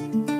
Su 0.00 0.39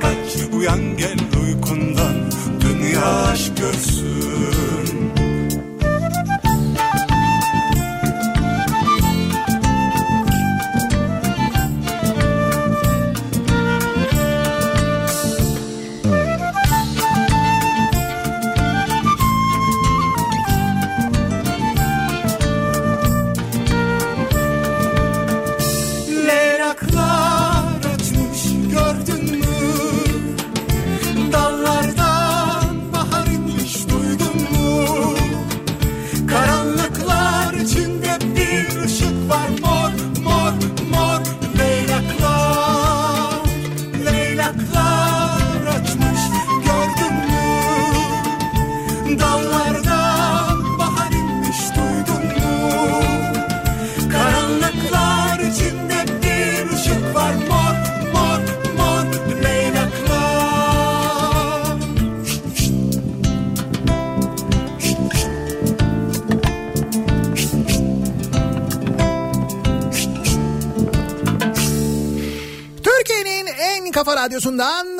kaç 0.00 0.52
Uyan 0.52 0.96
gel 0.96 1.18
uykundan. 1.46 2.30
Dünya 2.60 3.04
aşk 3.04 3.56
görsün 3.56 4.75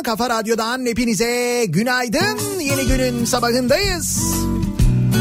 kafa 0.07 0.31
radyodan 0.31 0.87
hepinize 0.87 1.65
günaydın. 1.69 2.61
Yeni 2.61 2.87
günün 2.87 3.25
sabahındayız. 3.25 4.23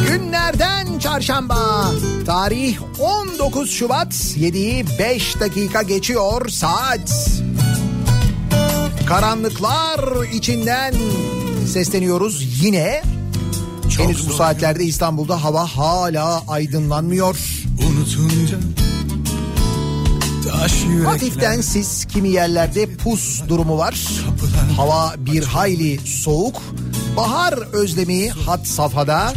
Günlerden 0.08 1.00
çarşamba. 1.00 1.92
Tarih 2.26 2.78
19 3.00 3.72
Şubat 3.72 4.14
7'yi 4.14 4.86
5 5.00 5.40
dakika 5.40 5.82
geçiyor 5.82 6.50
saat. 6.50 7.32
Karanlıklar 9.08 10.30
içinden 10.34 10.94
sesleniyoruz 11.74 12.64
yine. 12.64 13.04
Henüz 13.98 14.30
bu 14.30 14.34
saatlerde 14.34 14.84
İstanbul'da 14.84 15.44
hava 15.44 15.66
hala 15.66 16.44
aydınlanmıyor. 16.48 17.38
Unutunca 17.90 18.58
Hafiften 21.06 21.62
sis 21.62 22.06
kimi 22.06 22.30
yerlerde 22.30 22.96
pus 22.96 23.42
durumu 23.50 23.78
var. 23.78 23.96
Hava 24.78 25.16
bir 25.18 25.44
hayli 25.44 26.00
soğuk. 26.08 26.62
Bahar 27.18 27.54
özlemi 27.74 28.30
hat 28.30 28.68
safhada. 28.68 29.34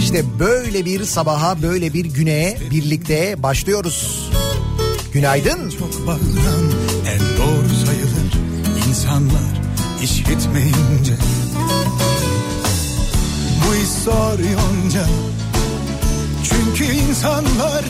İşte 0.00 0.38
böyle 0.38 0.84
bir 0.84 1.04
sabaha 1.04 1.62
böyle 1.62 1.94
bir 1.94 2.04
güne 2.04 2.58
birlikte 2.70 3.42
başlıyoruz. 3.42 4.30
Günaydın. 5.12 5.70
çok 5.70 6.06
bağıran 6.06 6.64
en 7.08 7.20
doğru 7.38 7.68
sayılır 7.86 8.32
insanlar 8.88 9.54
işitmeyince 10.02 11.16
bu 13.60 13.74
iş 13.74 13.88
zor 14.04 14.38
yonca 14.38 15.06
çünkü 16.44 16.92
insanlar 16.92 17.84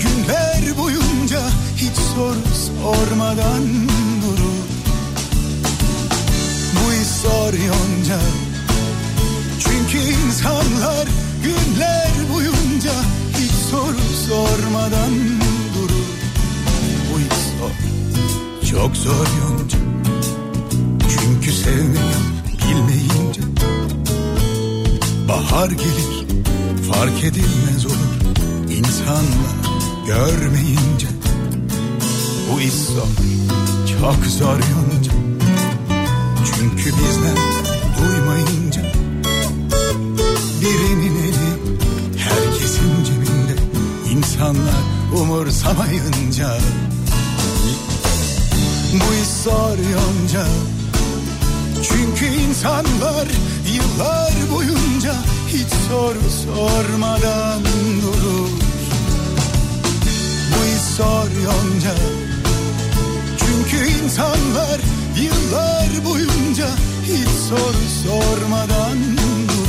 günler 0.00 0.78
boyunca 0.78 1.40
hiç 1.76 1.96
soru 2.14 2.36
sormadan 2.82 3.62
zor 7.28 7.52
yonca 7.52 8.18
insanlar 10.28 11.08
günler 11.42 12.10
boyunca 12.34 12.92
hiç 13.38 13.50
soru 13.70 13.98
sormadan 14.28 15.12
durur. 15.74 16.08
Bu 17.12 17.18
hiç 17.20 17.32
zor, 17.58 17.74
çok 18.70 18.96
zor 18.96 19.26
yonca. 19.42 19.78
Çünkü 21.08 21.52
sevmeyi 21.52 22.18
bilmeyince 22.68 23.40
bahar 25.28 25.70
gelir 25.70 26.26
fark 26.92 27.24
edilmez 27.24 27.86
olur 27.86 28.18
insanlar 28.70 29.56
görmeyince 30.06 31.06
bu 32.52 32.60
iş 32.60 32.72
zor 32.72 33.08
çok 34.00 34.26
zor 34.26 34.58
yonca 34.58 34.97
çünkü 36.44 36.84
bizden 36.84 37.36
duymayınca 37.98 38.82
birinin 40.60 41.16
eli 41.16 41.48
herkesin 42.16 43.04
cebinde 43.04 43.56
insanlar 44.10 44.82
umursamayınca 45.20 46.58
bu 48.92 49.14
iş 49.22 49.28
zor 49.44 49.78
yonca 49.92 50.46
çünkü 51.82 52.26
insanlar 52.26 53.26
yıllar 53.74 54.32
boyunca 54.54 55.14
hiç 55.48 55.68
soru 55.88 56.30
sormadan 56.44 57.62
durur. 58.02 58.48
Bu 60.50 60.64
iş 60.64 60.96
zor 60.96 61.30
yonca. 61.44 61.94
Çünkü 63.38 63.90
insanlar 64.04 64.80
yıllar 65.22 66.04
boyunca 66.04 66.66
hiç 67.04 67.28
soru 67.28 67.84
sormadan 68.04 68.98
durur. 69.18 69.68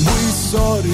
Bu 0.00 0.10
iş 0.28 0.50
zor 0.50 0.84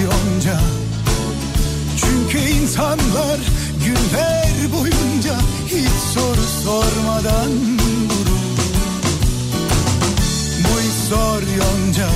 Çünkü 1.97 2.39
insanlar 2.39 3.39
günler 3.85 4.73
boyunca 4.73 5.52
sormadan 6.65 7.51
durur. 8.09 8.43
Bu 10.65 10.81
iş 10.81 11.09
zor 11.09 11.43
yonca. 11.43 12.09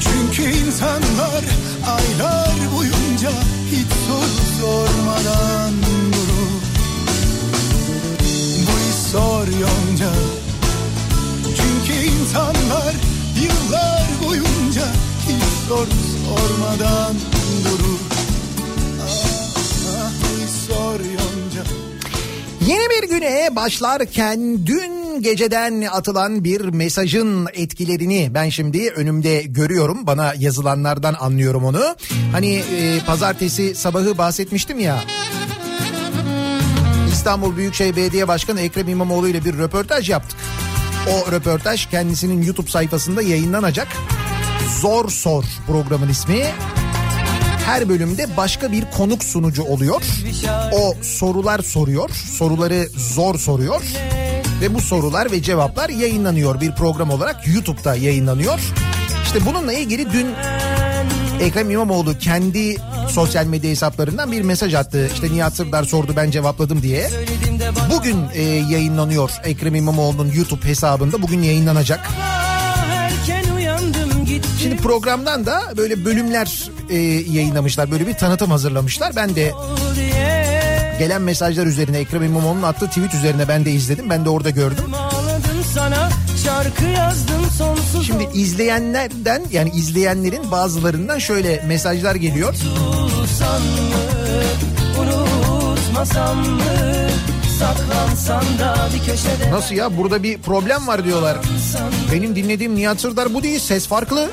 Çünkü 0.00 0.42
insanlar 0.42 1.44
aylar 1.86 2.74
boyunca 2.76 3.30
Hiç 3.70 3.92
soru 4.06 4.60
sormadan 4.60 5.72
durur. 6.12 6.62
Bu 8.66 8.74
iş 8.90 9.10
zor 9.12 9.46
yonca. 9.46 10.12
Çünkü 11.44 12.00
insanlar 12.00 12.94
yıllar 13.42 14.06
boyunca 14.26 14.86
hiç 15.28 15.68
soru 15.68 15.90
sormadan 16.26 17.14
durur. 17.64 18.13
Yeni 22.66 22.90
bir 22.90 23.08
güne 23.08 23.48
başlarken 23.56 24.66
dün 24.66 25.22
geceden 25.22 25.82
atılan 25.82 26.44
bir 26.44 26.60
mesajın 26.60 27.46
etkilerini 27.52 28.30
ben 28.34 28.48
şimdi 28.48 28.90
önümde 28.90 29.42
görüyorum. 29.42 30.06
Bana 30.06 30.34
yazılanlardan 30.38 31.14
anlıyorum 31.20 31.64
onu. 31.64 31.96
Hani 32.32 32.54
e, 32.54 33.00
pazartesi 33.06 33.74
sabahı 33.74 34.18
bahsetmiştim 34.18 34.80
ya. 34.80 35.04
İstanbul 37.12 37.56
Büyükşehir 37.56 37.96
Belediye 37.96 38.28
Başkanı 38.28 38.60
Ekrem 38.60 38.88
İmamoğlu 38.88 39.28
ile 39.28 39.44
bir 39.44 39.58
röportaj 39.58 40.10
yaptık. 40.10 40.38
O 41.08 41.32
röportaj 41.32 41.90
kendisinin 41.90 42.42
YouTube 42.42 42.70
sayfasında 42.70 43.22
yayınlanacak. 43.22 43.88
Zor 44.80 45.08
Sor 45.08 45.44
programın 45.66 46.08
ismi. 46.08 46.44
Her 47.66 47.88
bölümde 47.88 48.36
başka 48.36 48.72
bir 48.72 48.84
konuk 48.90 49.24
sunucu 49.24 49.62
oluyor. 49.62 50.02
O 50.72 50.94
sorular 51.02 51.60
soruyor. 51.60 52.10
Soruları 52.10 52.88
zor 52.96 53.38
soruyor. 53.38 53.82
Ve 54.60 54.74
bu 54.74 54.80
sorular 54.80 55.30
ve 55.30 55.42
cevaplar 55.42 55.88
yayınlanıyor 55.88 56.60
bir 56.60 56.72
program 56.74 57.10
olarak 57.10 57.46
YouTube'da 57.46 57.96
yayınlanıyor. 57.96 58.60
İşte 59.24 59.38
bununla 59.46 59.72
ilgili 59.72 60.12
dün 60.12 60.26
Ekrem 61.40 61.70
İmamoğlu 61.70 62.18
kendi 62.18 62.76
sosyal 63.08 63.46
medya 63.46 63.70
hesaplarından 63.70 64.32
bir 64.32 64.42
mesaj 64.42 64.74
attı. 64.74 65.10
İşte 65.14 65.32
Nihat 65.32 65.56
Sırdar 65.56 65.84
sordu 65.84 66.12
ben 66.16 66.30
cevapladım 66.30 66.82
diye. 66.82 67.10
Bugün 67.90 68.18
e, 68.34 68.42
yayınlanıyor 68.42 69.30
Ekrem 69.44 69.74
İmamoğlu'nun 69.74 70.32
YouTube 70.32 70.64
hesabında. 70.68 71.22
Bugün 71.22 71.42
yayınlanacak. 71.42 72.10
Şimdi 74.62 74.76
programdan 74.76 75.46
da 75.46 75.62
böyle 75.76 76.04
bölümler 76.04 76.70
e, 76.90 76.96
yayınlamışlar. 77.32 77.90
Böyle 77.90 78.06
bir 78.06 78.14
tanıtım 78.14 78.50
hazırlamışlar. 78.50 79.16
Ben 79.16 79.36
de 79.36 79.52
gelen 80.98 81.22
mesajlar 81.22 81.66
üzerine 81.66 81.98
Ekrem 81.98 82.22
İmamoğlu'nun 82.22 82.62
attığı 82.62 82.88
tweet 82.88 83.14
üzerine 83.14 83.48
ben 83.48 83.64
de 83.64 83.70
izledim. 83.70 84.10
Ben 84.10 84.24
de 84.24 84.28
orada 84.28 84.50
gördüm. 84.50 84.84
Sana 85.74 86.10
Şimdi 88.06 88.28
izleyenlerden 88.34 89.42
yani 89.52 89.70
izleyenlerin 89.70 90.50
bazılarından 90.50 91.18
şöyle 91.18 91.62
mesajlar 91.66 92.14
geliyor. 92.14 92.54
olsan 92.54 93.62
mı 93.62 93.94
unutmasam 95.00 96.38
mı 96.38 96.60
Nasıl 99.50 99.74
ya 99.74 99.96
burada 99.96 100.22
bir 100.22 100.38
problem 100.38 100.86
var 100.86 101.04
diyorlar. 101.04 101.36
Benim 102.12 102.36
dinlediğim 102.36 102.74
Nihat 102.74 103.00
Sırdar 103.00 103.34
bu 103.34 103.42
değil 103.42 103.58
ses 103.58 103.86
farklı. 103.86 104.30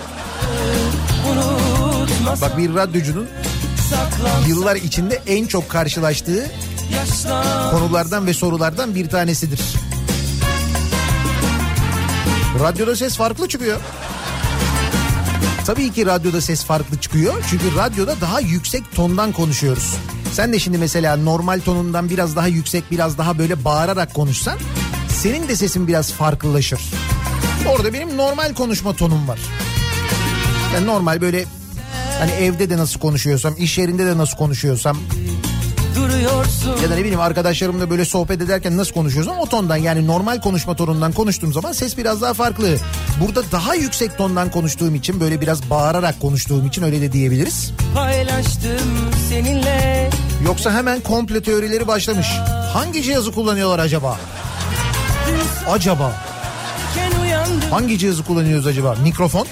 Bak 2.42 2.58
bir 2.58 2.76
radyocunun 2.76 3.28
yıllar 4.48 4.76
içinde 4.76 5.22
en 5.28 5.46
çok 5.46 5.70
karşılaştığı 5.70 6.52
konulardan 7.72 8.28
ve 8.28 8.34
sorulardan 8.34 8.96
bir 8.96 9.10
tanesidir. 9.10 9.62
Radyoda 12.60 12.96
ses 12.96 13.18
farklı 13.18 13.48
çıkıyor. 13.48 13.80
Tabii 15.66 15.92
ki 15.92 16.06
radyoda 16.06 16.42
ses 16.42 16.64
farklı 16.66 16.98
çıkıyor. 16.98 17.34
Çünkü 17.50 17.76
radyoda 17.76 18.22
daha 18.22 18.40
yüksek 18.40 18.96
tondan 18.96 19.32
konuşuyoruz. 19.32 19.96
Sen 20.32 20.54
de 20.54 20.60
şimdi 20.60 20.78
mesela 20.78 21.16
normal 21.16 21.60
tonundan 21.66 22.10
biraz 22.10 22.36
daha 22.36 22.48
yüksek, 22.48 22.92
biraz 22.92 23.18
daha 23.18 23.38
böyle 23.38 23.66
bağırarak 23.66 24.14
konuşsan 24.14 24.58
senin 25.10 25.48
de 25.48 25.56
sesin 25.56 25.88
biraz 25.88 26.12
farklılaşır. 26.12 26.82
Orada 27.70 27.94
benim 27.94 28.18
normal 28.18 28.54
konuşma 28.54 28.94
tonum 28.94 29.28
var. 29.28 29.40
Yani 30.74 30.88
normal 30.88 31.22
böyle 31.22 31.46
hani 32.20 32.32
evde 32.32 32.70
de 32.70 32.78
nasıl 32.78 33.00
konuşuyorsam, 33.00 33.54
iş 33.58 33.78
yerinde 33.78 34.06
de 34.06 34.18
nasıl 34.18 34.38
konuşuyorsam 34.38 34.98
ya 36.84 36.90
da 36.90 36.96
ne 36.96 37.00
bileyim 37.02 37.20
arkadaşlarımla 37.20 37.90
böyle 37.90 38.06
sohbet 38.06 38.42
ederken 38.42 38.78
nasıl 38.78 38.94
konuşuyorsam 38.94 39.40
o 39.40 39.46
tondan 39.46 39.76
yani 39.78 40.08
normal 40.08 40.42
konuşma 40.42 40.76
tonundan 40.76 41.12
konuştuğum 41.12 41.54
zaman 41.54 41.72
ses 41.72 41.98
biraz 41.98 42.22
daha 42.22 42.34
farklı. 42.34 42.78
Burada 43.22 43.52
daha 43.52 43.76
yüksek 43.76 44.18
tondan 44.18 44.52
konuştuğum 44.52 44.96
için 44.96 45.20
böyle 45.20 45.42
biraz 45.42 45.70
bağırarak 45.70 46.20
konuştuğum 46.20 46.66
için 46.68 46.84
öyle 46.84 47.02
de 47.02 47.12
diyebiliriz. 47.12 47.72
paylaştım 47.96 49.12
seninle 49.30 50.10
Yoksa 50.46 50.74
hemen 50.74 51.00
komple 51.00 51.42
teorileri 51.44 51.88
başlamış. 51.88 52.28
Hangi 52.74 53.04
cihazı 53.04 53.32
kullanıyorlar 53.32 53.80
acaba? 53.80 54.18
Acaba 55.70 56.12
hangi 57.72 57.98
cihazı 58.00 58.24
kullanıyoruz 58.24 58.68
acaba? 58.68 58.96
Mikrofon? 59.04 59.48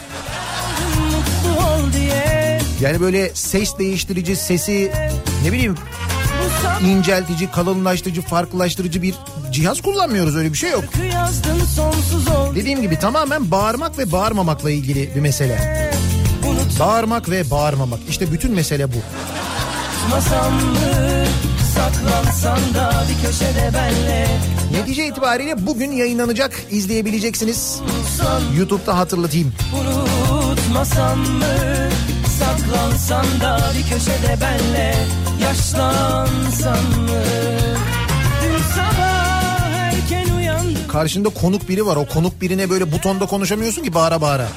Yani 2.82 3.00
böyle 3.02 3.32
ses 3.34 3.78
değiştirici 3.80 4.36
sesi 4.36 4.92
ne 5.44 5.52
bileyim 5.52 5.76
inceltici, 6.86 7.52
kalınlaştırıcı, 7.52 8.22
farklılaştırıcı 8.22 9.02
bir 9.02 9.16
cihaz 9.52 9.82
kullanmıyoruz 9.82 10.36
öyle 10.36 10.54
bir 10.54 10.58
şey 10.58 10.72
yok. 10.72 10.84
Dediğim 12.56 12.82
gibi 12.82 13.00
tamamen 13.00 13.52
bağırmak 13.52 13.98
ve 13.98 14.12
bağırmamakla 14.12 14.72
ilgili 14.72 15.16
bir 15.16 15.22
mesele. 15.22 15.90
Bağırmak 16.80 17.30
ve 17.30 17.52
bağırmamak. 17.52 18.00
İşte 18.10 18.32
bütün 18.32 18.52
mesele 18.56 18.88
bu. 18.94 18.98
Unutmasam 20.10 20.54
mı 20.54 21.26
saklansan 21.76 22.74
da 22.74 23.04
bir 23.10 23.28
köşede 23.28 23.72
benle 23.74 24.28
Netice 24.72 25.08
itibariyle 25.08 25.68
bugün 25.68 25.92
yayınlanacak 25.92 26.52
izleyebileceksiniz. 26.72 27.82
YouTube'da 28.58 28.98
hatırlatayım. 28.98 29.54
unutmasam 29.74 31.20
mı 31.20 31.46
saklansan 32.40 33.26
da 33.42 33.60
bir 33.78 33.90
köşede 33.90 34.38
benle 34.42 34.96
yaşlansan 35.42 36.84
mı 37.00 37.24
Dün 38.44 38.58
sabah 38.76 39.64
erken 39.74 40.36
uyandım 40.36 40.88
karşında 40.88 41.30
konuk 41.30 41.70
biri 41.70 41.86
var. 41.86 41.96
O 41.96 42.06
konuk 42.06 42.42
birine 42.42 42.70
böyle 42.70 42.92
butonda 42.92 43.26
konuşamıyorsun 43.26 43.84
ki 43.84 43.94
bağıra 43.94 44.22
bağıra. 44.22 44.48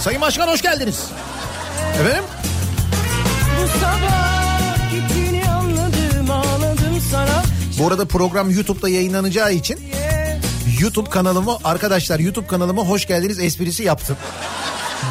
Sayın 0.00 0.20
Başkan 0.20 0.48
hoş 0.48 0.62
geldiniz. 0.62 1.04
Efendim? 2.00 2.24
Bu 3.62 3.78
sabah 3.78 4.39
Bu 7.80 7.86
arada 7.86 8.04
program 8.04 8.50
YouTube'da 8.50 8.88
yayınlanacağı 8.88 9.52
için 9.52 9.78
YouTube 10.80 11.10
kanalımı 11.10 11.58
arkadaşlar 11.64 12.18
YouTube 12.18 12.46
kanalıma 12.46 12.82
hoş 12.82 13.06
geldiniz 13.06 13.38
esprisi 13.38 13.82
yaptım. 13.82 14.16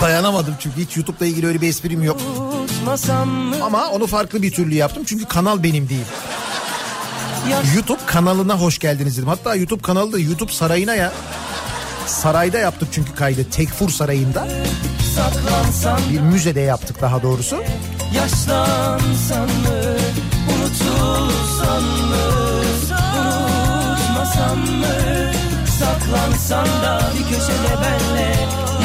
Dayanamadım 0.01 0.55
çünkü 0.59 0.81
hiç 0.81 0.97
YouTube'la 0.97 1.25
ilgili 1.25 1.47
öyle 1.47 1.61
bir 1.61 1.69
esprim 1.69 2.03
yok. 2.03 2.17
Ama 3.61 3.89
onu 3.89 4.07
farklı 4.07 4.41
bir 4.41 4.51
türlü 4.51 4.75
yaptım 4.75 5.03
çünkü 5.05 5.25
kanal 5.25 5.63
benim 5.63 5.89
değil. 5.89 6.05
YouTube 7.75 8.05
kanalına 8.05 8.59
hoş 8.59 8.79
geldiniz 8.79 9.17
dedim. 9.17 9.27
Hatta 9.27 9.55
YouTube 9.55 9.81
kanalı 9.81 10.13
da 10.13 10.19
YouTube 10.19 10.51
sarayına 10.51 10.95
ya. 10.95 11.13
Sarayda 12.05 12.57
yaptık 12.57 12.89
çünkü 12.91 13.15
kaydı. 13.15 13.49
Tekfur 13.49 13.89
Sarayı'nda. 13.89 14.47
Bir 16.13 16.19
müzede 16.19 16.59
yaptık 16.59 17.01
daha 17.01 17.23
doğrusu. 17.23 17.63
Yaşlansan 18.15 19.43
mı 19.43 19.99
unutulsan 20.49 21.83
mı? 21.83 22.25
Unutmasan 23.19 24.57
mı? 24.57 24.95
Saklansan 25.79 26.65
da 26.65 27.01
bir 27.13 27.23
köşede 27.23 27.73
benle 27.81 28.35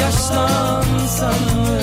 Yaşlansan 0.01 1.33
mı? 1.33 1.79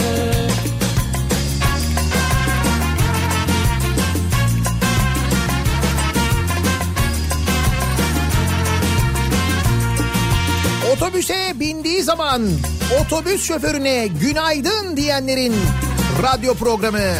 Otobüse 10.93 11.53
bindiği 11.61 12.03
zaman 12.03 12.43
otobüs 13.01 13.45
şoförüne 13.45 14.07
günaydın 14.07 14.97
diyenlerin 14.97 15.55
radyo 16.23 16.55
programı. 16.55 17.15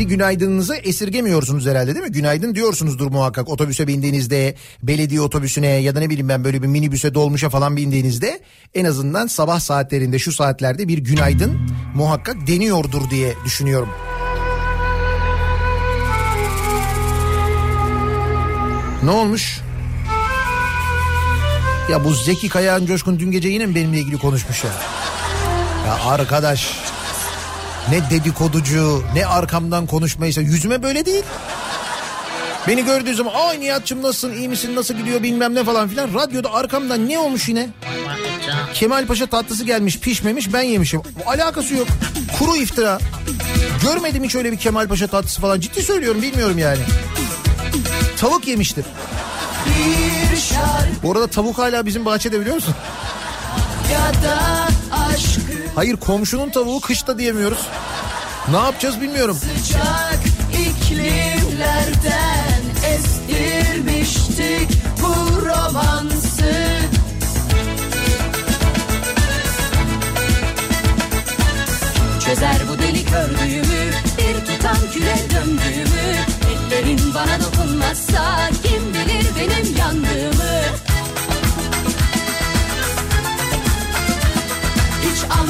Bir 0.00 0.04
günaydınınızı 0.04 0.76
esirgemiyorsunuz 0.76 1.66
herhalde 1.66 1.94
değil 1.94 2.06
mi? 2.06 2.12
Günaydın 2.12 2.54
diyorsunuzdur 2.54 3.10
muhakkak 3.10 3.48
otobüse 3.48 3.86
bindiğinizde, 3.86 4.54
belediye 4.82 5.20
otobüsüne 5.20 5.66
ya 5.66 5.94
da 5.94 6.00
ne 6.00 6.10
bileyim 6.10 6.28
ben 6.28 6.44
böyle 6.44 6.62
bir 6.62 6.66
minibüse 6.66 7.14
dolmuşa 7.14 7.48
falan 7.48 7.76
bindiğinizde 7.76 8.40
en 8.74 8.84
azından 8.84 9.26
sabah 9.26 9.60
saatlerinde 9.60 10.18
şu 10.18 10.32
saatlerde 10.32 10.88
bir 10.88 10.98
günaydın 10.98 11.58
muhakkak 11.94 12.46
deniyordur 12.46 13.10
diye 13.10 13.34
düşünüyorum. 13.44 13.88
Ne 19.04 19.10
olmuş? 19.10 19.60
Ya 21.90 22.04
bu 22.04 22.14
Zeki 22.14 22.48
Kayağan 22.48 22.86
Coşkun 22.86 23.18
dün 23.18 23.30
gece 23.30 23.48
yine 23.48 23.74
benimle 23.74 23.98
ilgili 23.98 24.18
konuşmuş 24.18 24.64
ya? 24.64 24.70
Ya 25.86 26.04
arkadaş 26.04 26.76
ne 27.90 28.10
dedikoducu 28.10 29.04
ne 29.14 29.26
arkamdan 29.26 29.86
konuşmaysa 29.86 30.40
yüzüme 30.40 30.82
böyle 30.82 31.06
değil. 31.06 31.24
Beni 32.68 32.84
gördüğü 32.84 33.14
zaman 33.14 33.32
ay 33.34 33.60
Nihat'cığım 33.60 34.02
nasılsın 34.02 34.32
iyi 34.32 34.48
misin 34.48 34.76
nasıl 34.76 34.94
gidiyor 34.94 35.22
bilmem 35.22 35.54
ne 35.54 35.64
falan 35.64 35.88
filan. 35.88 36.14
Radyoda 36.14 36.52
arkamdan 36.54 37.08
ne 37.08 37.18
olmuş 37.18 37.48
yine? 37.48 37.68
Kemal 38.74 39.06
Paşa 39.06 39.26
tatlısı 39.26 39.64
gelmiş 39.64 39.98
pişmemiş 40.00 40.52
ben 40.52 40.62
yemişim. 40.62 41.02
Alakası 41.26 41.74
yok. 41.74 41.86
Kuru 42.38 42.56
iftira. 42.56 42.98
Görmedim 43.82 44.24
hiç 44.24 44.34
öyle 44.34 44.52
bir 44.52 44.56
Kemal 44.56 44.88
Paşa 44.88 45.06
tatlısı 45.06 45.40
falan. 45.40 45.60
Ciddi 45.60 45.82
söylüyorum 45.82 46.22
bilmiyorum 46.22 46.58
yani. 46.58 46.80
Tavuk 48.18 48.46
yemiştir. 48.48 48.84
Bu 51.02 51.12
arada 51.12 51.26
tavuk 51.26 51.58
hala 51.58 51.86
bizim 51.86 52.04
bahçede 52.04 52.40
biliyor 52.40 52.54
musun? 52.54 52.74
Hayır 55.74 55.96
komşunun 55.96 56.50
tavuğu 56.50 56.80
kışta 56.80 57.18
diyemiyoruz. 57.18 57.66
Ne 58.50 58.56
yapacağız 58.56 59.00
bilmiyorum. 59.00 59.36
sıcak 59.36 60.18
iklimlerden 60.52 62.62
estirmiştik 62.94 64.82
bu 65.02 65.46
romansı. 65.46 66.52
Çözer 72.26 72.56
bu 72.68 72.78
delik 72.78 73.08
ördüğümü, 73.12 73.90
bir 74.18 74.46
tutam 74.46 74.76
küre 74.92 75.16
döndüğümü. 75.34 76.16
Ellerin 76.50 77.14
bana 77.14 77.38
dokunmazsa 77.40 78.48
kim 78.62 78.94
bilir 78.94 79.26
benim 79.36 79.76
yandığımı. 79.76 80.29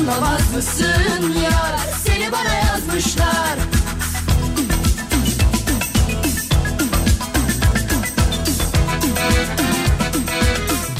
Anlamaz 0.00 0.54
mısın 0.57 1.35
yar, 1.42 1.78
seni 2.04 2.33
bana 2.33 2.54
yazmışlar. 2.54 3.59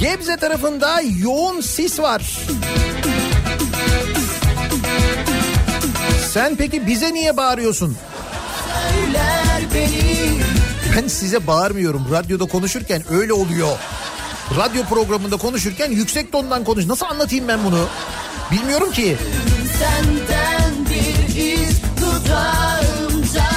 Gebze 0.01 0.37
tarafında 0.37 1.01
yoğun 1.23 1.61
sis 1.61 2.01
var. 2.01 2.39
Sen 6.33 6.57
peki 6.57 6.87
bize 6.87 7.15
niye 7.15 7.37
bağırıyorsun? 7.37 7.97
Ben 10.97 11.09
size 11.09 11.47
bağırmıyorum. 11.47 12.07
Radyoda 12.11 12.45
konuşurken 12.45 13.03
öyle 13.11 13.33
oluyor. 13.33 13.79
Radyo 14.57 14.85
programında 14.85 15.37
konuşurken 15.37 15.91
yüksek 15.91 16.33
tondan 16.33 16.65
konuş. 16.65 16.87
Nasıl 16.87 17.07
anlatayım 17.07 17.49
ben 17.49 17.65
bunu? 17.65 17.87
Bilmiyorum 18.53 18.93
ki. 18.93 19.17
senden 19.79 20.73
bir 20.91 21.37
iz 21.37 21.81
dudağımda. 21.97 23.51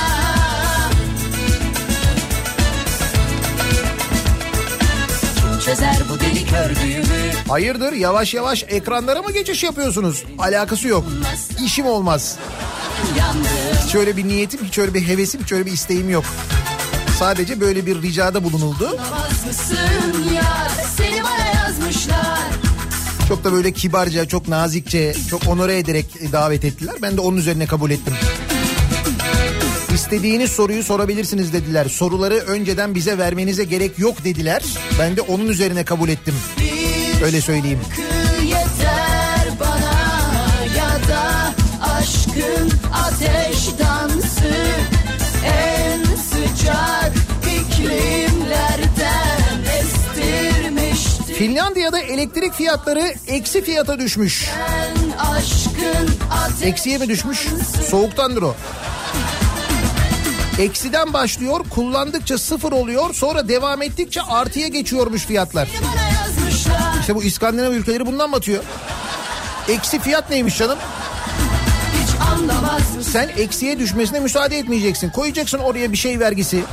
Kim 5.35 5.59
çözer 5.59 5.97
bu 6.09 6.19
delik 6.19 6.53
ördüğümü 6.53 7.31
Hayırdır 7.47 7.93
yavaş 7.93 8.33
yavaş 8.33 8.63
ekranlara 8.67 9.21
mı 9.21 9.31
geçiş 9.31 9.63
yapıyorsunuz? 9.63 10.23
Alakası 10.39 10.87
yok. 10.87 11.05
İşim 11.65 11.85
olmaz. 11.85 12.37
Hiç 13.85 13.95
öyle 13.95 14.17
bir 14.17 14.27
niyetim, 14.27 14.59
hiç 14.65 14.77
öyle 14.77 14.93
bir 14.93 15.07
hevesim, 15.07 15.41
hiç 15.43 15.51
öyle 15.51 15.65
bir 15.65 15.71
isteğim 15.71 16.09
yok. 16.09 16.25
Sadece 17.19 17.61
böyle 17.61 17.85
bir 17.85 18.01
ricada 18.01 18.43
bulunuldu. 18.43 18.87
Anlamaz 18.87 19.45
mısın 19.47 20.33
yar. 20.33 20.72
Çok 23.33 23.43
da 23.43 23.53
böyle 23.53 23.71
kibarca, 23.71 24.25
çok 24.25 24.47
nazikçe, 24.47 25.13
çok 25.29 25.47
onore 25.47 25.77
ederek 25.77 26.05
davet 26.31 26.65
ettiler. 26.65 26.95
Ben 27.01 27.17
de 27.17 27.21
onun 27.21 27.37
üzerine 27.37 27.65
kabul 27.65 27.91
ettim. 27.91 28.13
İstediğiniz 29.93 30.51
soruyu 30.51 30.83
sorabilirsiniz 30.83 31.53
dediler. 31.53 31.85
Soruları 31.85 32.35
önceden 32.35 32.95
bize 32.95 33.17
vermenize 33.17 33.63
gerek 33.63 33.99
yok 33.99 34.23
dediler. 34.23 34.63
Ben 34.99 35.17
de 35.17 35.21
onun 35.21 35.47
üzerine 35.47 35.85
kabul 35.85 36.09
ettim. 36.09 36.33
Öyle 37.25 37.41
söyleyeyim. 37.41 37.79
Şarkı 37.89 38.12
Finlandiya'da 51.37 51.99
elektrik 51.99 52.53
fiyatları 52.53 53.13
eksi 53.27 53.63
fiyata 53.63 53.99
düşmüş. 53.99 54.49
Eksiye 56.63 56.97
mi 56.97 57.07
düşmüş? 57.09 57.47
Soğuktandır 57.89 58.41
o. 58.41 58.55
Eksiden 60.59 61.13
başlıyor, 61.13 61.65
kullandıkça 61.69 62.37
sıfır 62.37 62.71
oluyor, 62.71 63.13
sonra 63.13 63.47
devam 63.47 63.81
ettikçe 63.81 64.21
artıya 64.21 64.67
geçiyormuş 64.67 65.25
fiyatlar. 65.25 65.69
İşte 66.99 67.15
bu 67.15 67.23
İskandinav 67.23 67.71
ülkeleri 67.71 68.05
bundan 68.05 68.31
batıyor. 68.31 68.63
Eksi 69.69 69.99
fiyat 69.99 70.29
neymiş 70.29 70.57
canım? 70.57 70.77
Sen 73.01 73.29
eksiye 73.37 73.79
düşmesine 73.79 74.19
müsaade 74.19 74.57
etmeyeceksin. 74.57 75.09
Koyacaksın 75.09 75.59
oraya 75.59 75.91
bir 75.91 75.97
şey 75.97 76.19
vergisi. 76.19 76.63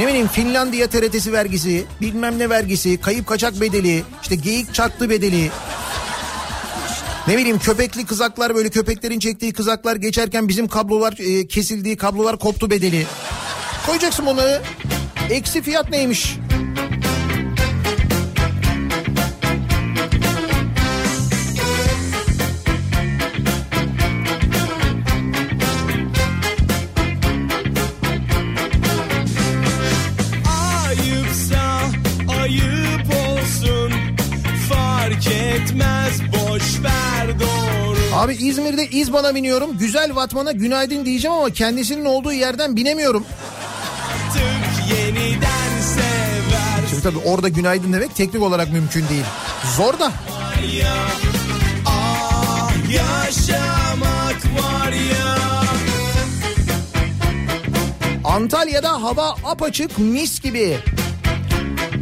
Ne 0.00 0.06
bileyim 0.06 0.28
Finlandiya 0.28 0.86
TRT'si 0.86 1.32
vergisi, 1.32 1.84
bilmem 2.00 2.38
ne 2.38 2.50
vergisi, 2.50 3.00
kayıp 3.00 3.26
kaçak 3.26 3.60
bedeli, 3.60 4.02
işte 4.22 4.34
geyik 4.34 4.74
çaktı 4.74 5.10
bedeli. 5.10 5.50
Ne 7.28 7.38
bileyim 7.38 7.58
köpekli 7.58 8.06
kızaklar 8.06 8.54
böyle 8.54 8.68
köpeklerin 8.68 9.18
çektiği 9.18 9.52
kızaklar 9.52 9.96
geçerken 9.96 10.48
bizim 10.48 10.68
kablolar 10.68 11.14
e, 11.18 11.46
kesildiği 11.46 11.96
kablolar 11.96 12.38
koptu 12.38 12.70
bedeli. 12.70 13.06
Koyacaksın 13.86 14.26
bunları. 14.26 14.62
Eksi 15.30 15.62
fiyat 15.62 15.90
neymiş? 15.90 16.36
Abi 38.20 38.34
İzmir'de 38.34 38.88
İzban'a 38.88 39.34
biniyorum. 39.34 39.78
Güzel 39.78 40.14
Vatman'a 40.14 40.52
günaydın 40.52 41.04
diyeceğim 41.04 41.36
ama 41.36 41.50
kendisinin 41.50 42.04
olduğu 42.04 42.32
yerden 42.32 42.76
binemiyorum. 42.76 43.24
Şimdi 46.90 47.02
tabii 47.02 47.18
orada 47.18 47.48
günaydın 47.48 47.92
demek 47.92 48.16
teknik 48.16 48.42
olarak 48.42 48.72
mümkün 48.72 49.08
değil. 49.08 49.24
Zor 49.76 49.98
da. 49.98 50.12
ya 50.78 50.96
yaşamak 52.90 54.44
var 54.44 54.92
ya 54.92 55.36
Antalya'da 58.24 59.02
hava 59.02 59.36
apaçık 59.44 59.98
mis 59.98 60.40
gibi. 60.40 60.78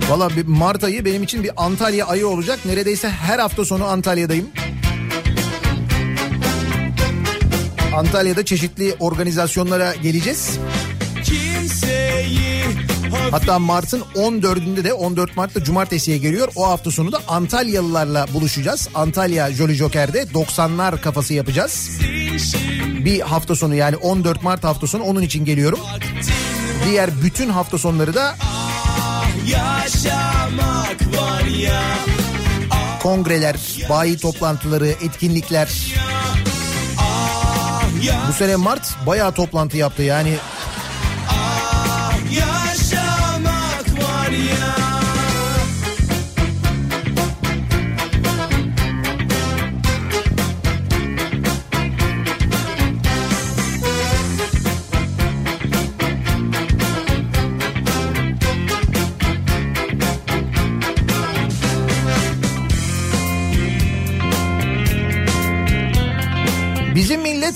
Valla 0.09 0.29
Mart 0.47 0.85
ayı 0.85 1.05
benim 1.05 1.23
için 1.23 1.45
bir 1.45 1.51
Antalya 1.57 2.07
ayı 2.07 2.29
olacak. 2.29 2.59
Neredeyse 2.65 3.09
her 3.09 3.39
hafta 3.39 3.65
sonu 3.65 3.85
Antalya'dayım. 3.85 4.51
Antalya'da 7.97 8.45
çeşitli 8.45 8.97
organizasyonlara 9.01 9.95
geleceğiz. 9.95 10.59
Hatta 13.31 13.59
Mart'ın 13.59 14.01
14'ünde 14.15 14.85
de 14.85 14.93
14 14.93 15.37
Mart'ta 15.37 15.65
cumartesiye 15.65 16.19
geliyor. 16.19 16.49
O 16.57 16.69
hafta 16.69 16.91
sonu 16.91 17.13
da 17.13 17.21
Antalyalılarla 17.29 18.27
buluşacağız. 18.35 18.89
Antalya 18.95 19.53
Jolly 19.53 19.75
Joker'de 19.75 20.23
90'lar 20.23 21.01
kafası 21.01 21.35
yapacağız. 21.35 21.91
Bir 23.05 23.21
hafta 23.21 23.55
sonu 23.57 23.75
yani 23.75 23.97
14 23.97 24.43
Mart 24.43 24.65
hafta 24.65 24.87
sonu 24.87 25.03
onun 25.03 25.23
için 25.23 25.45
geliyorum. 25.45 25.81
Diğer 26.87 27.11
bütün 27.23 27.49
hafta 27.49 27.79
sonları 27.79 28.15
da 28.15 28.37
kongreler, 33.03 33.57
bayi 33.89 34.19
toplantıları, 34.19 34.89
etkinlikler. 34.89 35.69
Bu 38.29 38.33
sene 38.33 38.57
Mart 38.57 39.07
bayağı 39.07 39.33
toplantı 39.33 39.77
yaptı 39.77 40.03
yani. 40.03 40.35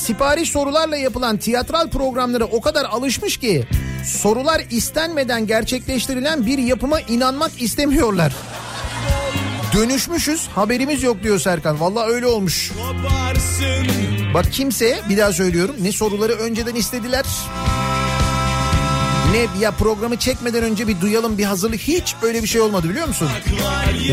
Sipariş 0.02 0.50
sorularla 0.50 0.96
yapılan 0.96 1.36
tiyatral 1.36 1.90
programlara 1.90 2.44
o 2.44 2.60
kadar 2.60 2.84
alışmış 2.84 3.36
ki 3.36 3.66
sorular 4.04 4.62
istenmeden 4.70 5.46
gerçekleştirilen 5.46 6.46
bir 6.46 6.58
yapıma 6.58 7.00
inanmak 7.00 7.62
istemiyorlar. 7.62 8.32
Dönüşmüşüz 9.74 10.48
haberimiz 10.54 11.02
yok 11.02 11.22
diyor 11.22 11.38
Serkan. 11.38 11.80
Vallahi 11.80 12.10
öyle 12.10 12.26
olmuş. 12.26 12.72
Bak 14.34 14.52
kimseye 14.52 15.00
bir 15.08 15.18
daha 15.18 15.32
söylüyorum 15.32 15.76
ne 15.82 15.92
soruları 15.92 16.32
önceden 16.32 16.74
istediler. 16.74 17.24
Ne 19.32 19.60
ya 19.60 19.70
programı 19.70 20.16
çekmeden 20.16 20.62
önce 20.62 20.88
bir 20.88 21.00
duyalım 21.00 21.38
bir 21.38 21.44
hazırlık 21.44 21.80
hiç 21.80 22.14
öyle 22.22 22.42
bir 22.42 22.48
şey 22.48 22.60
olmadı 22.60 22.88
biliyor 22.88 23.08
musun? 23.08 23.28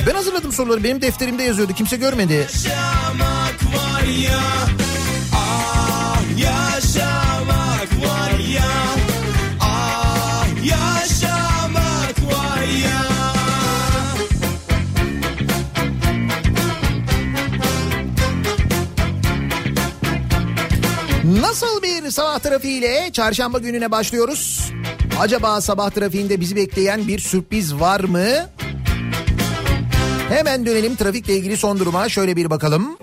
Ben 0.07 0.15
hazırladım 0.15 0.51
soruları 0.51 0.83
benim 0.83 1.01
defterimde 1.01 1.43
yazıyordu 1.43 1.73
kimse 1.73 1.97
görmedi. 1.97 2.33
yaşamak 2.33 3.63
var 3.75 4.03
ya 4.03 4.39
Nasıl 21.41 21.81
bir 21.81 22.11
sabah 22.11 22.39
trafiğiyle 22.39 23.09
çarşamba 23.13 23.57
gününe 23.57 23.91
başlıyoruz? 23.91 24.71
Acaba 25.19 25.61
sabah 25.61 25.89
trafiğinde 25.89 26.39
bizi 26.39 26.55
bekleyen 26.55 27.07
bir 27.07 27.19
sürpriz 27.19 27.75
var 27.75 27.99
mı? 27.99 28.25
Hemen 30.29 30.65
dönelim 30.65 30.95
trafikle 30.95 31.35
ilgili 31.35 31.57
son 31.57 31.79
duruma 31.79 32.09
şöyle 32.09 32.35
bir 32.35 32.49
bakalım. 32.49 32.97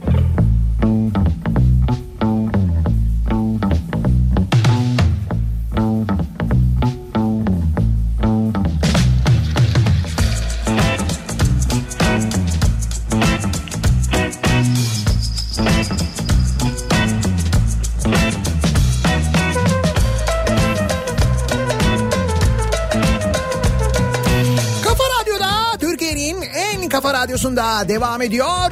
Devam 27.97 28.23
ediyor. 28.23 28.71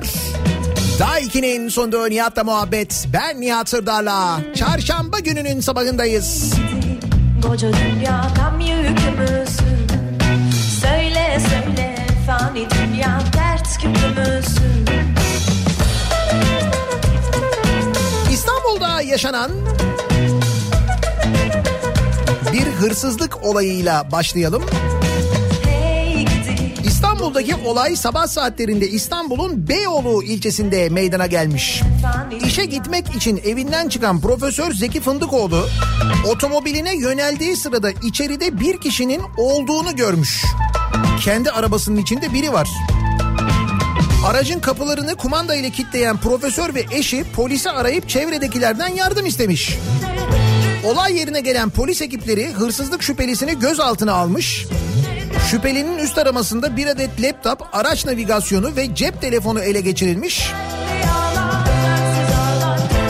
Daiki'nin 0.99 1.69
sunduğu 1.69 2.11
Nihat'la 2.11 2.45
muhabbet. 2.45 3.07
Ben 3.13 3.41
Nihat 3.41 3.69
Sırdar'la. 3.69 4.41
Çarşamba 4.55 5.19
gününün 5.19 5.61
sabahındayız. 5.61 6.55
Koca 7.43 7.69
dünya 7.73 8.29
tam 8.37 8.61
yükümüzün 8.61 9.87
Söyle 10.81 11.39
söyle 11.51 11.97
fani 12.27 12.67
dünya 12.71 13.21
dert 13.37 13.79
küpümüzün 13.79 14.87
İstanbul'da 18.33 19.03
yaşanan 19.03 19.51
bir 22.53 22.67
hırsızlık 22.67 23.45
olayıyla 23.45 24.13
başlayalım. 24.13 24.65
İstanbul'daki 27.35 27.69
olay 27.69 27.97
sabah 27.97 28.27
saatlerinde 28.27 28.89
İstanbul'un 28.89 29.69
Beyoğlu 29.69 30.23
ilçesinde 30.23 30.89
meydana 30.89 31.27
gelmiş. 31.27 31.83
İşe 32.47 32.65
gitmek 32.65 33.17
için 33.17 33.41
evinden 33.45 33.89
çıkan 33.89 34.21
Profesör 34.21 34.73
Zeki 34.73 35.01
Fındıkoğlu 35.01 35.67
otomobiline 36.27 36.97
yöneldiği 36.97 37.57
sırada 37.57 37.91
içeride 37.91 38.61
bir 38.61 38.81
kişinin 38.81 39.23
olduğunu 39.37 39.97
görmüş. 39.97 40.45
Kendi 41.25 41.51
arabasının 41.51 41.97
içinde 41.97 42.33
biri 42.33 42.53
var. 42.53 42.69
Aracın 44.27 44.61
kapılarını 44.61 45.17
kumanda 45.17 45.55
ile 45.55 45.71
kilitleyen 45.71 46.17
profesör 46.17 46.75
ve 46.75 46.85
eşi 46.91 47.25
polisi 47.33 47.71
arayıp 47.71 48.09
çevredekilerden 48.09 48.89
yardım 48.89 49.27
istemiş. 49.27 49.79
Olay 50.85 51.19
yerine 51.19 51.41
gelen 51.41 51.71
polis 51.71 52.03
ekipleri 52.03 52.53
hırsızlık 52.53 53.03
şüphelisini 53.03 53.59
gözaltına 53.59 54.13
almış. 54.13 54.67
Şüphelinin 55.51 55.99
üst 55.99 56.19
aramasında 56.19 56.77
bir 56.77 56.87
adet 56.87 57.23
laptop, 57.23 57.63
araç 57.73 58.07
navigasyonu 58.07 58.77
ve 58.77 58.95
cep 58.95 59.21
telefonu 59.21 59.61
ele 59.61 59.81
geçirilmiş. 59.81 60.51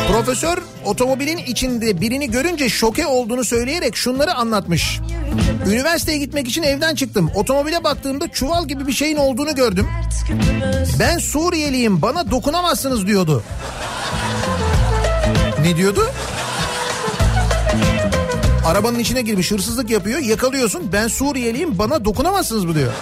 Profesör 0.08 0.58
otomobilin 0.84 1.38
içinde 1.38 2.00
birini 2.00 2.30
görünce 2.30 2.68
şoke 2.68 3.06
olduğunu 3.06 3.44
söyleyerek 3.44 3.96
şunları 3.96 4.34
anlatmış. 4.34 5.00
Üniversiteye 5.66 6.18
gitmek 6.18 6.48
için 6.48 6.62
evden 6.62 6.94
çıktım. 6.94 7.30
Otomobile 7.34 7.84
baktığımda 7.84 8.28
çuval 8.28 8.68
gibi 8.68 8.86
bir 8.86 8.92
şeyin 8.92 9.16
olduğunu 9.16 9.54
gördüm. 9.54 9.86
Ben 10.98 11.18
Suriyeliyim 11.18 12.02
bana 12.02 12.30
dokunamazsınız 12.30 13.06
diyordu. 13.06 13.42
Ne 15.62 15.76
diyordu? 15.76 16.10
Arabanın 18.64 18.98
içine 18.98 19.22
girmiş 19.22 19.50
hırsızlık 19.50 19.90
yapıyor 19.90 20.18
yakalıyorsun 20.18 20.92
ben 20.92 21.08
Suriyeliyim 21.08 21.78
bana 21.78 22.04
dokunamazsınız 22.04 22.64
mı 22.64 22.74
diyor. 22.74 22.92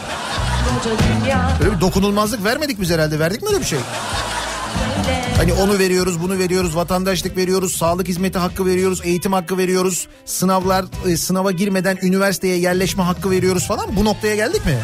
Böyle 1.60 1.76
bir 1.76 1.80
dokunulmazlık 1.80 2.44
vermedik 2.44 2.80
biz 2.80 2.90
herhalde 2.90 3.18
verdik 3.18 3.42
mi 3.42 3.48
öyle 3.48 3.60
bir 3.60 3.64
şey? 3.64 3.78
Hani 5.36 5.52
onu 5.52 5.78
veriyoruz, 5.78 6.22
bunu 6.22 6.38
veriyoruz, 6.38 6.76
vatandaşlık 6.76 7.36
veriyoruz, 7.36 7.76
sağlık 7.76 8.08
hizmeti 8.08 8.38
hakkı 8.38 8.66
veriyoruz, 8.66 9.00
eğitim 9.04 9.32
hakkı 9.32 9.58
veriyoruz, 9.58 10.08
sınavlar 10.24 10.84
e, 11.08 11.16
sınava 11.16 11.50
girmeden 11.50 11.98
üniversiteye 12.02 12.56
yerleşme 12.58 13.02
hakkı 13.02 13.30
veriyoruz 13.30 13.66
falan. 13.66 13.96
Bu 13.96 14.04
noktaya 14.04 14.36
geldik 14.36 14.66
mi? 14.66 14.78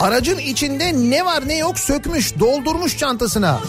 Aracın 0.00 0.38
içinde 0.38 0.92
ne 0.92 1.24
var 1.24 1.48
ne 1.48 1.56
yok 1.56 1.78
sökmüş, 1.78 2.38
doldurmuş 2.40 2.98
çantasına. 2.98 3.60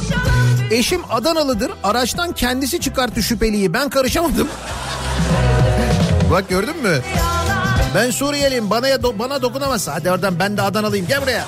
Eşim 0.72 1.02
Adanalıdır. 1.10 1.72
Araçtan 1.84 2.32
kendisi 2.32 2.82
çıkarttı 2.82 3.24
şüpheliyi. 3.24 3.74
Ben 3.74 3.90
karışamadım. 3.90 4.48
Bak 6.32 6.50
gördün 6.50 6.78
mü? 6.84 7.02
Ben 7.96 8.12
Suriyeliyim 8.12 8.70
bana, 8.70 8.90
do- 8.90 9.20
bana 9.20 9.42
dokunamazsın. 9.42 9.92
Hadi 9.92 10.12
oradan 10.12 10.40
ben 10.40 10.58
de 10.58 10.62
Adanalıyım 10.62 11.08
gel 11.08 11.22
buraya. 11.22 11.46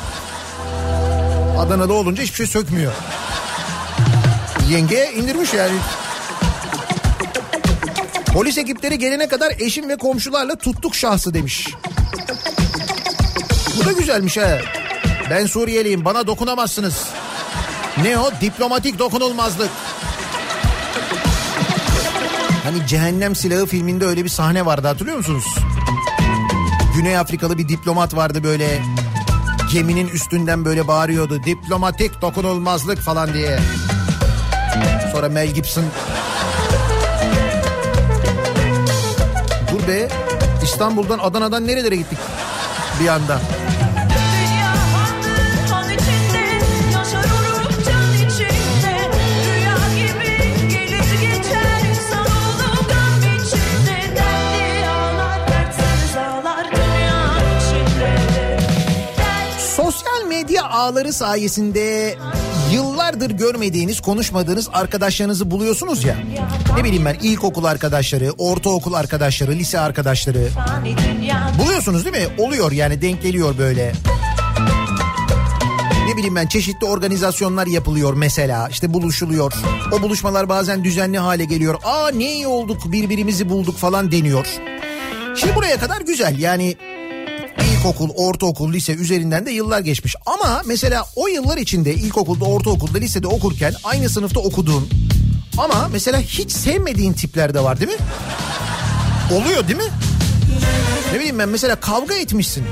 Adanalı 1.59 1.93
olunca 1.93 2.23
hiçbir 2.23 2.35
şey 2.35 2.47
sökmüyor. 2.47 2.91
Yenge 4.69 5.11
indirmiş 5.15 5.53
yani. 5.53 5.75
Polis 8.33 8.57
ekipleri 8.57 8.97
gelene 8.97 9.27
kadar 9.27 9.51
eşim 9.59 9.89
ve 9.89 9.97
komşularla 9.97 10.55
tuttuk 10.55 10.95
şahsı 10.95 11.33
demiş. 11.33 11.67
Bu 13.81 13.85
da 13.85 13.91
güzelmiş 13.91 14.37
ha. 14.37 14.57
Ben 15.29 15.45
Suriyeliyim 15.45 16.05
bana 16.05 16.27
dokunamazsınız. 16.27 17.03
Ne 18.03 18.17
o? 18.17 18.31
Diplomatik 18.41 18.99
dokunulmazlık. 18.99 19.69
Hani 22.63 22.87
Cehennem 22.87 23.35
Silahı 23.35 23.65
filminde 23.65 24.05
öyle 24.05 24.23
bir 24.23 24.29
sahne 24.29 24.65
vardı 24.65 24.87
hatırlıyor 24.87 25.17
musunuz? 25.17 25.45
Güney 26.95 27.17
Afrikalı 27.17 27.57
bir 27.57 27.69
diplomat 27.69 28.15
vardı 28.15 28.43
böyle 28.43 28.81
geminin 29.73 30.07
üstünden 30.07 30.65
böyle 30.65 30.87
bağırıyordu. 30.87 31.43
Diplomatik 31.43 32.21
dokunulmazlık 32.21 32.99
falan 32.99 33.33
diye. 33.33 33.59
Sonra 35.11 35.29
Mel 35.29 35.47
Gibson 35.47 35.85
Dur 39.71 39.87
be 39.87 40.07
İstanbul'dan 40.63 41.19
Adana'dan 41.19 41.67
nerelere 41.67 41.95
gittik 41.95 42.19
bir 43.01 43.07
anda. 43.07 43.41
Medya 60.89 61.01
ağları 61.01 61.13
sayesinde 61.13 62.15
yıllardır 62.71 63.31
görmediğiniz, 63.31 64.01
konuşmadığınız 64.01 64.69
arkadaşlarınızı 64.73 65.51
buluyorsunuz 65.51 66.03
ya. 66.03 66.15
Ne 66.77 66.83
bileyim 66.83 67.05
ben 67.05 67.15
ilkokul 67.21 67.63
arkadaşları, 67.63 68.31
ortaokul 68.37 68.93
arkadaşları, 68.93 69.51
lise 69.51 69.79
arkadaşları. 69.79 70.49
Buluyorsunuz 71.59 72.05
değil 72.05 72.15
mi? 72.15 72.27
Oluyor 72.37 72.71
yani 72.71 73.01
denk 73.01 73.21
geliyor 73.21 73.57
böyle. 73.57 73.93
Ne 76.07 76.17
bileyim 76.17 76.35
ben 76.35 76.47
çeşitli 76.47 76.85
organizasyonlar 76.85 77.67
yapılıyor 77.67 78.13
mesela. 78.13 78.67
İşte 78.69 78.93
buluşuluyor. 78.93 79.53
O 79.91 80.01
buluşmalar 80.01 80.49
bazen 80.49 80.83
düzenli 80.83 81.17
hale 81.17 81.45
geliyor. 81.45 81.75
Aa 81.83 82.11
ne 82.11 82.33
iyi 82.33 82.47
olduk 82.47 82.91
birbirimizi 82.91 83.49
bulduk 83.49 83.77
falan 83.77 84.11
deniyor. 84.11 84.47
Şimdi 85.35 85.55
buraya 85.55 85.79
kadar 85.79 86.01
güzel 86.01 86.39
yani 86.39 86.75
ilkokul, 87.79 88.09
ortaokul, 88.15 88.73
lise 88.73 88.93
üzerinden 88.93 89.45
de 89.45 89.51
yıllar 89.51 89.79
geçmiş. 89.79 90.15
Ama 90.25 90.61
mesela 90.65 91.05
o 91.15 91.27
yıllar 91.27 91.57
içinde 91.57 91.93
ilkokulda, 91.93 92.45
ortaokulda, 92.45 92.97
lisede 92.97 93.27
okurken 93.27 93.73
aynı 93.83 94.09
sınıfta 94.09 94.39
okuduğun 94.39 94.89
ama 95.57 95.87
mesela 95.91 96.19
hiç 96.19 96.51
sevmediğin 96.51 97.13
tipler 97.13 97.53
de 97.53 97.63
var 97.63 97.79
değil 97.79 97.91
mi? 97.91 97.97
Oluyor 99.33 99.67
değil 99.67 99.79
mi? 99.79 99.91
Ne 101.13 101.19
bileyim 101.19 101.39
ben 101.39 101.49
mesela 101.49 101.75
kavga 101.75 102.15
etmişsin. 102.15 102.63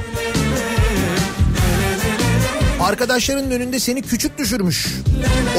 Arkadaşlarının 2.87 3.51
önünde 3.51 3.79
seni 3.79 4.01
küçük 4.01 4.37
düşürmüş. 4.37 4.87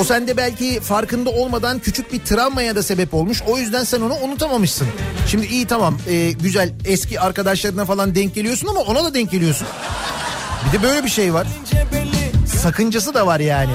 O 0.01 0.05
sende 0.05 0.37
belki 0.37 0.81
farkında 0.81 1.31
olmadan 1.31 1.79
küçük 1.79 2.13
bir 2.13 2.19
travmaya 2.19 2.77
da 2.77 2.83
sebep 2.83 3.15
olmuş. 3.15 3.43
O 3.49 3.59
yüzden 3.59 3.85
sen 3.85 4.01
onu 4.01 4.15
unutamamışsın. 4.15 4.89
Şimdi 5.27 5.47
iyi 5.47 5.67
tamam 5.67 5.99
e, 6.09 6.31
güzel 6.31 6.73
eski 6.85 7.21
arkadaşlarına 7.21 7.85
falan 7.85 8.15
denk 8.15 8.35
geliyorsun 8.35 8.69
ama 8.69 8.81
ona 8.81 9.05
da 9.05 9.15
denk 9.15 9.31
geliyorsun. 9.31 9.67
Bir 10.67 10.79
de 10.79 10.83
böyle 10.83 11.05
bir 11.05 11.11
şey 11.11 11.35
var. 11.35 11.47
Sakıncası 12.63 13.15
da 13.15 13.27
var 13.27 13.41
yani. 13.41 13.73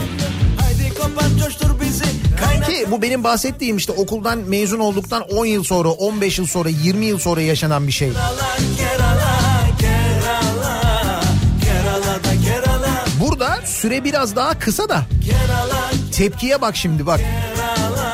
Ki 2.65 2.87
bu 2.91 3.01
benim 3.01 3.23
bahsettiğim 3.23 3.77
işte 3.77 3.91
okuldan 3.91 4.37
mezun 4.37 4.79
olduktan 4.79 5.21
10 5.21 5.45
yıl 5.45 5.63
sonra, 5.63 5.89
15 5.89 6.39
yıl 6.39 6.47
sonra, 6.47 6.69
20 6.69 7.05
yıl 7.05 7.19
sonra 7.19 7.41
yaşanan 7.41 7.87
bir 7.87 7.91
şey. 7.91 8.11
Süre 13.93 14.03
biraz 14.03 14.35
daha 14.35 14.59
kısa 14.59 14.89
da 14.89 15.05
tepkiye 16.11 16.61
bak 16.61 16.75
şimdi 16.75 17.05
bak. 17.05 17.19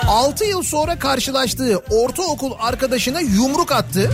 6 0.07 0.45
yıl 0.45 0.63
sonra 0.63 0.99
karşılaştığı 0.99 1.77
ortaokul 1.77 2.51
arkadaşına 2.59 3.19
yumruk 3.19 3.71
attı. 3.71 4.11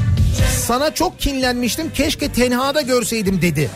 Sana 0.67 0.93
çok 0.93 1.19
kinlenmiştim 1.19 1.93
keşke 1.93 2.31
tenhada 2.31 2.81
görseydim 2.81 3.41
dedi. 3.41 3.69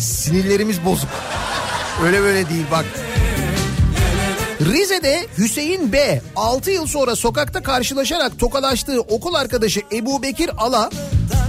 Sinirlerimiz 0.00 0.84
bozuk. 0.84 1.08
Öyle 2.04 2.20
böyle 2.20 2.48
değil 2.48 2.66
bak. 2.70 2.84
Rize'de 4.60 5.26
Hüseyin 5.38 5.92
B 5.92 6.20
6 6.36 6.70
yıl 6.70 6.86
sonra 6.86 7.16
sokakta 7.16 7.62
karşılaşarak 7.62 8.38
tokalaştığı 8.38 9.00
okul 9.00 9.34
arkadaşı 9.34 9.80
Ebu 9.92 10.22
Bekir 10.22 10.50
Ala 10.58 10.90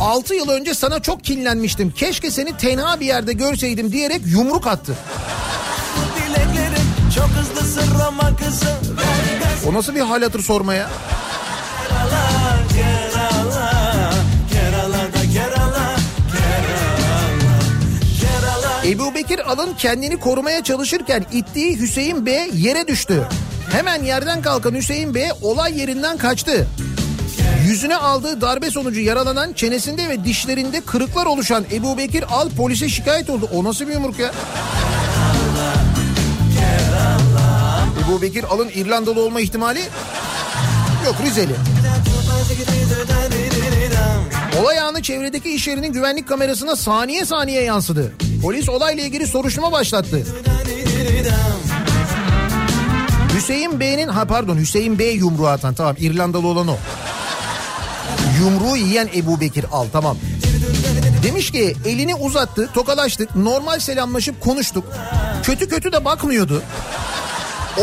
6 0.01 0.35
yıl 0.35 0.49
önce 0.49 0.73
sana 0.73 1.01
çok 1.01 1.23
kinlenmiştim. 1.23 1.91
Keşke 1.91 2.31
seni 2.31 2.57
tenha 2.57 2.99
bir 2.99 3.05
yerde 3.05 3.33
görseydim 3.33 3.91
diyerek 3.91 4.21
yumruk 4.25 4.67
attı. 4.67 4.95
O 9.69 9.73
nasıl 9.73 9.95
bir 9.95 10.01
hal 10.01 10.21
hatır 10.21 10.41
sormaya? 10.41 10.89
Ebu 18.85 19.15
Bekir 19.15 19.51
Alın 19.51 19.73
kendini 19.73 20.19
korumaya 20.19 20.63
çalışırken 20.63 21.25
ittiği 21.31 21.79
Hüseyin 21.79 22.25
B 22.25 22.49
yere 22.53 22.87
düştü. 22.87 23.27
Hemen 23.71 24.03
yerden 24.03 24.41
kalkan 24.41 24.75
Hüseyin 24.75 25.15
B 25.15 25.29
olay 25.41 25.79
yerinden 25.79 26.17
kaçtı. 26.17 26.67
Yüzüne 27.67 27.95
aldığı 27.95 28.41
darbe 28.41 28.71
sonucu 28.71 28.99
yaralanan 28.99 29.53
çenesinde 29.53 30.09
ve 30.09 30.25
dişlerinde 30.25 30.81
kırıklar 30.81 31.25
oluşan 31.25 31.65
Ebu 31.71 31.97
Bekir 31.97 32.23
Al 32.29 32.49
polise 32.49 32.89
şikayet 32.89 33.29
oldu. 33.29 33.49
O 33.53 33.63
nasıl 33.63 33.87
bir 33.87 33.93
yumruk 33.93 34.19
ya? 34.19 34.31
Ebu 38.05 38.21
Bekir 38.21 38.43
Al'ın 38.43 38.69
İrlandalı 38.69 39.21
olma 39.21 39.41
ihtimali 39.41 39.81
yok 41.05 41.15
Rizeli. 41.25 41.55
Olay 44.61 44.79
anı 44.79 45.01
çevredeki 45.01 45.49
iş 45.55 45.67
yerinin 45.67 45.93
güvenlik 45.93 46.27
kamerasına 46.27 46.75
saniye 46.75 47.25
saniye 47.25 47.61
yansıdı. 47.63 48.13
Polis 48.41 48.69
olayla 48.69 49.03
ilgili 49.03 49.27
soruşturma 49.27 49.71
başlattı. 49.71 50.25
Hüseyin 53.35 53.79
Bey'in 53.79 54.07
ha 54.07 54.25
pardon 54.25 54.57
Hüseyin 54.57 54.99
Bey 54.99 55.15
yumruğu 55.15 55.47
atan 55.47 55.73
tamam 55.73 55.95
İrlandalı 55.99 56.47
olan 56.47 56.67
o. 56.67 56.77
Yumruğu 58.39 58.77
yiyen 58.77 59.09
Ebu 59.15 59.41
Bekir 59.41 59.65
al 59.71 59.85
tamam. 59.93 60.17
Demiş 61.23 61.51
ki 61.51 61.75
elini 61.85 62.15
uzattı 62.15 62.69
tokalaştık 62.73 63.35
normal 63.35 63.79
selamlaşıp 63.79 64.41
konuştuk. 64.41 64.83
Kötü 65.43 65.69
kötü 65.69 65.91
de 65.91 66.05
bakmıyordu. 66.05 66.63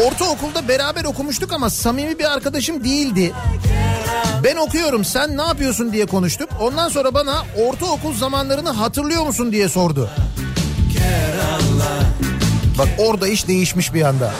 Ortaokulda 0.06 0.68
beraber 0.68 1.04
okumuştuk 1.04 1.52
ama 1.52 1.70
samimi 1.70 2.18
bir 2.18 2.32
arkadaşım 2.32 2.85
değildi. 2.85 3.32
Ben 4.44 4.57
okuyorum 4.57 5.05
sen 5.05 5.37
ne 5.37 5.42
yapıyorsun 5.42 5.92
diye 5.92 6.07
konuştuk. 6.07 6.48
Ondan 6.61 6.88
sonra 6.88 7.14
bana 7.14 7.42
ortaokul 7.57 8.14
zamanlarını 8.14 8.70
hatırlıyor 8.70 9.26
musun 9.26 9.52
diye 9.52 9.68
sordu. 9.68 10.11
Bak 12.78 12.88
orada 12.98 13.28
iş 13.28 13.48
değişmiş 13.48 13.94
bir 13.94 14.02
anda. 14.02 14.35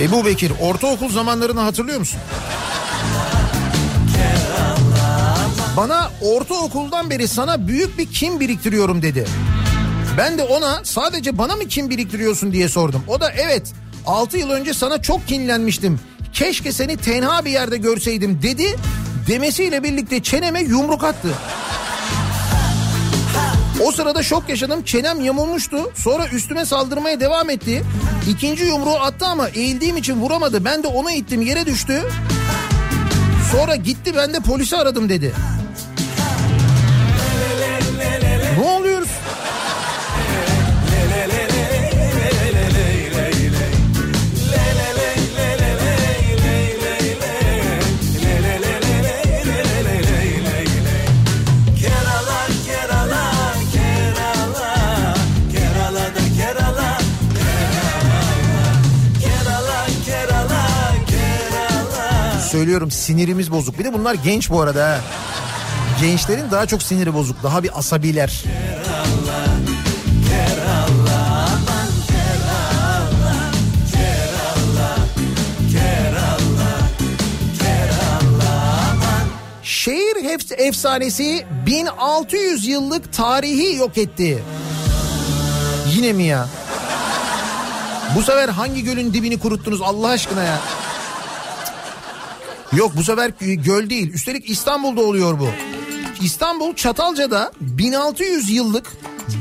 Ebu 0.00 0.24
Bekir 0.24 0.52
ortaokul 0.60 1.08
zamanlarını 1.08 1.60
hatırlıyor 1.60 1.98
musun? 1.98 2.20
Bana 5.76 6.10
ortaokuldan 6.22 7.10
beri 7.10 7.28
sana 7.28 7.68
büyük 7.68 7.98
bir 7.98 8.06
kim 8.06 8.40
biriktiriyorum 8.40 9.02
dedi. 9.02 9.26
Ben 10.18 10.38
de 10.38 10.42
ona 10.42 10.80
sadece 10.84 11.38
bana 11.38 11.56
mı 11.56 11.64
kim 11.68 11.90
biriktiriyorsun 11.90 12.52
diye 12.52 12.68
sordum. 12.68 13.04
O 13.08 13.20
da 13.20 13.30
evet 13.30 13.72
6 14.06 14.38
yıl 14.38 14.50
önce 14.50 14.74
sana 14.74 15.02
çok 15.02 15.28
kinlenmiştim. 15.28 16.00
Keşke 16.32 16.72
seni 16.72 16.96
tenha 16.96 17.44
bir 17.44 17.50
yerde 17.50 17.76
görseydim 17.76 18.42
dedi. 18.42 18.76
Demesiyle 19.26 19.82
birlikte 19.82 20.22
çeneme 20.22 20.60
yumruk 20.60 21.04
attı. 21.04 21.28
O 23.86 23.92
sırada 23.92 24.22
şok 24.22 24.48
yaşadım. 24.48 24.82
Çenem 24.84 25.20
yamulmuştu. 25.20 25.92
Sonra 25.94 26.26
üstüme 26.28 26.64
saldırmaya 26.64 27.20
devam 27.20 27.50
etti. 27.50 27.82
İkinci 28.28 28.64
yumruğu 28.64 28.96
attı 28.96 29.26
ama 29.26 29.48
eğildiğim 29.48 29.96
için 29.96 30.14
vuramadı. 30.20 30.64
Ben 30.64 30.82
de 30.82 30.86
onu 30.86 31.10
ittim 31.10 31.42
yere 31.42 31.66
düştü. 31.66 32.02
Sonra 33.52 33.76
gitti 33.76 34.12
ben 34.16 34.34
de 34.34 34.40
polisi 34.40 34.76
aradım 34.76 35.08
dedi. 35.08 35.32
Söylüyorum 62.50 62.90
sinirimiz 62.90 63.50
bozuk. 63.50 63.78
Bir 63.78 63.84
de 63.84 63.92
bunlar 63.92 64.14
genç 64.14 64.50
bu 64.50 64.60
arada 64.60 64.86
ha. 64.88 65.00
Gençlerin 66.00 66.50
daha 66.50 66.66
çok 66.66 66.82
siniri 66.82 67.14
bozuk. 67.14 67.42
Daha 67.42 67.62
bir 67.62 67.78
asabiler. 67.78 68.44
Şehir 79.62 80.16
hef- 80.24 80.52
efsanesi 80.68 81.44
1600 81.66 82.66
yıllık 82.66 83.12
tarihi 83.12 83.76
yok 83.76 83.98
etti. 83.98 84.42
Yine 85.96 86.12
mi 86.12 86.24
ya? 86.24 86.48
Bu 88.16 88.22
sefer 88.22 88.48
hangi 88.48 88.84
gölün 88.84 89.14
dibini 89.14 89.38
kuruttunuz 89.38 89.82
Allah 89.82 90.08
aşkına 90.08 90.42
ya? 90.42 90.58
Yok 92.72 92.92
bu 92.96 93.02
sefer 93.04 93.32
göl 93.40 93.90
değil. 93.90 94.12
Üstelik 94.12 94.50
İstanbul'da 94.50 95.00
oluyor 95.00 95.38
bu. 95.38 95.48
İstanbul 96.22 96.74
Çatalca'da 96.74 97.52
1600 97.60 98.50
yıllık 98.50 98.92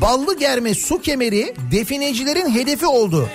ballı 0.02 0.40
germe 0.40 0.74
su 0.74 1.02
kemeri 1.02 1.56
definecilerin 1.72 2.56
hedefi 2.56 2.86
oldu. 2.86 3.30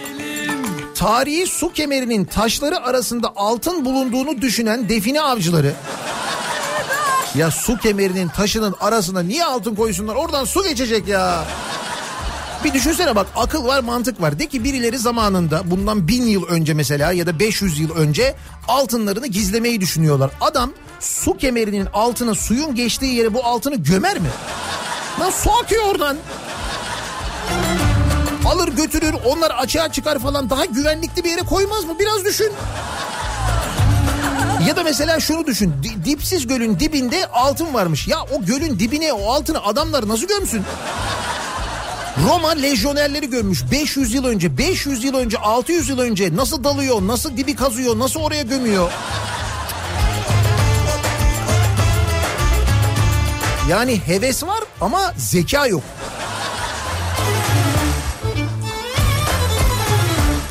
Tarihi 0.94 1.46
su 1.46 1.72
kemerinin 1.72 2.24
taşları 2.24 2.80
arasında 2.80 3.32
altın 3.36 3.84
bulunduğunu 3.84 4.42
düşünen 4.42 4.88
define 4.88 5.20
avcıları 5.20 5.74
ya 7.34 7.50
su 7.50 7.78
kemerinin 7.78 8.28
taşının 8.28 8.74
arasına 8.80 9.22
niye 9.22 9.44
altın 9.44 9.74
koysunlar? 9.74 10.14
Oradan 10.14 10.44
su 10.44 10.62
geçecek 10.62 11.08
ya. 11.08 11.44
Bir 12.64 12.72
düşünsene 12.74 13.16
bak 13.16 13.26
akıl 13.36 13.64
var 13.66 13.80
mantık 13.80 14.20
var. 14.20 14.38
De 14.38 14.46
ki 14.48 14.64
birileri 14.64 14.98
zamanında 14.98 15.62
bundan 15.70 16.08
bin 16.08 16.22
yıl 16.26 16.46
önce 16.46 16.74
mesela 16.74 17.12
ya 17.12 17.26
da 17.26 17.38
500 17.38 17.78
yıl 17.78 17.94
önce 17.96 18.34
altınlarını 18.68 19.26
gizlemeyi 19.26 19.80
düşünüyorlar. 19.80 20.30
Adam 20.40 20.72
su 21.00 21.36
kemerinin 21.36 21.86
altına 21.92 22.34
suyun 22.34 22.74
geçtiği 22.74 23.14
yere 23.14 23.34
bu 23.34 23.44
altını 23.44 23.76
gömer 23.76 24.18
mi? 24.18 24.28
Lan 25.20 25.30
su 25.30 25.50
akıyor 25.62 25.82
oradan. 25.84 26.16
Alır 28.46 28.68
götürür 28.68 29.14
onlar 29.24 29.50
açığa 29.50 29.92
çıkar 29.92 30.18
falan 30.18 30.50
daha 30.50 30.64
güvenlikli 30.64 31.24
bir 31.24 31.30
yere 31.30 31.40
koymaz 31.42 31.84
mı? 31.84 31.98
Biraz 31.98 32.24
düşün. 32.24 32.52
Ya 34.68 34.76
da 34.76 34.82
mesela 34.82 35.20
şunu 35.20 35.46
düşün. 35.46 35.74
di- 35.82 36.04
Dipsiz 36.04 36.46
gölün 36.46 36.80
dibinde 36.80 37.26
altın 37.26 37.74
varmış. 37.74 38.08
Ya 38.08 38.18
o 38.22 38.44
gölün 38.46 38.78
dibine 38.78 39.12
o 39.12 39.32
altını 39.32 39.64
adamlar 39.64 40.08
nasıl 40.08 40.26
gömsün? 40.28 40.62
Roma 42.22 42.50
lejyonerleri 42.50 43.30
görmüş. 43.30 43.62
500 43.72 44.14
yıl 44.14 44.24
önce 44.24 44.58
500 44.58 45.04
yıl 45.04 45.14
önce 45.14 45.38
600 45.38 45.88
yıl 45.88 45.98
önce 45.98 46.36
nasıl 46.36 46.64
dalıyor 46.64 47.02
nasıl 47.06 47.36
dibi 47.36 47.54
kazıyor 47.56 47.98
nasıl 47.98 48.20
oraya 48.20 48.42
gömüyor? 48.42 48.90
Yani 53.70 54.00
heves 54.06 54.42
var 54.42 54.60
ama 54.80 55.12
zeka 55.16 55.66
yok. 55.66 55.82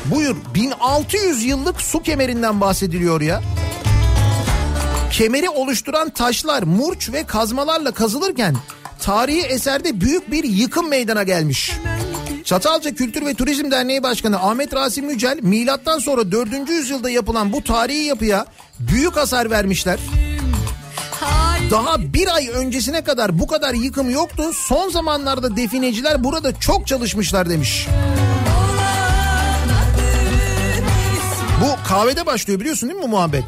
Buyur 0.04 0.36
1600 0.54 1.44
yıllık 1.44 1.80
su 1.80 2.02
kemerinden 2.02 2.60
bahsediliyor 2.60 3.20
ya. 3.20 3.42
Kemeri 5.12 5.50
oluşturan 5.50 6.10
taşlar 6.10 6.62
murç 6.62 7.12
ve 7.12 7.24
kazmalarla 7.26 7.92
kazılırken 7.92 8.56
tarihi 9.00 9.40
eserde 9.40 10.00
büyük 10.00 10.30
bir 10.30 10.44
yıkım 10.44 10.88
meydana 10.88 11.22
gelmiş. 11.22 11.72
Çatalca 12.44 12.94
Kültür 12.94 13.26
ve 13.26 13.34
Turizm 13.34 13.70
Derneği 13.70 14.02
Başkanı 14.02 14.42
Ahmet 14.42 14.74
Rasim 14.74 15.10
Yücel 15.10 15.38
milattan 15.42 15.98
sonra 15.98 16.32
4. 16.32 16.68
yüzyılda 16.68 17.10
yapılan 17.10 17.52
bu 17.52 17.64
tarihi 17.64 18.04
yapıya 18.04 18.46
büyük 18.80 19.16
hasar 19.16 19.50
vermişler. 19.50 19.98
Daha 21.70 22.12
bir 22.12 22.34
ay 22.34 22.48
öncesine 22.48 23.04
kadar 23.04 23.38
bu 23.38 23.46
kadar 23.46 23.74
yıkım 23.74 24.10
yoktu. 24.10 24.50
Son 24.54 24.90
zamanlarda 24.90 25.56
defineciler 25.56 26.24
burada 26.24 26.60
çok 26.60 26.86
çalışmışlar 26.86 27.50
demiş. 27.50 27.86
Bu 31.60 31.88
kahvede 31.88 32.26
başlıyor 32.26 32.60
biliyorsun 32.60 32.88
değil 32.88 32.98
mi 33.00 33.04
bu 33.04 33.08
muhabbet? 33.08 33.44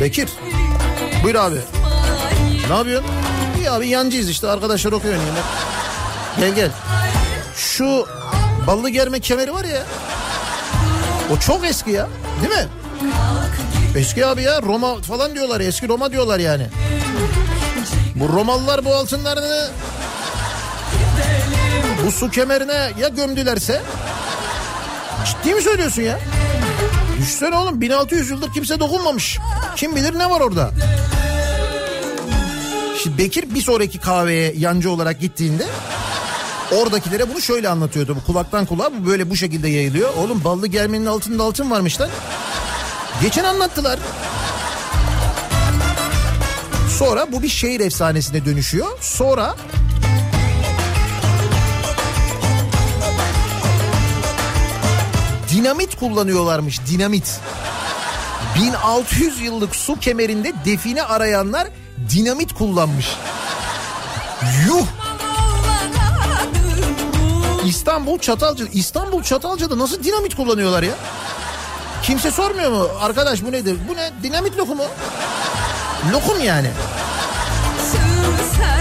Bekir. 0.00 0.28
Buyur 1.24 1.34
abi. 1.34 1.56
Ne 2.70 2.76
yapıyorsun? 2.76 3.10
İyi 3.58 3.70
abi 3.70 3.88
yancıyız 3.88 4.28
işte 4.28 4.48
arkadaşlar 4.48 4.92
okuyor 4.92 5.14
yine. 5.14 5.24
Gel 6.38 6.54
gel. 6.54 6.70
Şu 7.56 8.06
ballı 8.66 8.88
germe 8.88 9.20
kemeri 9.20 9.54
var 9.54 9.64
ya. 9.64 9.82
O 11.34 11.38
çok 11.38 11.64
eski 11.64 11.90
ya. 11.90 12.08
Değil 12.42 12.54
mi? 12.54 12.68
Eski 13.96 14.26
abi 14.26 14.42
ya 14.42 14.62
Roma 14.62 15.02
falan 15.02 15.34
diyorlar. 15.34 15.60
Eski 15.60 15.88
Roma 15.88 16.12
diyorlar 16.12 16.38
yani. 16.38 16.66
Bu 18.14 18.28
Romalılar 18.28 18.84
bu 18.84 18.94
altınlarını 18.94 19.68
bu 22.06 22.12
su 22.12 22.30
kemerine 22.30 22.90
ya 23.00 23.08
gömdülerse 23.08 23.82
ciddi 25.26 25.54
mi 25.54 25.62
söylüyorsun 25.62 26.02
ya? 26.02 26.18
Düşsene 27.18 27.56
oğlum 27.56 27.80
1600 27.80 28.30
yıldır 28.30 28.52
kimse 28.52 28.80
dokunmamış. 28.80 29.38
Kim 29.76 29.96
bilir 29.96 30.18
ne 30.18 30.30
var 30.30 30.40
orada? 30.40 30.70
Şimdi 33.02 33.18
Bekir 33.18 33.54
bir 33.54 33.62
sonraki 33.62 33.98
kahveye 33.98 34.54
yancı 34.56 34.90
olarak 34.90 35.20
gittiğinde 35.20 35.66
oradakilere 36.72 37.30
bunu 37.30 37.40
şöyle 37.40 37.68
anlatıyordu. 37.68 38.16
Bu 38.16 38.24
kulaktan 38.26 38.66
kulağa 38.66 38.90
bu 38.92 39.06
böyle 39.06 39.30
bu 39.30 39.36
şekilde 39.36 39.68
yayılıyor. 39.68 40.14
Oğlum 40.14 40.44
ballı 40.44 40.66
germenin 40.66 41.06
altında 41.06 41.42
altın 41.42 41.70
varmış 41.70 42.00
lan. 42.00 42.10
Geçen 43.22 43.44
anlattılar. 43.44 43.98
Sonra 46.98 47.32
bu 47.32 47.42
bir 47.42 47.48
şehir 47.48 47.80
efsanesine 47.80 48.44
dönüşüyor. 48.44 48.88
Sonra 49.00 49.56
dinamit 55.50 55.96
kullanıyorlarmış 55.96 56.80
dinamit. 56.86 57.40
1600 58.62 59.40
yıllık 59.40 59.76
su 59.76 59.98
kemerinde 59.98 60.52
define 60.64 61.02
arayanlar 61.02 61.68
dinamit 62.14 62.54
kullanmış. 62.54 63.16
Yuh! 64.66 64.86
İstanbul 67.66 68.18
Çatalca 68.18 68.64
İstanbul 68.72 69.22
Çatalca'da 69.22 69.78
nasıl 69.78 70.04
dinamit 70.04 70.36
kullanıyorlar 70.36 70.82
ya? 70.82 70.92
Kimse 72.02 72.30
sormuyor 72.30 72.70
mu? 72.70 72.88
Arkadaş 73.00 73.42
bu 73.42 73.52
nedir? 73.52 73.76
Bu 73.88 73.96
ne? 73.96 74.10
Dinamit 74.22 74.58
lokumu. 74.58 74.84
Lokum 76.12 76.44
yani. 76.44 76.70
Kalk 78.58 78.79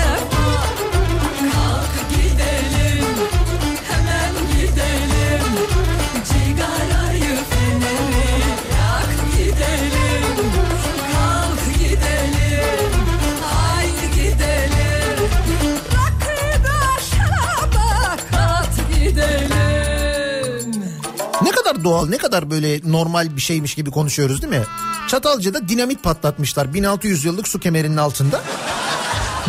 doğal, 21.84 22.10
ne 22.10 22.18
kadar 22.18 22.52
böyle 22.52 22.92
normal 22.92 23.36
bir 23.36 23.42
şeymiş 23.42 23.76
gibi 23.76 23.92
konuşuyoruz 23.92 24.42
değil 24.42 24.54
mi? 24.54 24.63
Çatalca'da 25.08 25.70
dinamit 25.70 26.04
patlatmışlar 26.04 26.74
1600 26.74 27.26
yıllık 27.26 27.48
su 27.48 27.60
kemerinin 27.60 27.98
altında. 27.98 28.42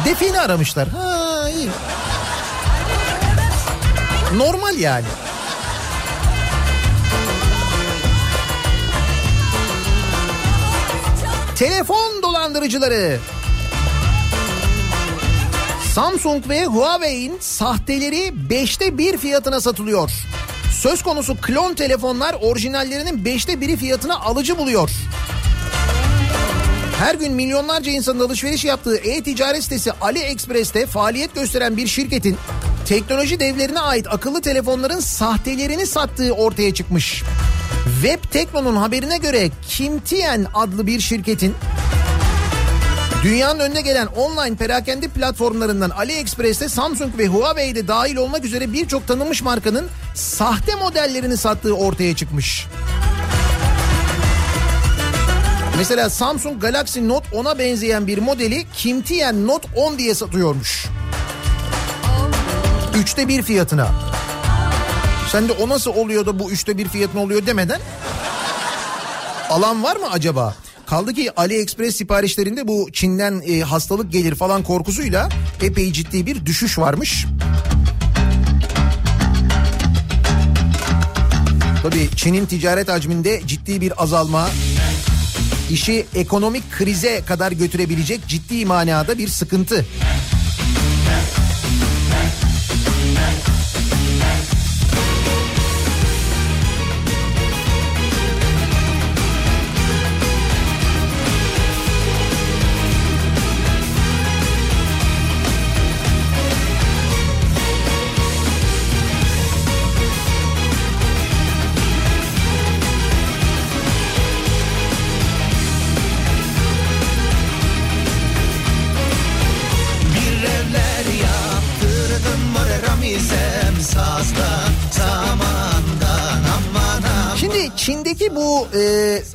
Define 0.04 0.40
aramışlar. 0.40 0.88
Ha 0.88 1.48
iyi. 1.50 1.68
Normal 4.36 4.78
yani. 4.78 5.06
Telefon 11.56 12.22
dolandırıcıları. 12.22 13.18
Samsung 15.94 16.48
ve 16.48 16.66
Huawei'in 16.66 17.36
sahteleri 17.40 18.50
beşte 18.50 18.98
bir 18.98 19.18
fiyatına 19.18 19.60
satılıyor. 19.60 20.10
Söz 20.70 21.02
konusu 21.02 21.36
klon 21.40 21.74
telefonlar 21.74 22.36
orijinallerinin 22.40 23.24
beşte 23.24 23.60
biri 23.60 23.76
fiyatına 23.76 24.20
alıcı 24.20 24.58
buluyor. 24.58 24.90
Her 26.98 27.14
gün 27.14 27.32
milyonlarca 27.32 27.92
insanın 27.92 28.20
alışveriş 28.20 28.64
yaptığı 28.64 28.96
e-ticaret 28.96 29.62
sitesi 29.62 29.92
AliExpress'te 29.92 30.86
faaliyet 30.86 31.34
gösteren 31.34 31.76
bir 31.76 31.86
şirketin 31.86 32.36
teknoloji 32.86 33.40
devlerine 33.40 33.80
ait 33.80 34.06
akıllı 34.10 34.40
telefonların 34.40 35.00
sahtelerini 35.00 35.86
sattığı 35.86 36.32
ortaya 36.32 36.74
çıkmış. 36.74 37.22
Web 38.02 38.30
Tekno'nun 38.30 38.76
haberine 38.76 39.18
göre 39.18 39.50
Kimtien 39.68 40.46
adlı 40.54 40.86
bir 40.86 41.00
şirketin 41.00 41.54
Dünyanın 43.22 43.58
önüne 43.58 43.80
gelen 43.80 44.06
online 44.06 44.56
perakende 44.56 45.08
platformlarından 45.08 45.90
AliExpress'te 45.90 46.68
Samsung 46.68 47.18
ve 47.18 47.26
Huawei'de 47.26 47.88
dahil 47.88 48.16
olmak 48.16 48.44
üzere 48.44 48.72
birçok 48.72 49.06
tanınmış 49.06 49.42
markanın 49.42 49.88
sahte 50.14 50.74
modellerini 50.74 51.36
sattığı 51.36 51.74
ortaya 51.74 52.16
çıkmış. 52.16 52.66
Mesela 55.76 56.10
Samsung 56.10 56.60
Galaxy 56.60 57.08
Note 57.08 57.36
10'a 57.36 57.58
benzeyen 57.58 58.06
bir 58.06 58.18
modeli 58.18 58.66
Kimtiyen 58.76 59.46
Note 59.46 59.68
10 59.76 59.98
diye 59.98 60.14
satıyormuş. 60.14 60.86
Üçte 62.94 63.28
bir 63.28 63.42
fiyatına. 63.42 63.88
Sen 65.32 65.48
de 65.48 65.52
o 65.52 65.68
nasıl 65.68 65.94
oluyor 65.94 66.26
da 66.26 66.38
bu 66.38 66.50
üçte 66.50 66.78
bir 66.78 66.88
fiyatına 66.88 67.22
oluyor 67.22 67.46
demeden 67.46 67.80
alan 69.50 69.82
var 69.82 69.96
mı 69.96 70.10
acaba? 70.10 70.54
Kaldı 70.90 71.14
ki 71.14 71.30
AliExpress 71.36 71.96
siparişlerinde 71.96 72.68
bu 72.68 72.88
Çin'den 72.92 73.42
e, 73.46 73.60
hastalık 73.60 74.12
gelir 74.12 74.34
falan 74.34 74.62
korkusuyla 74.62 75.28
epey 75.62 75.92
ciddi 75.92 76.26
bir 76.26 76.46
düşüş 76.46 76.78
varmış. 76.78 77.26
Tabii 81.82 82.08
Çin'in 82.16 82.46
ticaret 82.46 82.88
hacminde 82.88 83.40
ciddi 83.46 83.80
bir 83.80 84.02
azalma, 84.02 84.48
işi 85.70 86.06
ekonomik 86.14 86.72
krize 86.72 87.22
kadar 87.26 87.52
götürebilecek 87.52 88.26
ciddi 88.28 88.66
manada 88.66 89.18
bir 89.18 89.28
sıkıntı. 89.28 89.86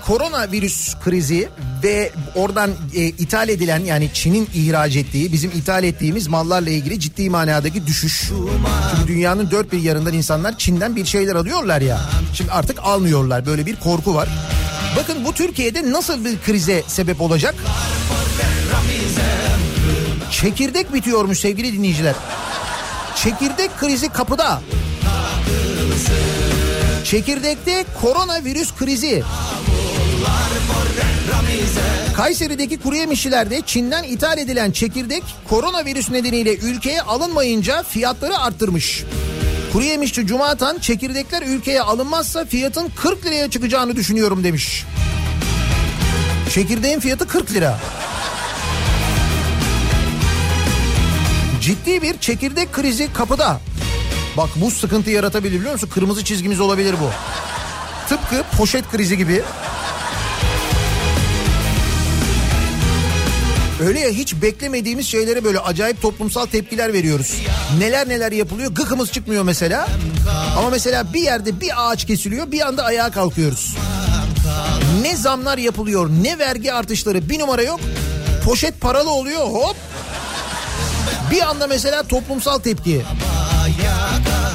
Koronavirüs 0.07 0.95
krizi 1.03 1.49
ve 1.83 2.11
oradan 2.35 2.71
e, 2.95 3.05
ithal 3.05 3.49
edilen 3.49 3.79
yani 3.79 4.09
Çin'in 4.13 4.49
ihraç 4.53 4.95
ettiği 4.95 5.33
bizim 5.33 5.51
ithal 5.51 5.83
ettiğimiz 5.83 6.27
mallarla 6.27 6.69
ilgili 6.69 6.99
ciddi 6.99 7.29
manadaki 7.29 7.87
düşüş. 7.87 8.29
Çünkü 8.91 9.07
dünyanın 9.07 9.51
dört 9.51 9.71
bir 9.71 9.81
yanından 9.81 10.13
insanlar 10.13 10.57
Çin'den 10.57 10.95
bir 10.95 11.05
şeyler 11.05 11.35
alıyorlar 11.35 11.81
ya. 11.81 12.01
Şimdi 12.33 12.51
artık 12.51 12.79
almıyorlar 12.83 13.45
böyle 13.45 13.65
bir 13.65 13.75
korku 13.75 14.15
var. 14.15 14.29
Bakın 14.97 15.25
bu 15.25 15.33
Türkiye'de 15.33 15.91
nasıl 15.91 16.25
bir 16.25 16.39
krize 16.39 16.83
sebep 16.87 17.21
olacak? 17.21 17.55
Çekirdek 20.31 20.93
bitiyormuş 20.93 21.39
sevgili 21.39 21.73
dinleyiciler. 21.73 22.15
Çekirdek 23.15 23.77
krizi 23.79 24.09
kapıda. 24.09 24.61
Çekirdekte 27.03 27.85
koronavirüs 28.01 28.73
krizi. 28.75 29.23
Kayseri'deki 32.17 32.77
kuru 32.77 32.95
yemişçilerde 32.95 33.61
Çin'den 33.65 34.03
ithal 34.03 34.38
edilen 34.38 34.71
çekirdek 34.71 35.23
koronavirüs 35.49 36.09
nedeniyle 36.09 36.55
ülkeye 36.57 37.01
alınmayınca 37.01 37.83
fiyatları 37.83 38.38
arttırmış. 38.38 39.03
Kuru 39.73 39.83
yemişçi 39.83 40.27
Cumatan 40.27 40.79
çekirdekler 40.79 41.41
ülkeye 41.41 41.81
alınmazsa 41.81 42.45
fiyatın 42.45 42.91
40 42.95 43.25
liraya 43.25 43.49
çıkacağını 43.49 43.95
düşünüyorum 43.95 44.43
demiş. 44.43 44.85
Çekirdeğin 46.53 46.99
fiyatı 46.99 47.27
40 47.27 47.53
lira. 47.53 47.79
Ciddi 51.61 52.01
bir 52.01 52.17
çekirdek 52.17 52.73
krizi 52.73 53.13
kapıda. 53.13 53.59
Bak 54.38 54.49
bu 54.55 54.71
sıkıntı 54.71 55.09
yaratabilir 55.09 55.59
biliyor 55.59 55.73
musun? 55.73 55.89
Kırmızı 55.93 56.23
çizgimiz 56.23 56.59
olabilir 56.59 56.95
bu. 57.01 57.09
Tıpkı 58.09 58.43
poşet 58.57 58.91
krizi 58.91 59.17
gibi. 59.17 59.43
Öyle 63.79 63.99
ya 63.99 64.09
hiç 64.09 64.41
beklemediğimiz 64.41 65.07
şeylere 65.07 65.43
böyle 65.43 65.59
acayip 65.59 66.01
toplumsal 66.01 66.45
tepkiler 66.45 66.93
veriyoruz. 66.93 67.35
Neler 67.79 68.09
neler 68.09 68.31
yapılıyor 68.31 68.71
gıkımız 68.71 69.11
çıkmıyor 69.11 69.43
mesela. 69.43 69.88
Ama 70.57 70.69
mesela 70.69 71.13
bir 71.13 71.21
yerde 71.21 71.61
bir 71.61 71.71
ağaç 71.77 72.05
kesiliyor 72.05 72.51
bir 72.51 72.67
anda 72.67 72.83
ayağa 72.83 73.11
kalkıyoruz. 73.11 73.75
Ne 75.01 75.15
zamlar 75.15 75.57
yapılıyor 75.57 76.09
ne 76.23 76.39
vergi 76.39 76.73
artışları 76.73 77.29
bir 77.29 77.39
numara 77.39 77.61
yok. 77.61 77.79
Poşet 78.45 78.81
paralı 78.81 79.09
oluyor 79.09 79.41
hop. 79.41 79.75
Bir 81.31 81.41
anda 81.41 81.67
mesela 81.67 82.03
toplumsal 82.03 82.59
tepki. 82.59 83.01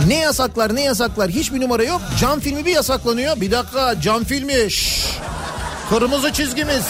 Ne 0.06 0.14
yasaklar 0.16 0.74
ne 0.74 0.83
yasaklar 0.83 1.30
hiçbir 1.30 1.61
numara 1.61 1.85
yok. 1.85 2.00
Cam 2.20 2.40
filmi 2.40 2.66
bir 2.66 2.72
yasaklanıyor. 2.72 3.40
Bir 3.40 3.50
dakika 3.50 4.00
cam 4.00 4.24
filmi. 4.24 4.70
Şşş. 4.70 5.06
Kırmızı 5.90 6.33
çizgimiz. 6.33 6.85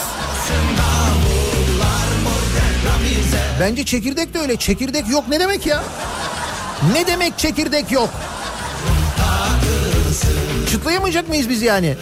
Bence 3.61 3.85
çekirdek 3.85 4.33
de 4.33 4.39
öyle. 4.39 4.55
Çekirdek 4.57 5.09
yok 5.09 5.27
ne 5.29 5.39
demek 5.39 5.65
ya? 5.65 5.83
Ne 6.93 7.07
demek 7.07 7.37
çekirdek 7.37 7.91
yok? 7.91 8.09
Çıtlayamayacak 10.71 11.29
mıyız 11.29 11.49
biz 11.49 11.61
yani? 11.61 11.97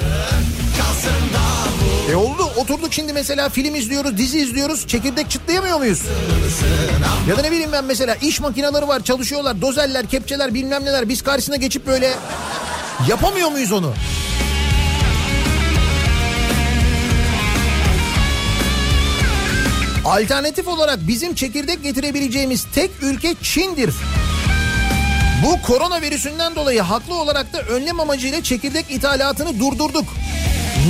E 2.12 2.16
oldu 2.16 2.52
oturduk 2.56 2.94
şimdi 2.94 3.14
mesela 3.14 3.50
film 3.50 3.76
izliyoruz 3.76 4.18
dizi 4.18 4.40
izliyoruz 4.40 4.88
çekirdek 4.88 5.30
çıtlayamıyor 5.30 5.78
muyuz? 5.78 6.02
Ya 7.30 7.38
da 7.38 7.42
ne 7.42 7.52
bileyim 7.52 7.72
ben 7.72 7.86
mesela 7.86 8.16
iş 8.16 8.40
makineleri 8.40 8.88
var 8.88 9.04
çalışıyorlar 9.04 9.62
dozeller 9.62 10.06
kepçeler 10.06 10.54
bilmem 10.54 10.86
neler 10.86 11.10
biz 11.10 11.22
karşısına 11.22 11.56
geçip 11.56 11.88
böyle 11.88 12.14
yapamıyor 13.10 13.52
muyuz 13.52 13.72
onu? 13.72 13.94
Alternatif 20.10 20.68
olarak 20.68 21.08
bizim 21.08 21.36
çekirdek 21.36 21.84
getirebileceğimiz 21.84 22.66
tek 22.76 22.92
ülke 23.02 23.36
Çin'dir. 23.42 23.94
Bu 25.46 25.62
koronavirüsünden 25.62 26.56
dolayı 26.56 26.82
haklı 26.82 27.16
olarak 27.16 27.54
da 27.54 27.62
önlem 27.62 28.00
amacıyla 28.00 28.44
çekirdek 28.44 28.86
ithalatını 28.90 29.60
durdurduk. 29.60 30.06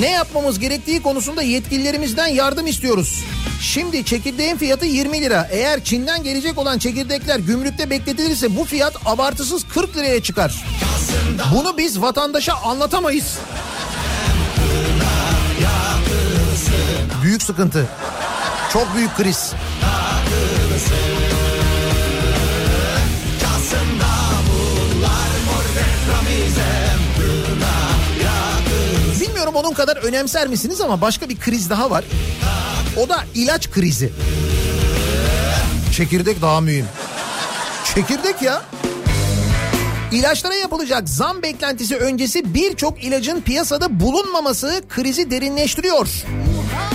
Ne 0.00 0.10
yapmamız 0.10 0.58
gerektiği 0.58 1.02
konusunda 1.02 1.42
yetkililerimizden 1.42 2.26
yardım 2.26 2.66
istiyoruz. 2.66 3.24
Şimdi 3.60 4.04
çekirdeğin 4.04 4.56
fiyatı 4.56 4.86
20 4.86 5.20
lira. 5.20 5.48
Eğer 5.50 5.84
Çin'den 5.84 6.22
gelecek 6.22 6.58
olan 6.58 6.78
çekirdekler 6.78 7.38
gümrükte 7.38 7.90
bekletilirse 7.90 8.56
bu 8.56 8.64
fiyat 8.64 8.94
abartısız 9.06 9.64
40 9.68 9.96
liraya 9.96 10.22
çıkar. 10.22 10.64
Bunu 11.54 11.78
biz 11.78 12.00
vatandaşa 12.00 12.54
anlatamayız. 12.54 13.38
Büyük 17.22 17.42
sıkıntı. 17.42 17.88
Çok 18.72 18.96
büyük 18.96 19.16
kriz. 19.16 19.52
Bilmiyorum 29.20 29.54
onun 29.54 29.72
kadar 29.72 29.96
önemser 29.96 30.48
misiniz 30.48 30.80
ama 30.80 31.00
başka 31.00 31.28
bir 31.28 31.36
kriz 31.38 31.70
daha 31.70 31.90
var. 31.90 32.04
O 32.96 33.08
da 33.08 33.24
ilaç 33.34 33.70
krizi. 33.70 34.12
Çekirdek 35.96 36.42
daha 36.42 36.60
mühim. 36.60 36.86
Çekirdek 37.94 38.42
ya. 38.42 38.62
İlaçlara 40.12 40.54
yapılacak 40.54 41.08
zam 41.08 41.42
beklentisi 41.42 41.96
öncesi 41.96 42.54
birçok 42.54 43.04
ilacın 43.04 43.40
piyasada 43.40 44.00
bulunmaması 44.00 44.82
krizi 44.88 45.30
derinleştiriyor. 45.30 46.08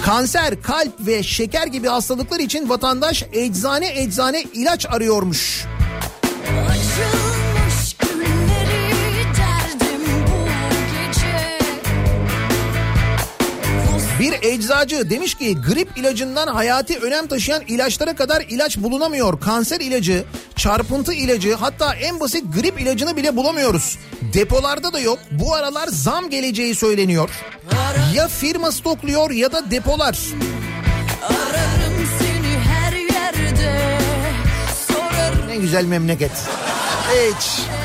Kanser, 0.05 0.61
kalp 0.61 1.07
ve 1.07 1.23
şeker 1.23 1.67
gibi 1.67 1.87
hastalıklar 1.87 2.39
için 2.39 2.69
vatandaş 2.69 3.23
eczane 3.33 4.01
eczane 4.01 4.43
ilaç 4.53 4.85
arıyormuş. 4.85 5.65
Bir 14.25 14.43
eczacı 14.43 15.09
demiş 15.09 15.35
ki 15.35 15.57
grip 15.61 15.97
ilacından 15.97 16.47
hayati 16.47 16.99
önem 16.99 17.27
taşıyan 17.27 17.63
ilaçlara 17.67 18.15
kadar 18.15 18.41
ilaç 18.49 18.77
bulunamıyor. 18.77 19.39
Kanser 19.39 19.79
ilacı, 19.79 20.23
çarpıntı 20.55 21.13
ilacı 21.13 21.55
hatta 21.55 21.95
en 21.95 22.19
basit 22.19 22.43
grip 22.55 22.81
ilacını 22.81 23.17
bile 23.17 23.35
bulamıyoruz. 23.35 23.97
Depolarda 24.33 24.93
da 24.93 24.99
yok. 24.99 25.19
Bu 25.31 25.55
aralar 25.55 25.87
zam 25.87 26.29
geleceği 26.29 26.75
söyleniyor. 26.75 27.29
Ya 28.13 28.27
firma 28.27 28.71
stokluyor 28.71 29.31
ya 29.31 29.51
da 29.51 29.71
depolar. 29.71 30.19
Ararım 31.23 32.07
seni 32.19 32.57
her 32.57 32.93
yerde 32.93 33.97
Sorarım 34.87 35.47
Ne 35.47 35.55
güzel 35.55 35.85
memleket. 35.85 36.31
Hiç. 37.11 37.59
nerede 37.59 37.84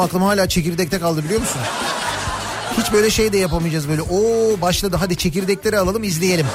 benim 0.00 0.08
aklım 0.08 0.22
hala 0.22 0.48
çekirdekte 0.48 0.98
kaldı 0.98 1.24
biliyor 1.24 1.40
musun? 1.40 1.60
Hiç 2.78 2.92
böyle 2.92 3.10
şey 3.10 3.32
de 3.32 3.38
yapamayacağız 3.38 3.88
böyle. 3.88 4.02
Oo 4.02 4.60
başladı 4.60 4.96
hadi 5.00 5.16
çekirdekleri 5.16 5.78
alalım 5.78 6.04
izleyelim. 6.04 6.46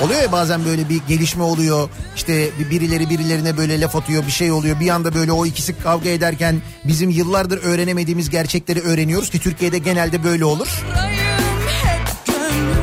Oluyor 0.00 0.22
ya 0.22 0.32
bazen 0.32 0.64
böyle 0.64 0.88
bir 0.88 1.00
gelişme 1.08 1.42
oluyor. 1.42 1.88
İşte 2.16 2.50
bir 2.58 2.70
birileri 2.70 3.10
birilerine 3.10 3.56
böyle 3.56 3.80
laf 3.80 3.96
atıyor 3.96 4.26
bir 4.26 4.32
şey 4.32 4.52
oluyor. 4.52 4.80
Bir 4.80 4.88
anda 4.88 5.14
böyle 5.14 5.32
o 5.32 5.46
ikisi 5.46 5.78
kavga 5.82 6.08
ederken 6.08 6.62
bizim 6.84 7.10
yıllardır 7.10 7.62
öğrenemediğimiz 7.62 8.30
gerçekleri 8.30 8.80
öğreniyoruz 8.80 9.30
ki 9.30 9.38
Türkiye'de 9.38 9.78
genelde 9.78 10.24
böyle 10.24 10.44
olur. 10.44 10.68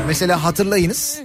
Mesela 0.06 0.44
hatırlayınız. 0.44 1.18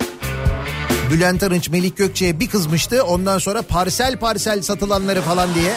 Bülent 1.11 1.43
Arınç 1.43 1.69
Melik 1.69 1.97
Gökçe'ye 1.97 2.39
bir 2.39 2.47
kızmıştı. 2.47 3.03
Ondan 3.03 3.37
sonra 3.37 3.61
parsel 3.61 4.17
parsel 4.19 4.61
satılanları 4.61 5.21
falan 5.21 5.53
diye 5.53 5.73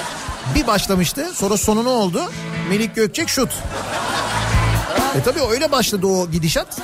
bir 0.55 0.67
başlamıştı. 0.67 1.27
Sonra 1.35 1.57
sonu 1.57 1.85
ne 1.85 1.89
oldu? 1.89 2.23
Melik 2.69 2.95
Gökçek 2.95 3.29
şut. 3.29 3.51
E 5.19 5.23
tabii 5.25 5.41
öyle 5.51 5.73
başladı 5.73 6.07
o 6.07 6.31
gidişat. 6.31 6.79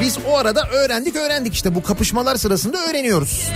Biz 0.00 0.18
o 0.28 0.36
arada 0.36 0.68
öğrendik 0.68 1.16
öğrendik 1.16 1.54
işte 1.54 1.74
bu 1.74 1.82
kapışmalar 1.82 2.36
sırasında 2.36 2.78
öğreniyoruz. 2.78 3.48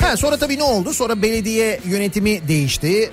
Ha, 0.00 0.16
sonra 0.16 0.36
tabii 0.36 0.58
ne 0.58 0.62
oldu? 0.62 0.94
Sonra 0.94 1.22
belediye 1.22 1.80
yönetimi 1.84 2.48
değişti. 2.48 3.10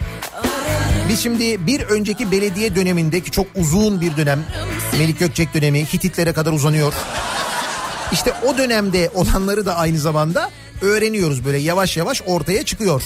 Biz 1.09 1.23
şimdi 1.23 1.67
bir 1.67 1.81
önceki 1.81 2.31
belediye 2.31 2.75
dönemindeki 2.75 3.31
çok 3.31 3.47
uzun 3.55 4.01
bir 4.01 4.17
dönem 4.17 4.45
Melik 4.99 5.19
Gökçek 5.19 5.53
dönemi 5.53 5.85
Hititlere 5.85 6.33
kadar 6.33 6.51
uzanıyor. 6.51 6.93
İşte 8.11 8.33
o 8.47 8.57
dönemde 8.57 9.11
olanları 9.13 9.65
da 9.65 9.75
aynı 9.75 9.99
zamanda 9.99 10.49
öğreniyoruz 10.85 11.45
böyle 11.45 11.57
yavaş 11.57 11.97
yavaş 11.97 12.21
ortaya 12.25 12.65
çıkıyor. 12.65 13.03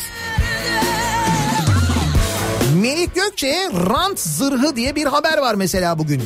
Melik 2.82 3.16
Gökçe'ye 3.16 3.70
rant 3.70 4.20
zırhı 4.20 4.76
diye 4.76 4.96
bir 4.96 5.06
haber 5.06 5.38
var 5.38 5.56
mesela 5.56 6.00
bugün. 6.00 6.24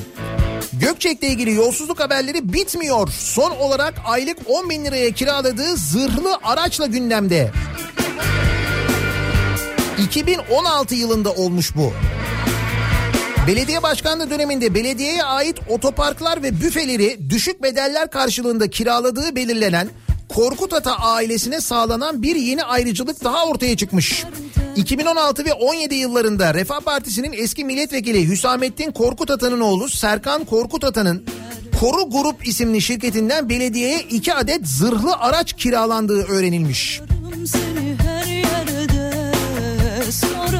Gökçek'le 0.73 1.23
ilgili 1.23 1.53
yolsuzluk 1.53 1.99
haberleri 1.99 2.53
bitmiyor. 2.53 3.07
Son 3.07 3.51
olarak 3.51 3.93
aylık 4.05 4.37
10 4.47 4.69
bin 4.69 4.85
liraya 4.85 5.11
kiraladığı 5.11 5.77
zırhlı 5.77 6.39
araçla 6.43 6.85
gündemde. 6.85 7.51
2016 10.03 10.95
yılında 10.95 11.31
olmuş 11.31 11.75
bu. 11.75 11.93
Belediye 13.47 13.83
başkanlığı 13.83 14.29
döneminde 14.29 14.73
belediyeye 14.73 15.23
ait 15.23 15.57
otoparklar 15.69 16.43
ve 16.43 16.61
büfeleri 16.61 17.29
düşük 17.29 17.63
bedeller 17.63 18.09
karşılığında 18.09 18.69
kiraladığı 18.69 19.35
belirlenen 19.35 19.89
Korkut 20.35 20.73
Ata 20.73 20.95
ailesine 20.95 21.61
sağlanan 21.61 22.23
bir 22.23 22.35
yeni 22.35 22.63
ayrıcalık 22.63 23.23
daha 23.23 23.45
ortaya 23.45 23.77
çıkmış. 23.77 24.23
2016 24.75 25.45
ve 25.45 25.53
17 25.53 25.95
yıllarında 25.95 26.53
Refah 26.53 26.79
Partisi'nin 26.79 27.33
eski 27.33 27.65
milletvekili 27.65 28.27
Hüsamettin 28.27 28.91
Korkut 28.91 29.31
Ata'nın 29.31 29.59
oğlu 29.59 29.89
Serkan 29.89 30.45
Korkut 30.45 30.83
Ata'nın 30.83 31.25
Koru 31.79 32.09
Grup 32.09 32.47
isimli 32.47 32.81
şirketinden 32.81 33.49
belediyeye 33.49 33.99
iki 33.99 34.33
adet 34.33 34.67
zırhlı 34.67 35.13
araç 35.15 35.53
kiralandığı 35.53 36.23
öğrenilmiş. 36.23 37.01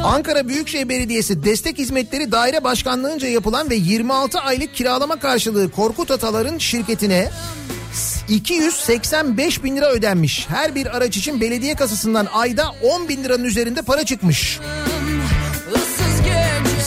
Ankara 0.04 0.48
Büyükşehir 0.48 0.88
Belediyesi 0.88 1.44
Destek 1.44 1.78
Hizmetleri 1.78 2.32
Daire 2.32 2.64
Başkanlığı'nca 2.64 3.28
yapılan 3.28 3.70
ve 3.70 3.74
26 3.74 4.38
aylık 4.38 4.74
kiralama 4.74 5.16
karşılığı 5.16 5.70
Korkut 5.70 6.10
Atalar'ın 6.10 6.58
şirketine 6.58 7.30
285 8.28 9.64
bin 9.64 9.76
lira 9.76 9.90
ödenmiş. 9.90 10.46
Her 10.48 10.74
bir 10.74 10.96
araç 10.96 11.16
için 11.16 11.40
belediye 11.40 11.74
kasasından 11.74 12.26
ayda 12.32 12.74
10 12.82 13.08
bin 13.08 13.24
liranın 13.24 13.44
üzerinde 13.44 13.82
para 13.82 14.04
çıkmış. 14.04 14.60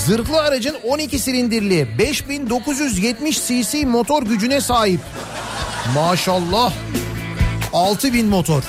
Zırhlı 0.05 0.41
aracın 0.41 0.76
12 0.84 1.20
silindirli 1.20 1.88
5970 1.97 3.47
cc 3.47 3.86
motor 3.86 4.24
gücüne 4.24 4.62
sahip. 4.62 4.99
Maşallah. 5.95 6.74
6000 7.74 8.26
motor. 8.26 8.64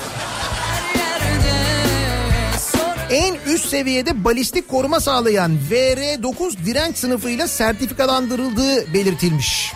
En 3.11 3.35
üst 3.53 3.69
seviyede 3.69 4.23
balistik 4.23 4.67
koruma 4.67 4.99
sağlayan 4.99 5.57
VR9 5.71 6.65
direnç 6.65 6.97
sınıfıyla 6.97 7.47
sertifikalandırıldığı 7.47 8.93
belirtilmiş. 8.93 9.73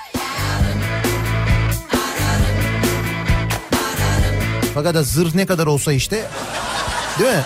Fakat 4.73 5.05
zırh 5.05 5.35
ne 5.35 5.45
kadar 5.45 5.67
olsa 5.67 5.93
işte 5.93 6.25
değil 7.19 7.29
mi? 7.29 7.43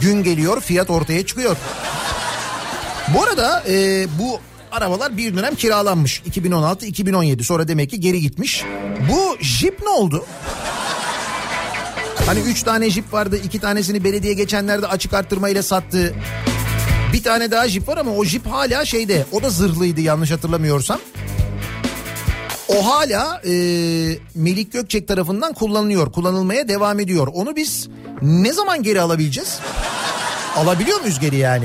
Gün 0.00 0.22
geliyor 0.22 0.60
fiyat 0.60 0.90
ortaya 0.90 1.26
çıkıyor. 1.26 1.56
Bu 3.14 3.22
arada 3.22 3.62
e, 3.68 4.06
bu 4.18 4.40
arabalar 4.72 5.16
bir 5.16 5.36
dönem 5.36 5.54
kiralanmış 5.54 6.22
2016-2017 6.30 7.42
sonra 7.42 7.68
demek 7.68 7.90
ki 7.90 8.00
geri 8.00 8.20
gitmiş. 8.20 8.64
Bu 9.10 9.36
jip 9.40 9.82
ne 9.82 9.88
oldu? 9.88 10.24
Hani 12.26 12.40
üç 12.40 12.62
tane 12.62 12.90
jip 12.90 13.12
vardı 13.12 13.40
iki 13.44 13.60
tanesini 13.60 14.04
belediye 14.04 14.32
geçenlerde 14.32 14.86
açık 14.86 15.14
arttırmayla 15.14 15.62
sattı. 15.62 16.14
Bir 17.12 17.22
tane 17.22 17.50
daha 17.50 17.68
jip 17.68 17.88
var 17.88 17.96
ama 17.96 18.10
o 18.10 18.24
jip 18.24 18.46
hala 18.46 18.84
şeyde 18.84 19.26
o 19.32 19.42
da 19.42 19.50
zırhlıydı 19.50 20.00
yanlış 20.00 20.30
hatırlamıyorsam. 20.30 20.98
O 22.68 22.86
hala 22.86 23.40
e, 23.44 23.52
Melik 24.34 24.72
Gökçek 24.72 25.08
tarafından 25.08 25.52
kullanılıyor 25.52 26.12
kullanılmaya 26.12 26.68
devam 26.68 27.00
ediyor. 27.00 27.28
Onu 27.34 27.56
biz 27.56 27.88
ne 28.22 28.52
zaman 28.52 28.82
geri 28.82 29.00
alabileceğiz? 29.00 29.58
Alabiliyor 30.56 31.00
muyuz 31.00 31.18
geri 31.20 31.36
yani? 31.36 31.64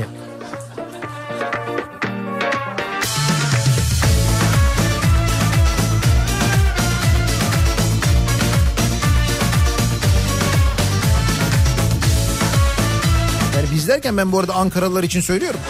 Yani 13.56 13.66
biz 13.74 13.88
derken 13.88 14.16
ben 14.16 14.32
bu 14.32 14.38
arada 14.38 14.54
Ankaralılar 14.54 15.02
için 15.02 15.20
söylüyorum. 15.20 15.60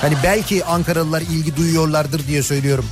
Hani 0.00 0.14
belki 0.22 0.64
Ankaralılar 0.64 1.20
ilgi 1.20 1.56
duyuyorlardır 1.56 2.26
diye 2.26 2.42
söylüyorum. 2.42 2.84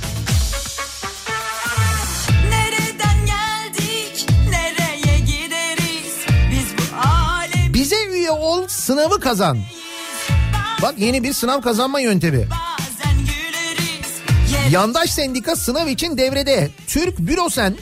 Sınavı 8.67 9.19
kazan. 9.19 9.57
Bak 10.81 10.93
yeni 10.97 11.23
bir 11.23 11.33
sınav 11.33 11.61
kazanma 11.61 11.99
yöntemi. 11.99 12.47
Yandaş 14.71 15.11
sendika 15.11 15.55
sınav 15.55 15.87
için 15.87 16.17
devrede. 16.17 16.69
Türk 16.87 17.19
Bürosen 17.19 17.75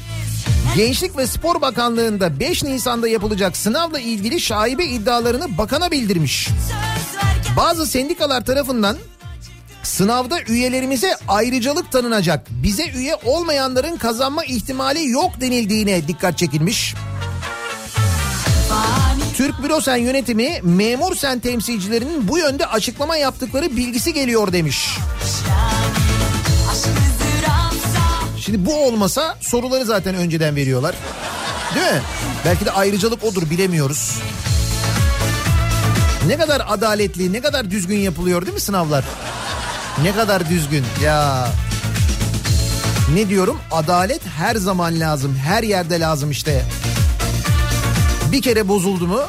Gençlik 0.76 1.18
ve 1.18 1.28
Spor 1.28 1.62
Bakanlığı'nda 1.62 2.40
5 2.40 2.64
Nisan'da 2.64 3.08
yapılacak 3.08 3.58
sınavla 3.58 4.00
ilgili 4.00 4.42
şaibe 4.42 4.86
iddialarını 4.86 5.58
bakana 5.58 5.92
bildirmiş. 5.92 6.50
Bazı 7.58 7.88
sendikalar 7.88 8.46
tarafından 8.46 8.98
sınavda 9.84 10.42
üyelerimize 10.48 11.16
ayrıcalık 11.28 11.92
tanınacak. 11.92 12.48
Bize 12.50 12.90
üye 12.90 13.16
olmayanların 13.26 13.98
kazanma 13.98 14.46
ihtimali 14.46 15.10
yok 15.10 15.42
denildiğine 15.42 16.08
dikkat 16.08 16.38
çekilmiş. 16.38 16.96
Türk 19.36 19.64
Bürosen 19.64 19.98
yönetimi 19.98 20.60
memur 20.64 21.16
sen 21.16 21.40
temsilcilerinin 21.40 22.28
bu 22.28 22.38
yönde 22.38 22.66
açıklama 22.66 23.18
yaptıkları 23.18 23.78
bilgisi 23.78 24.14
geliyor 24.14 24.54
demiş. 24.54 24.98
Şimdi 28.40 28.66
bu 28.66 28.86
olmasa 28.86 29.38
soruları 29.42 29.86
zaten 29.86 30.16
önceden 30.16 30.56
veriyorlar. 30.56 30.96
Değil 31.76 31.86
mi? 31.94 32.02
Belki 32.46 32.66
de 32.66 32.72
ayrıcalık 32.72 33.24
odur 33.24 33.50
bilemiyoruz. 33.50 34.12
Ne 36.28 36.38
kadar 36.38 36.62
adaletli, 36.68 37.34
ne 37.34 37.42
kadar 37.42 37.72
düzgün 37.72 37.98
yapılıyor 38.00 38.42
değil 38.42 38.54
mi 38.54 38.60
sınavlar? 38.60 39.06
Ne 40.04 40.16
kadar 40.16 40.50
düzgün 40.50 40.84
ya. 41.04 41.48
Ne 43.14 43.30
diyorum? 43.30 43.60
Adalet 43.72 44.22
her 44.38 44.56
zaman 44.56 45.00
lazım. 45.00 45.36
Her 45.36 45.64
yerde 45.64 46.00
lazım 46.00 46.32
işte. 46.32 46.66
Bir 48.32 48.42
kere 48.42 48.68
bozuldu 48.68 49.08
mu? 49.08 49.22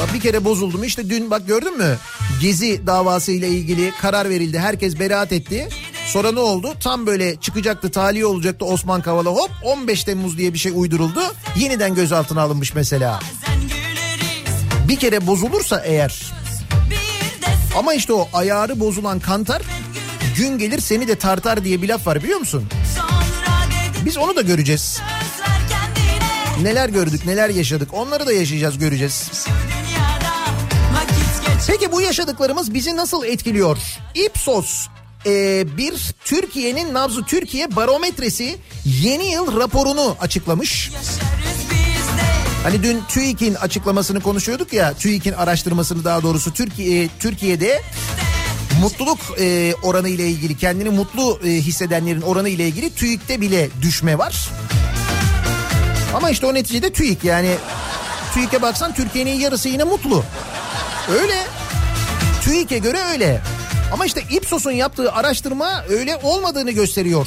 Bak 0.00 0.14
bir 0.14 0.20
kere 0.20 0.44
bozuldu 0.44 0.78
mu? 0.78 0.84
İşte 0.84 1.10
dün 1.10 1.30
bak 1.30 1.46
gördün 1.46 1.78
mü? 1.78 1.98
Gezi 2.40 2.86
davası 2.86 3.32
ile 3.32 3.48
ilgili 3.48 3.92
karar 4.00 4.28
verildi. 4.30 4.58
Herkes 4.58 4.98
beraat 4.98 5.32
etti. 5.32 5.68
Sonra 6.06 6.32
ne 6.32 6.40
oldu? 6.40 6.74
Tam 6.80 7.06
böyle 7.06 7.36
çıkacaktı, 7.36 7.90
tahliye 7.90 8.26
olacaktı 8.26 8.64
Osman 8.64 9.02
Kavala. 9.02 9.30
Hop 9.30 9.50
15 9.64 10.04
Temmuz 10.04 10.38
diye 10.38 10.54
bir 10.54 10.58
şey 10.58 10.72
uyduruldu. 10.74 11.20
Yeniden 11.56 11.94
gözaltına 11.94 12.42
alınmış 12.42 12.74
mesela. 12.74 13.20
Bir 14.88 14.96
kere 14.96 15.26
bozulursa 15.26 15.82
eğer 15.84 16.32
ama 17.78 17.94
işte 17.94 18.12
o 18.12 18.28
ayarı 18.32 18.80
bozulan 18.80 19.20
kantar 19.20 19.62
gün 20.36 20.58
gelir 20.58 20.80
seni 20.80 21.08
de 21.08 21.14
tartar 21.14 21.64
diye 21.64 21.82
bir 21.82 21.88
laf 21.88 22.06
var 22.06 22.22
biliyor 22.22 22.38
musun? 22.38 22.64
Biz 24.04 24.18
onu 24.18 24.36
da 24.36 24.40
göreceğiz. 24.42 25.00
Neler 26.62 26.88
gördük 26.88 27.26
neler 27.26 27.48
yaşadık 27.48 27.94
onları 27.94 28.26
da 28.26 28.32
yaşayacağız 28.32 28.78
göreceğiz. 28.78 29.30
Peki 31.66 31.92
bu 31.92 32.00
yaşadıklarımız 32.00 32.74
bizi 32.74 32.96
nasıl 32.96 33.24
etkiliyor? 33.24 33.78
Ipsos 34.14 34.86
e, 35.26 35.64
bir 35.76 36.14
Türkiye'nin 36.24 36.94
nabzı 36.94 37.24
Türkiye 37.24 37.76
barometresi 37.76 38.56
yeni 38.84 39.32
yıl 39.32 39.60
raporunu 39.60 40.16
açıklamış. 40.20 40.90
Hani 42.62 42.82
dün 42.82 43.02
TÜİK'in 43.08 43.54
açıklamasını 43.54 44.20
konuşuyorduk 44.20 44.72
ya 44.72 44.94
TÜİK'in 44.94 45.32
araştırmasını 45.32 46.04
daha 46.04 46.22
doğrusu 46.22 46.52
Türkiye 46.52 47.08
Türkiye'de 47.18 47.82
mutluluk 48.80 49.18
e, 49.40 49.74
oranı 49.82 50.08
ile 50.08 50.28
ilgili 50.28 50.56
kendini 50.56 50.90
mutlu 50.90 51.40
e, 51.44 51.48
hissedenlerin 51.48 52.20
oranı 52.20 52.48
ile 52.48 52.68
ilgili 52.68 52.94
TÜİK'te 52.94 53.40
bile 53.40 53.68
düşme 53.82 54.18
var. 54.18 54.48
Ama 56.14 56.30
işte 56.30 56.46
o 56.46 56.54
neticede 56.54 56.92
TÜİK 56.92 57.24
yani 57.24 57.54
TÜİK'e 58.34 58.62
baksan 58.62 58.94
Türkiye'nin 58.94 59.40
yarısı 59.40 59.68
yine 59.68 59.84
mutlu. 59.84 60.24
Öyle. 61.20 61.46
TÜİK'e 62.44 62.78
göre 62.78 62.98
öyle. 63.12 63.40
Ama 63.92 64.06
işte 64.06 64.22
Ipsos'un 64.30 64.70
yaptığı 64.70 65.12
araştırma 65.12 65.84
öyle 65.88 66.16
olmadığını 66.16 66.70
gösteriyor. 66.70 67.26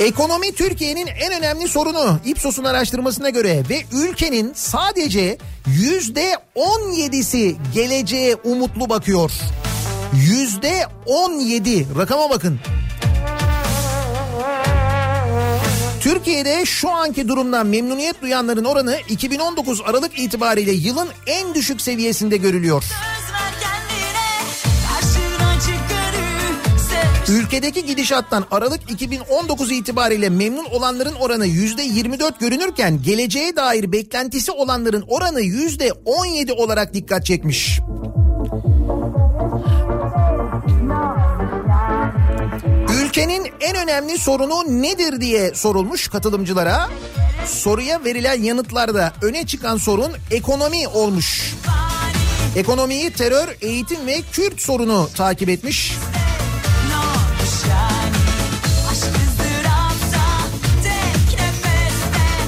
Ekonomi 0.00 0.52
Türkiye'nin 0.52 1.06
en 1.06 1.32
önemli 1.32 1.68
sorunu 1.68 2.18
Ipsos'un 2.24 2.64
araştırmasına 2.64 3.30
göre 3.30 3.62
ve 3.70 3.82
ülkenin 3.92 4.52
sadece 4.54 5.38
yüzde 5.66 6.36
17'si 6.56 7.56
geleceğe 7.74 8.34
umutlu 8.44 8.88
bakıyor. 8.88 9.32
Yüzde 10.14 10.86
17 11.06 11.86
rakama 11.98 12.30
bakın. 12.30 12.60
Türkiye'de 16.04 16.64
şu 16.64 16.90
anki 16.90 17.28
durumdan 17.28 17.66
memnuniyet 17.66 18.22
duyanların 18.22 18.64
oranı 18.64 18.98
2019 19.08 19.80
Aralık 19.84 20.18
itibariyle 20.18 20.72
yılın 20.72 21.08
en 21.26 21.54
düşük 21.54 21.80
seviyesinde 21.80 22.36
görülüyor. 22.36 22.84
Ülkedeki 27.28 27.86
gidişattan 27.86 28.44
Aralık 28.50 28.90
2019 28.90 29.72
itibariyle 29.72 30.28
memnun 30.28 30.64
olanların 30.64 31.14
oranı 31.14 31.46
%24 31.46 32.38
görünürken 32.40 33.02
geleceğe 33.02 33.56
dair 33.56 33.92
beklentisi 33.92 34.52
olanların 34.52 35.04
oranı 35.08 35.40
%17 35.40 36.52
olarak 36.52 36.94
dikkat 36.94 37.26
çekmiş. 37.26 37.80
Ülkenin 43.14 43.52
en 43.60 43.76
önemli 43.76 44.18
sorunu 44.18 44.82
nedir 44.82 45.20
diye 45.20 45.54
sorulmuş 45.54 46.08
katılımcılara. 46.08 46.88
Soruya 47.46 48.04
verilen 48.04 48.42
yanıtlarda 48.42 49.12
öne 49.22 49.46
çıkan 49.46 49.76
sorun 49.76 50.12
ekonomi 50.30 50.88
olmuş. 50.88 51.54
Ekonomiyi 52.56 53.12
terör, 53.12 53.48
eğitim 53.60 54.06
ve 54.06 54.20
Kürt 54.32 54.60
sorunu 54.60 55.08
takip 55.16 55.48
etmiş. 55.48 55.92
Ne 56.88 56.96
olmuş 56.96 57.54
yani 57.70 58.16
Aşk 58.90 59.04
ızdırapsa 59.04 60.26
Tek 60.82 61.40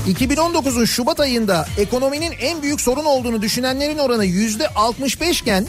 nefeste 0.07 0.35
2019'un 0.35 0.85
Şubat 0.85 1.21
ayında 1.21 1.69
ekonominin 1.79 2.33
en 2.41 2.63
büyük 2.63 2.81
sorun 2.81 3.05
olduğunu 3.05 3.43
düşünenlerin 3.43 3.99
oranı 3.99 4.25
yüzde 4.25 4.69
65 4.69 5.41
iken 5.41 5.67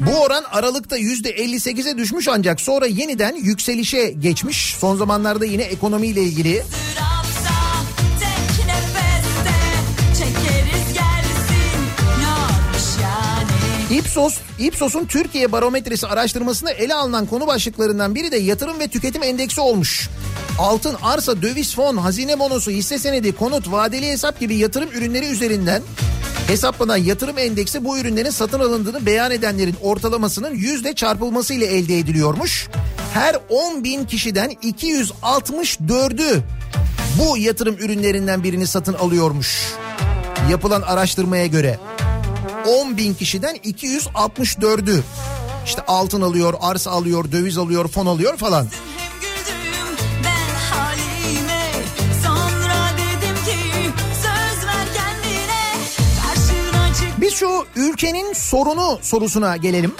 bu 0.00 0.22
oran 0.22 0.44
Aralık'ta 0.52 0.96
yüzde 0.96 1.30
58'e 1.30 1.98
düşmüş 1.98 2.28
ancak 2.28 2.60
sonra 2.60 2.86
yeniden 2.86 3.34
yükselişe 3.34 4.10
geçmiş. 4.10 4.74
Son 4.78 4.96
zamanlarda 4.96 5.44
yine 5.44 5.62
ekonomiyle 5.62 6.22
ilgili 6.22 6.62
Ipsos, 13.90 14.38
Ipsos'un 14.58 15.04
Türkiye 15.04 15.52
barometresi 15.52 16.06
araştırmasında 16.06 16.70
ele 16.70 16.94
alınan 16.94 17.26
konu 17.26 17.46
başlıklarından 17.46 18.14
biri 18.14 18.32
de 18.32 18.36
yatırım 18.36 18.80
ve 18.80 18.88
tüketim 18.88 19.22
endeksi 19.22 19.60
olmuş. 19.60 20.08
Altın, 20.58 20.96
arsa, 21.02 21.42
döviz 21.42 21.74
fon, 21.74 21.96
hazine 21.96 22.38
bonosu, 22.38 22.70
hisse 22.70 22.98
senedi, 22.98 23.32
konut, 23.32 23.72
vadeli 23.72 24.06
hesap 24.06 24.40
gibi 24.40 24.56
yatırım 24.56 24.90
ürünleri 24.90 25.26
üzerinden 25.26 25.82
hesaplanan 26.46 26.96
yatırım 26.96 27.38
endeksi 27.38 27.84
bu 27.84 27.98
ürünlerin 27.98 28.30
satın 28.30 28.60
alındığını 28.60 29.06
beyan 29.06 29.30
edenlerin 29.30 29.76
ortalamasının 29.82 30.54
yüzde 30.54 30.94
çarpılması 30.94 31.54
ile 31.54 31.66
elde 31.66 31.98
ediliyormuş. 31.98 32.68
Her 33.14 33.36
10 33.48 33.84
bin 33.84 34.04
kişiden 34.04 34.50
264'ü 34.52 36.40
bu 37.18 37.38
yatırım 37.38 37.74
ürünlerinden 37.74 38.44
birini 38.44 38.66
satın 38.66 38.94
alıyormuş. 38.94 39.72
Yapılan 40.50 40.82
araştırmaya 40.82 41.46
göre. 41.46 41.78
10 42.66 42.96
bin 42.96 43.14
kişiden 43.14 43.56
264'ü 43.56 45.00
işte 45.66 45.82
altın 45.86 46.20
alıyor, 46.20 46.54
arsa 46.60 46.90
alıyor, 46.90 47.32
döviz 47.32 47.58
alıyor, 47.58 47.88
fon 47.88 48.06
alıyor 48.06 48.36
falan. 48.36 48.66
Şu 57.38 57.66
ülkenin 57.76 58.32
sorunu 58.32 58.98
sorusuna 59.02 59.56
gelelim 59.56 59.92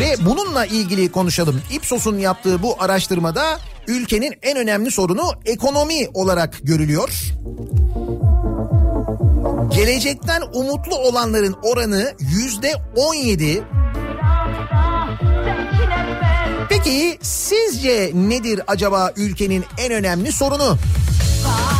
ve 0.00 0.26
bununla 0.26 0.66
ilgili 0.66 1.12
konuşalım. 1.12 1.62
Ipsos'un 1.72 2.18
yaptığı 2.18 2.62
bu 2.62 2.76
araştırmada 2.78 3.58
ülkenin 3.86 4.34
en 4.42 4.56
önemli 4.56 4.90
sorunu 4.90 5.32
ekonomi 5.44 6.08
olarak 6.14 6.58
görülüyor. 6.62 7.10
Gelecekten 9.74 10.42
umutlu 10.52 10.96
olanların 10.96 11.56
oranı 11.62 12.14
yüzde 12.20 12.72
17. 12.96 13.62
Peki 16.68 17.18
sizce 17.22 18.10
nedir 18.14 18.60
acaba 18.66 19.12
ülkenin 19.16 19.64
en 19.78 19.92
önemli 19.92 20.32
sorunu? 20.32 20.78
Fani 21.44 21.77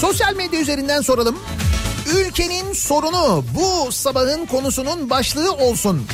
Sosyal 0.00 0.34
medya 0.34 0.60
üzerinden 0.60 1.00
soralım. 1.00 1.38
Ülkenin 2.16 2.72
sorunu 2.72 3.44
bu 3.54 3.92
sabahın 3.92 4.46
konusunun 4.46 5.10
başlığı 5.10 5.52
olsun. 5.52 6.06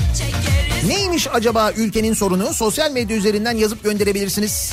Neymiş 0.87 1.29
acaba 1.33 1.73
ülkenin 1.73 2.15
sorunu? 2.15 2.55
Sosyal 2.55 2.91
medya 2.91 3.17
üzerinden 3.17 3.57
yazıp 3.57 3.85
gönderebilirsiniz. 3.85 4.73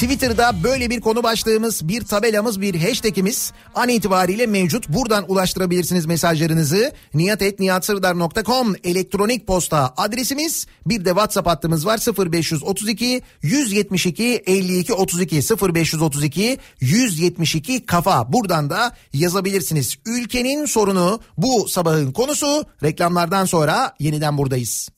Twitter'da 0.00 0.62
böyle 0.64 0.90
bir 0.90 1.00
konu 1.00 1.22
başlığımız, 1.22 1.88
bir 1.88 2.04
tabelamız, 2.04 2.60
bir 2.60 2.74
hashtagimiz 2.74 3.52
an 3.74 3.88
itibariyle 3.88 4.46
mevcut. 4.46 4.88
Buradan 4.88 5.24
ulaştırabilirsiniz 5.30 6.06
mesajlarınızı. 6.06 6.92
niyatetniyatsırdar.com 7.14 8.74
elektronik 8.84 9.46
posta 9.46 9.94
adresimiz. 9.96 10.66
Bir 10.86 11.04
de 11.04 11.08
WhatsApp 11.08 11.48
hattımız 11.48 11.86
var 11.86 11.98
0532 12.32 13.22
172 13.42 14.42
52 14.46 14.94
32 14.94 15.36
0532 15.74 16.58
172 16.80 17.86
kafa. 17.86 18.32
Buradan 18.32 18.70
da 18.70 18.96
yazabilirsiniz. 19.12 19.96
Ülkenin 20.06 20.66
sorunu 20.66 21.20
bu 21.38 21.68
sabahın 21.68 22.12
konusu. 22.12 22.64
Reklamlardan 22.82 23.44
sonra 23.44 23.94
yeniden 23.98 24.38
buradayız. 24.38 24.88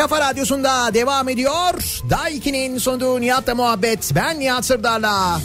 Kafa 0.00 0.20
radyosunda 0.20 0.94
devam 0.94 1.28
ediyor. 1.28 2.00
Daiki'nin 2.10 2.78
sunduğu 2.78 3.20
Nihat'la 3.20 3.54
muhabbet. 3.54 4.12
Ben 4.14 4.40
Nihat 4.40 4.64
Sırdar'la. 4.64 5.40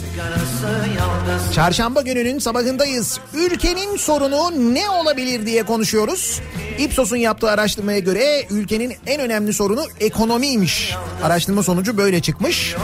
Çarşamba 1.54 2.02
gününün 2.02 2.38
sabahındayız. 2.38 3.20
Ülkenin 3.34 3.96
sorunu 3.96 4.74
ne 4.74 4.90
olabilir 4.90 5.46
diye 5.46 5.62
konuşuyoruz. 5.62 6.40
Ipsos'un 6.78 7.16
yaptığı 7.16 7.50
araştırmaya 7.50 7.98
göre 7.98 8.46
ülkenin 8.50 8.94
en 9.06 9.20
önemli 9.20 9.52
sorunu 9.52 9.84
ekonomiymiş. 10.00 10.94
Araştırma 11.22 11.62
sonucu 11.62 11.96
böyle 11.96 12.22
çıkmış. 12.22 12.74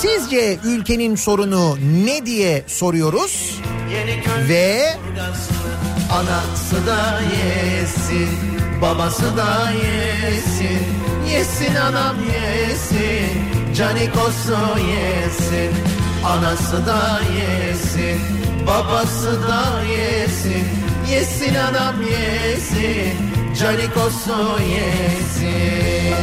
Sizce 0.00 0.58
ülkenin 0.64 1.16
sorunu 1.16 1.78
ne 2.04 2.26
diye 2.26 2.64
soruyoruz? 2.66 3.60
Ve 4.48 4.96
Anası 6.12 6.86
da 6.86 7.20
yesin, 7.20 8.28
babası 8.82 9.36
da 9.36 9.70
yesin. 9.70 10.80
Yesin 11.32 11.74
anam 11.74 12.16
yesin, 12.16 13.74
canikosu 13.74 14.58
yesin. 14.90 15.70
Anası 16.24 16.86
da 16.86 17.20
yesin, 17.38 18.20
babası 18.66 19.42
da 19.48 19.82
yesin. 19.82 20.66
Yesin 21.10 21.54
anam 21.54 21.94
yesin, 22.02 23.30
Canikosu 23.60 24.58
yesin 24.62 26.14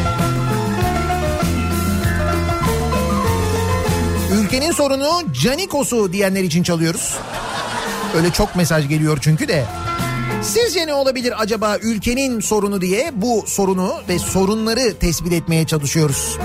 Ülkenin 4.32 4.72
sorunu 4.72 5.34
Canikos'u 5.44 6.14
diyenler 6.14 6.44
için 6.44 6.64
çalıyoruz. 6.64 7.18
Öyle 8.18 8.32
çok 8.32 8.56
mesaj 8.56 8.90
geliyor 8.90 9.18
çünkü 9.22 9.48
de. 9.48 9.66
Sizce 10.42 10.88
ne 10.88 10.94
olabilir 10.94 11.34
acaba 11.38 11.78
ülkenin 11.82 12.40
sorunu 12.40 12.82
diye 12.82 13.12
bu 13.14 13.44
sorunu 13.48 13.94
ve 14.10 14.20
sorunları 14.20 14.94
tespit 15.00 15.34
etmeye 15.34 15.68
çalışıyoruz. 15.68 16.38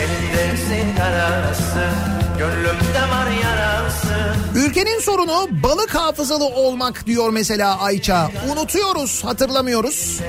Elinde 0.00 0.56
sigarası 0.56 1.88
Gönlümde 2.38 2.68
var 2.68 2.78
yarası 2.78 2.87
Ülkenin 4.98 5.16
sorunu 5.16 5.48
balık 5.62 5.94
hafızalı 5.94 6.44
olmak 6.44 7.06
diyor 7.06 7.30
mesela 7.30 7.78
Ayça. 7.78 8.30
Unutuyoruz, 8.52 9.24
hatırlamıyoruz. 9.24 10.20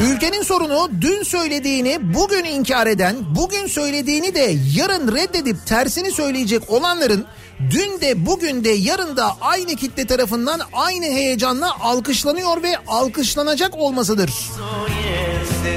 Ülkenin 0.00 0.42
sorunu 0.42 0.90
dün 1.00 1.22
söylediğini 1.22 2.14
bugün 2.14 2.44
inkar 2.44 2.86
eden, 2.86 3.16
bugün 3.36 3.66
söylediğini 3.66 4.34
de 4.34 4.56
yarın 4.74 5.16
reddedip 5.16 5.66
tersini 5.66 6.10
söyleyecek 6.12 6.70
olanların 6.70 7.24
dün 7.70 8.00
de 8.00 8.26
bugün 8.26 8.64
de 8.64 8.70
yarın 8.70 9.16
da 9.16 9.36
aynı 9.40 9.76
kitle 9.76 10.06
tarafından 10.06 10.60
aynı 10.72 11.06
heyecanla 11.06 11.80
alkışlanıyor 11.80 12.62
ve 12.62 12.76
alkışlanacak 12.86 13.74
olmasıdır. 13.78 14.30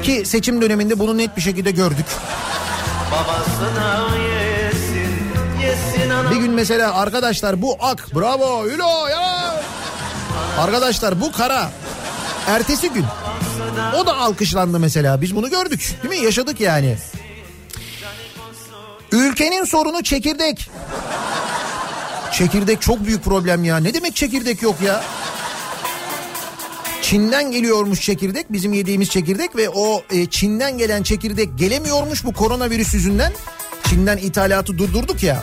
Ki 0.02 0.22
seçim 0.24 0.62
döneminde 0.62 0.98
bunu 0.98 1.18
net 1.18 1.36
bir 1.36 1.42
şekilde 1.42 1.70
gördük. 1.70 2.06
Babasına 3.12 4.31
mesela 6.52 6.94
arkadaşlar 6.94 7.62
bu 7.62 7.76
ak 7.80 8.14
bravo 8.14 8.66
Ülo 8.66 9.06
ya. 9.06 9.62
Arkadaşlar 10.58 11.20
bu 11.20 11.32
kara. 11.32 11.70
Ertesi 12.46 12.90
gün 12.90 13.04
o 13.96 14.06
da 14.06 14.16
alkışlandı 14.16 14.78
mesela. 14.78 15.20
Biz 15.20 15.36
bunu 15.36 15.50
gördük 15.50 15.98
değil 16.02 16.20
mi? 16.20 16.24
Yaşadık 16.26 16.60
yani. 16.60 16.96
Ülkenin 19.12 19.64
sorunu 19.64 20.02
çekirdek. 20.02 20.70
Çekirdek 22.32 22.80
çok 22.80 23.06
büyük 23.06 23.24
problem 23.24 23.64
ya. 23.64 23.76
Ne 23.76 23.94
demek 23.94 24.16
çekirdek 24.16 24.62
yok 24.62 24.76
ya? 24.86 25.02
Çin'den 27.02 27.50
geliyormuş 27.50 28.00
çekirdek 28.00 28.52
bizim 28.52 28.72
yediğimiz 28.72 29.10
çekirdek 29.10 29.56
ve 29.56 29.68
o 29.68 30.02
e, 30.10 30.26
Çin'den 30.26 30.78
gelen 30.78 31.02
çekirdek 31.02 31.58
gelemiyormuş 31.58 32.24
bu 32.24 32.32
koronavirüs 32.32 32.94
yüzünden. 32.94 33.32
Çin'den 33.88 34.16
ithalatı 34.16 34.78
durdurduk 34.78 35.22
ya. 35.22 35.42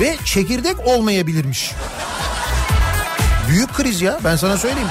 Ve 0.00 0.16
çekirdek 0.24 0.86
olmayabilirmiş. 0.86 1.72
Büyük 3.48 3.74
kriz 3.74 4.00
ya 4.02 4.18
ben 4.24 4.36
sana 4.36 4.56
söyleyeyim. 4.58 4.88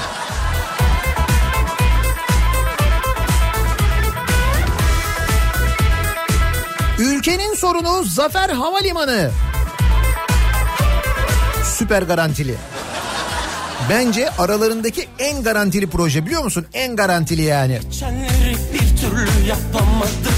Ülkenin 6.98 7.54
sorunu 7.54 8.04
Zafer 8.04 8.50
Havalimanı. 8.50 9.30
Süper 11.64 12.02
garantili. 12.02 12.54
Bence 13.90 14.30
aralarındaki 14.30 15.08
en 15.18 15.42
garantili 15.42 15.86
proje 15.86 16.26
biliyor 16.26 16.44
musun? 16.44 16.66
En 16.72 16.96
garantili 16.96 17.42
yani. 17.42 17.80
Bir 18.72 18.96
türlü 19.00 19.48
yapamadık 19.48 20.35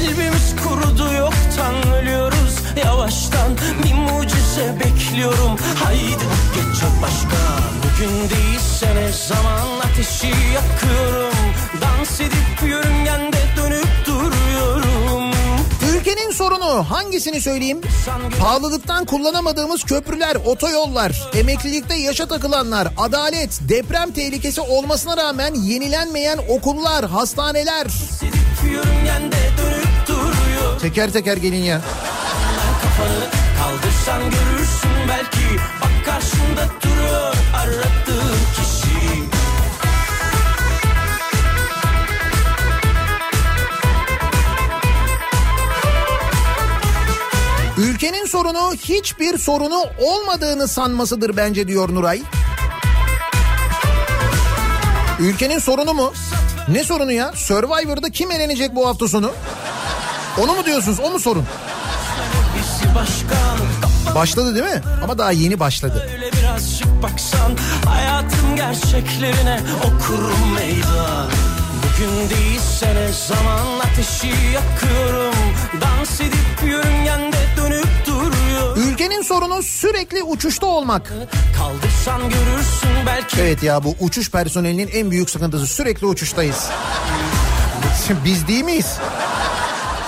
Kalbimiz 0.00 0.56
kurudu 0.56 1.14
yoktan 1.14 1.92
ölüyoruz. 1.92 2.54
Yavaştan 2.84 3.56
bir 3.84 3.94
mucize 3.94 4.80
bekliyorum. 4.80 5.56
Haydi 5.84 6.24
gece 6.54 6.86
başka. 7.02 7.40
Bugün 7.82 8.30
değilse 8.30 8.94
ne 8.94 9.12
zaman 9.12 9.80
ateşi 9.84 10.26
yakıyorum. 10.26 11.38
Dans 11.80 12.20
edip 12.20 12.68
yörüngende 12.70 13.39
sorunu 16.40 16.90
hangisini 16.90 17.40
söyleyeyim? 17.40 17.80
Pahalılıktan 18.40 19.04
kullanamadığımız 19.04 19.84
köprüler, 19.84 20.36
otoyollar, 20.44 21.30
emeklilikte 21.34 21.94
yaşa 21.94 22.26
takılanlar, 22.26 22.88
adalet, 22.96 23.60
deprem 23.68 24.12
tehlikesi 24.12 24.60
olmasına 24.60 25.16
rağmen 25.16 25.54
yenilenmeyen 25.54 26.38
okullar, 26.48 27.04
hastaneler. 27.04 27.86
Teker 30.80 31.10
teker 31.12 31.36
gelin 31.36 31.64
ya. 31.64 31.80
Kafanı 32.82 33.24
kaldırsan 33.58 34.22
görürsün 34.22 35.08
belki 35.08 35.62
Bak 35.82 36.04
karşında 36.04 36.68
duruyor 36.82 37.34
aradığın 37.54 38.09
Ülkenin 47.80 48.26
sorunu 48.26 48.74
hiçbir 48.74 49.38
sorunu 49.38 49.84
olmadığını 49.98 50.68
sanmasıdır 50.68 51.36
bence 51.36 51.68
diyor 51.68 51.94
Nuray. 51.94 52.22
Ülkenin 55.20 55.58
sorunu 55.58 55.94
mu? 55.94 56.12
Ne 56.68 56.84
sorunu 56.84 57.12
ya? 57.12 57.32
Survivor'da 57.34 58.10
kim 58.10 58.30
elenecek 58.30 58.74
bu 58.74 58.88
hafta 58.88 59.08
sonu? 59.08 59.32
Onu 60.38 60.54
mu 60.54 60.64
diyorsunuz? 60.66 61.00
O 61.00 61.10
mu 61.10 61.20
sorun? 61.20 61.44
Başladı 64.14 64.54
değil 64.54 64.74
mi? 64.74 64.82
Ama 65.04 65.18
daha 65.18 65.32
yeni 65.32 65.60
başladı. 65.60 66.08
Öyle 66.12 66.32
birazcık 66.32 67.02
baksan 67.02 67.52
hayatın 67.86 68.56
gerçeklerine 68.56 69.60
okurum 69.78 70.54
meydan 70.54 71.28
Bugün 71.76 72.30
değilse 72.30 72.94
ne 72.94 73.08
zaman 73.28 73.80
ateşi 73.80 74.26
yakıyorum 74.26 75.34
Dans 75.80 76.20
edip 76.20 76.62
yörüngende 76.66 77.49
Ülkenin 79.00 79.22
sorunu 79.22 79.62
sürekli 79.62 80.22
uçuşta 80.22 80.66
olmak. 80.66 81.12
Kaldırsan 81.56 82.20
görürsün 82.22 83.06
belki 83.06 83.40
Evet 83.40 83.62
ya 83.62 83.84
bu 83.84 83.94
uçuş 84.00 84.30
personelinin 84.30 84.88
en 84.88 85.10
büyük 85.10 85.30
sıkıntısı 85.30 85.66
sürekli 85.66 86.06
uçuştayız. 86.06 86.68
Biz 88.24 88.48
değil 88.48 88.64
miyiz? 88.64 88.96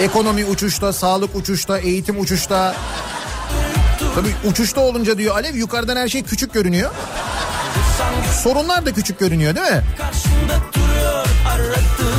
Ekonomi 0.01 0.45
uçuşta, 0.45 0.93
sağlık 0.93 1.37
uçuşta, 1.37 1.79
eğitim 1.79 2.21
uçuşta. 2.21 2.75
Tabii 4.15 4.35
uçuşta 4.51 4.81
olunca 4.81 5.19
diyor 5.19 5.35
Alev 5.35 5.55
yukarıdan 5.55 5.97
her 5.97 6.09
şey 6.09 6.23
küçük 6.23 6.53
görünüyor. 6.53 6.91
Sorunlar 8.43 8.87
da 8.87 8.93
küçük 8.93 9.19
görünüyor 9.19 9.55
değil 9.57 9.73
mi? 9.73 9.83
karşında 9.99 10.61
duruyor 10.75 11.27
aradığın 11.49 12.12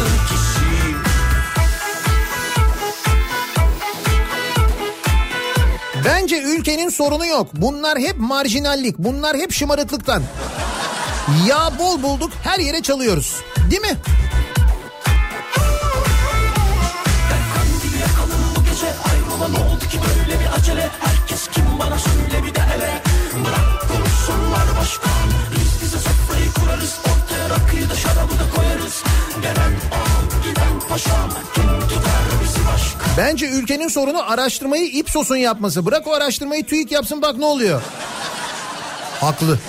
Bence 6.06 6.41
ülkenin 6.41 6.89
sorunu 6.89 7.26
yok. 7.26 7.47
Bunlar 7.54 7.99
hep 7.99 8.16
marjinallik. 8.18 8.97
Bunlar 8.97 9.38
hep 9.38 9.51
şımarıklıktan. 9.51 10.24
Ya 11.47 11.72
bol 11.80 12.04
bulduk 12.04 12.32
her 12.43 12.60
yere 12.60 12.82
çalıyoruz. 12.82 13.36
Değil 13.72 13.82
mi? 13.82 13.97
Bence 33.18 33.49
ülkenin 33.49 33.88
sorunu 33.88 34.32
araştırmayı 34.32 34.86
Ipsos'un 34.86 35.36
yapması. 35.36 35.86
Bırak 35.86 36.07
o 36.07 36.14
araştırmayı 36.14 36.66
TÜİK 36.66 36.91
yapsın 36.91 37.22
bak 37.22 37.38
ne 37.38 37.45
oluyor. 37.45 37.82
Haklı. 39.22 39.59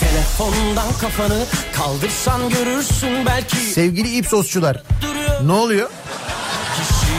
Telefondan 0.00 0.92
kafanı 1.00 1.44
kaldırsan 1.76 2.48
görürsün 2.50 3.26
belki 3.26 3.56
Sevgili 3.56 4.16
Ipsosçular. 4.18 4.82
duruyor 5.02 5.46
Ne 5.46 5.52
oluyor? 5.52 5.90
kişi 6.76 7.12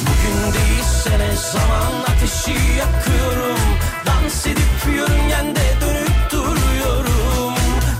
Bugün 0.00 0.52
değilse 0.52 1.18
ne 1.18 1.36
zaman 1.52 1.92
ateşi 2.16 2.50
yakıyorum 2.78 3.60
Dans 4.06 4.46
edip 4.46 4.96
yörüngende 4.96 5.60
dönüp 5.80 6.30
duruyorum 6.32 7.54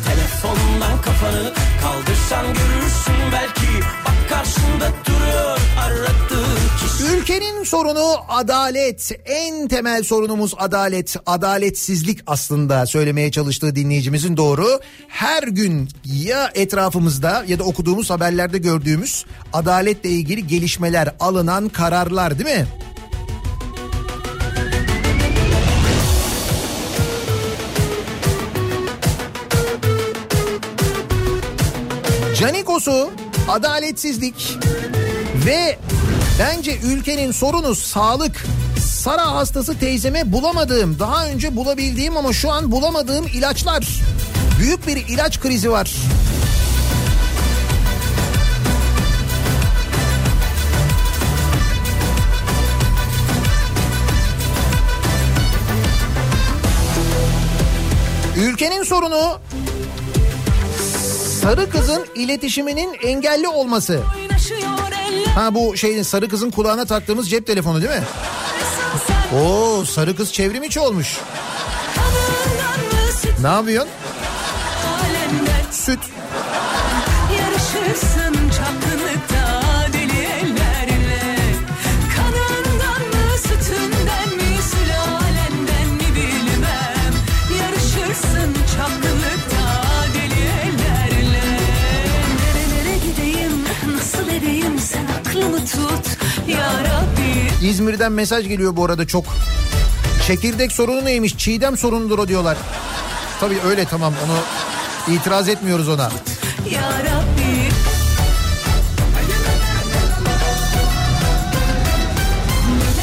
Telefondan 0.06 1.02
kafanı 1.02 1.52
kaldırsan 1.82 2.46
görürsün 2.46 3.14
belki 3.32 3.53
Sorunu 7.64 8.16
adalet. 8.28 9.12
En 9.24 9.68
temel 9.68 10.02
sorunumuz 10.02 10.54
adalet. 10.58 11.16
Adaletsizlik 11.26 12.20
aslında 12.26 12.86
söylemeye 12.86 13.30
çalıştığı 13.30 13.76
dinleyicimizin 13.76 14.36
doğru. 14.36 14.80
Her 15.08 15.42
gün 15.42 15.88
ya 16.04 16.50
etrafımızda 16.54 17.44
ya 17.48 17.58
da 17.58 17.64
okuduğumuz 17.64 18.10
haberlerde 18.10 18.58
gördüğümüz 18.58 19.24
adaletle 19.52 20.10
ilgili 20.10 20.46
gelişmeler, 20.46 21.14
alınan 21.20 21.68
kararlar 21.68 22.38
değil 22.38 22.58
mi? 22.58 22.66
Canikos'u 32.40 33.10
adaletsizlik 33.48 34.58
ve 35.46 35.78
bence 36.38 36.78
ülkenin 36.78 37.32
sorunu 37.32 37.74
sağlık. 37.74 38.44
Sara 38.80 39.32
hastası 39.32 39.78
teyzeme 39.78 40.32
bulamadığım, 40.32 40.98
daha 40.98 41.26
önce 41.26 41.56
bulabildiğim 41.56 42.16
ama 42.16 42.32
şu 42.32 42.50
an 42.50 42.72
bulamadığım 42.72 43.26
ilaçlar. 43.26 43.88
Büyük 44.58 44.86
bir 44.86 44.96
ilaç 44.96 45.40
krizi 45.40 45.70
var. 45.70 45.94
Ülkenin 58.36 58.82
sorunu 58.82 59.38
sarı 61.40 61.70
kızın 61.70 62.06
iletişiminin 62.14 62.94
engelli 63.02 63.48
olması. 63.48 64.02
Oynaşıyor 64.16 64.93
Ha 65.34 65.54
bu 65.54 65.76
şeyin 65.76 66.02
sarı 66.02 66.28
kızın 66.28 66.50
kulağına 66.50 66.84
taktığımız 66.84 67.30
cep 67.30 67.46
telefonu 67.46 67.82
değil 67.82 67.92
mi? 67.92 68.04
Oo 69.40 69.84
sarı 69.84 70.16
kız 70.16 70.32
çevrim 70.32 70.62
içi 70.62 70.80
olmuş. 70.80 71.18
Ne 73.40 73.48
yapıyorsun? 73.48 73.90
Süt. 75.70 75.98
Yarışırsın 77.38 78.33
İzmir'den 97.94 98.12
mesaj 98.12 98.48
geliyor 98.48 98.76
bu 98.76 98.84
arada 98.84 99.06
çok. 99.06 99.24
Çekirdek 100.26 100.72
sorunu 100.72 101.04
neymiş? 101.04 101.36
Çiğdem 101.38 101.76
sorunudur 101.76 102.18
o 102.18 102.28
diyorlar. 102.28 102.56
Tabii 103.40 103.58
öyle 103.66 103.84
tamam 103.84 104.14
onu 104.24 104.38
itiraz 105.14 105.48
etmiyoruz 105.48 105.88
ona. 105.88 106.10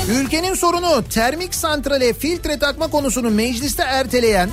Ülkenin 0.09 0.53
sorunu 0.53 1.03
termik 1.09 1.55
santrale 1.55 2.13
filtre 2.13 2.59
takma 2.59 2.87
konusunu 2.87 3.29
mecliste 3.29 3.83
erteleyen 3.83 4.49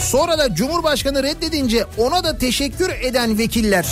sonra 0.00 0.38
da 0.38 0.54
Cumhurbaşkanı 0.54 1.22
reddedince 1.22 1.86
ona 1.98 2.24
da 2.24 2.38
teşekkür 2.38 2.90
eden 2.90 3.38
vekiller. 3.38 3.86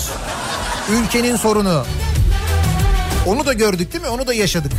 Ülkenin 0.93 1.37
sorunu. 1.37 1.85
Onu 3.27 3.47
da 3.47 3.53
gördük 3.53 3.93
değil 3.93 4.05
mi? 4.05 4.11
Onu 4.11 4.27
da 4.27 4.35
yaşadık. 4.35 4.73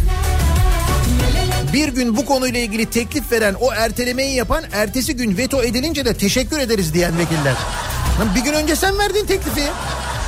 Bir 1.73 1.87
gün 1.87 2.17
bu 2.17 2.25
konuyla 2.25 2.59
ilgili 2.59 2.85
teklif 2.85 3.31
veren 3.31 3.53
o 3.53 3.73
ertelemeyi 3.73 4.35
yapan 4.35 4.63
ertesi 4.71 5.15
gün 5.15 5.37
veto 5.37 5.63
edilince 5.63 6.05
de 6.05 6.17
teşekkür 6.17 6.59
ederiz 6.59 6.93
diyen 6.93 7.17
vekiller. 7.17 7.55
Lan 8.19 8.35
bir 8.35 8.41
gün 8.41 8.53
önce 8.53 8.75
sen 8.75 8.99
verdin 8.99 9.25
teklifi 9.25 9.63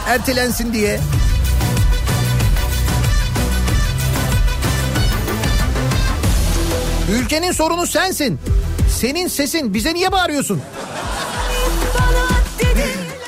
ertelensin 0.07 0.73
diye. 0.73 0.99
Ülkenin 7.11 7.51
sorunu 7.51 7.87
sensin. 7.87 8.39
Senin 8.99 9.27
sesin 9.27 9.73
bize 9.73 9.93
niye 9.93 10.11
bağırıyorsun? 10.11 10.61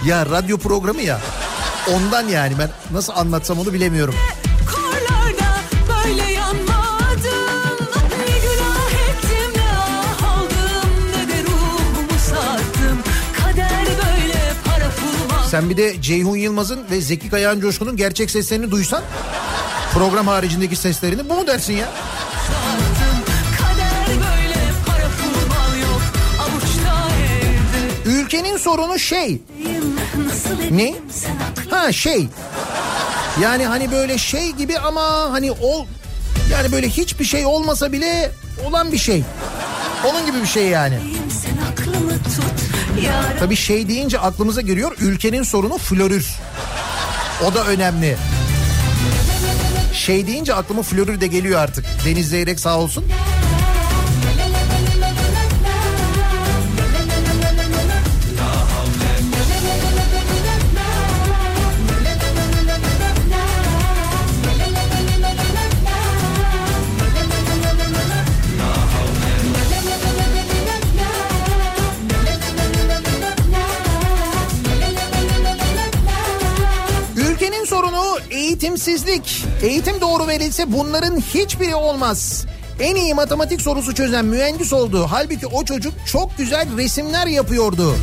Ya 0.06 0.26
radyo 0.26 0.58
programı 0.58 1.02
ya. 1.02 1.20
Ondan 1.94 2.28
yani 2.28 2.54
ben 2.60 2.70
nasıl 2.92 3.14
anlatsam 3.14 3.60
onu 3.60 3.74
bilemiyorum. 3.74 4.16
Sen 15.56 15.70
bir 15.70 15.78
de 15.78 16.02
Ceyhun 16.02 16.36
Yılmaz'ın 16.36 16.86
ve 16.92 17.02
Zeki 17.02 17.30
Kayağan 17.30 17.60
Coşkun'un 17.60 17.98
gerçek 17.98 18.32
seslerini 18.32 18.72
duysan 18.72 19.04
program 19.94 20.28
haricindeki 20.28 20.76
seslerini 20.76 21.30
bu 21.30 21.34
mu 21.34 21.48
dersin 21.48 21.74
ya? 21.74 21.90
Ülkenin 28.06 28.58
sorunu 28.58 29.00
şey. 29.00 29.42
Ne? 30.72 30.96
Ha 31.70 31.92
şey. 31.92 32.28
Yani 33.42 33.66
hani 33.66 33.92
böyle 33.92 34.18
şey 34.18 34.52
gibi 34.52 34.80
ama 34.80 35.32
hani 35.32 35.52
ol 35.52 35.86
yani 36.52 36.72
böyle 36.72 36.90
hiçbir 36.90 37.26
şey 37.26 37.46
olmasa 37.46 37.92
bile 37.92 38.32
olan 38.68 38.92
bir 38.92 38.98
şey. 38.98 39.24
Onun 40.10 40.26
gibi 40.26 40.42
bir 40.42 40.48
şey 40.48 40.68
yani. 40.68 41.00
sen 41.44 41.58
aklımı 41.72 42.14
tut 42.14 42.65
Tabii 43.40 43.56
şey 43.56 43.88
deyince 43.88 44.20
aklımıza 44.20 44.62
geliyor 44.62 44.92
ülkenin 45.00 45.44
sorunu 45.44 45.78
florür. 45.78 46.28
O 47.46 47.54
da 47.54 47.66
önemli. 47.66 48.18
Şey 49.94 50.28
deyince 50.28 50.54
aklıma 50.54 50.82
florür 50.82 51.22
de 51.22 51.28
geliyor 51.28 51.60
artık. 51.60 51.86
Deniz 52.06 52.30
Zeyrek 52.30 52.60
sağ 52.60 52.80
olsun. 52.80 53.06
Eğitimsizlik. 78.76 79.46
Eğitim 79.62 80.02
doğru 80.02 80.28
verilse 80.28 80.72
bunların 80.72 81.20
hiçbiri 81.20 81.76
olmaz. 81.76 82.46
En 82.80 82.96
iyi 82.96 83.14
matematik 83.14 83.62
sorusu 83.62 83.96
çözen 83.96 84.26
mühendis 84.26 84.74
oldu. 84.74 85.08
Halbuki 85.10 85.48
o 85.48 85.66
çocuk 85.66 85.94
çok 86.12 86.38
güzel 86.38 86.78
resimler 86.78 87.28
yapıyordu. 87.28 87.96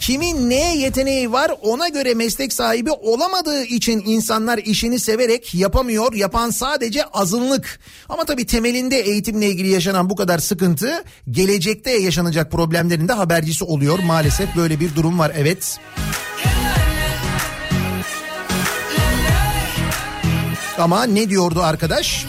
Kimin 0.00 0.50
neye 0.50 0.76
yeteneği 0.76 1.32
var 1.32 1.52
ona 1.62 1.88
göre 1.88 2.14
meslek 2.14 2.52
sahibi 2.52 2.90
olamadığı 2.90 3.64
için 3.64 4.02
insanlar 4.06 4.58
işini 4.58 4.98
severek 4.98 5.54
yapamıyor. 5.54 6.14
Yapan 6.14 6.50
sadece 6.50 7.04
azınlık. 7.04 7.78
Ama 8.08 8.24
tabii 8.24 8.46
temelinde 8.46 9.00
eğitimle 9.00 9.46
ilgili 9.46 9.68
yaşanan 9.68 10.10
bu 10.10 10.16
kadar 10.16 10.38
sıkıntı 10.38 11.04
gelecekte 11.30 11.90
yaşanacak 11.90 12.52
problemlerin 12.52 13.08
de 13.08 13.12
habercisi 13.12 13.64
oluyor. 13.64 13.98
Maalesef 13.98 14.56
böyle 14.56 14.80
bir 14.80 14.96
durum 14.96 15.18
var 15.18 15.32
evet. 15.36 15.78
Ama 20.78 21.04
ne 21.04 21.28
diyordu 21.28 21.62
arkadaş? 21.62 22.26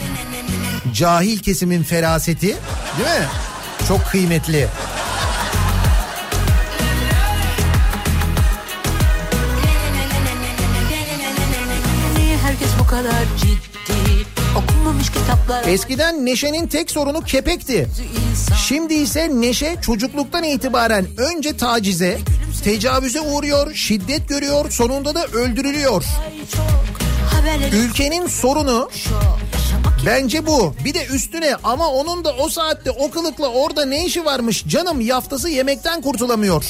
Cahil 0.94 1.38
kesimin 1.38 1.82
feraseti 1.82 2.46
değil 2.46 2.58
mi? 3.20 3.26
Çok 3.88 4.06
kıymetli. 4.06 4.68
Niye 12.16 12.36
herkes 12.36 12.68
bu 12.80 12.86
kadar 12.86 13.24
ciddi 13.40 14.26
Okunmamış 14.56 15.10
kitaplar 15.10 15.66
Eskiden 15.66 16.26
Neşe'nin 16.26 16.66
tek 16.66 16.90
sorunu 16.90 17.20
kepekti. 17.20 17.88
Şimdi 18.66 18.94
ise 18.94 19.30
Neşe 19.32 19.76
çocukluktan 19.82 20.44
itibaren 20.44 21.06
önce 21.16 21.56
tacize, 21.56 22.18
tecavüze 22.64 23.20
uğruyor, 23.20 23.74
şiddet 23.74 24.28
görüyor, 24.28 24.70
sonunda 24.70 25.14
da 25.14 25.26
öldürülüyor. 25.26 26.04
Ülkenin 27.72 28.26
sorunu 28.26 28.90
bence 30.06 30.46
bu. 30.46 30.74
Bir 30.84 30.94
de 30.94 31.06
üstüne 31.06 31.56
ama 31.64 31.88
onun 31.88 32.24
da 32.24 32.34
o 32.38 32.48
saatte 32.48 32.90
o 32.90 33.10
kılıkla 33.10 33.48
orada 33.48 33.84
ne 33.84 34.06
işi 34.06 34.24
varmış 34.24 34.64
canım 34.66 35.00
yaftası 35.00 35.48
yemekten 35.48 36.02
kurtulamıyor. 36.02 36.64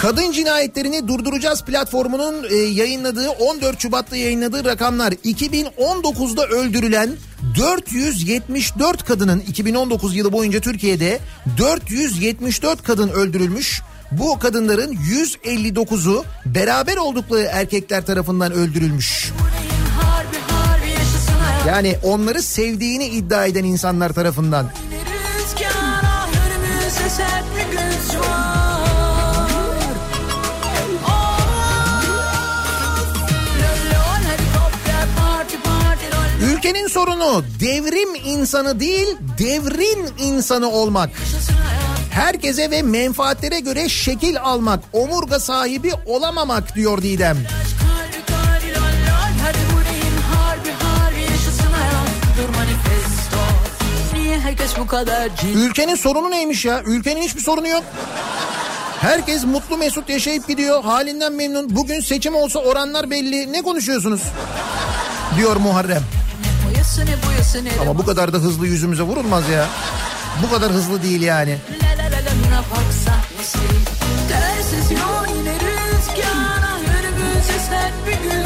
Kadın 0.00 0.32
cinayetlerini 0.32 1.08
durduracağız 1.08 1.64
platformunun 1.64 2.46
e, 2.50 2.54
yayınladığı 2.56 3.30
14 3.30 3.80
Şubat'ta 3.80 4.16
yayınladığı 4.16 4.64
rakamlar 4.64 5.12
2019'da 5.12 6.46
öldürülen 6.46 7.10
474 7.58 9.04
kadının 9.04 9.40
2019 9.40 10.16
yılı 10.16 10.32
boyunca 10.32 10.60
Türkiye'de 10.60 11.18
474 11.58 12.82
kadın 12.82 13.08
öldürülmüş. 13.08 13.82
Bu 14.12 14.38
kadınların 14.38 14.92
159'u 14.92 16.24
beraber 16.46 16.96
oldukları 16.96 17.42
erkekler 17.42 18.06
tarafından 18.06 18.52
öldürülmüş. 18.52 19.32
Yani 21.68 21.96
onları 22.02 22.42
sevdiğini 22.42 23.06
iddia 23.06 23.46
eden 23.46 23.64
insanlar 23.64 24.12
tarafından. 24.12 24.70
Ülkenin 36.56 36.86
sorunu 36.86 37.44
devrim 37.60 38.14
insanı 38.24 38.80
değil, 38.80 39.08
devrin 39.38 40.08
insanı 40.18 40.70
olmak. 40.70 41.10
Yaşasın 41.20 41.54
Herkese 42.18 42.70
ve 42.70 42.82
menfaatlere 42.82 43.60
göre 43.60 43.88
şekil 43.88 44.40
almak, 44.40 44.80
omurga 44.92 45.40
sahibi 45.40 45.92
olamamak 46.06 46.74
diyor 46.74 47.02
Didem. 47.02 47.36
Ülkenin 55.54 55.94
sorunu 55.94 56.30
neymiş 56.30 56.64
ya? 56.64 56.82
Ülkenin 56.82 57.22
hiçbir 57.22 57.40
sorunu 57.40 57.68
yok. 57.68 57.84
Herkes 59.00 59.44
mutlu 59.44 59.76
mesut 59.76 60.08
yaşayıp 60.08 60.48
gidiyor. 60.48 60.84
Halinden 60.84 61.32
memnun. 61.32 61.76
Bugün 61.76 62.00
seçim 62.00 62.34
olsa 62.34 62.58
oranlar 62.58 63.10
belli. 63.10 63.52
Ne 63.52 63.62
konuşuyorsunuz? 63.62 64.22
Diyor 65.36 65.56
Muharrem. 65.56 66.02
Ama 67.80 67.98
bu 67.98 68.06
kadar 68.06 68.32
da 68.32 68.36
hızlı 68.38 68.66
yüzümüze 68.66 69.02
vurulmaz 69.02 69.48
ya. 69.48 69.66
Bu 70.42 70.50
kadar 70.50 70.72
hızlı 70.72 71.02
değil 71.02 71.22
yani. 71.22 71.56
Tersiz 74.28 74.90
yol 74.90 75.36
yine 75.38 75.54
rüzgara 75.54 76.78
bir 78.06 78.30
gün 78.30 78.37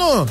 Ülkenin 0.00 0.10
sorunu 0.10 0.26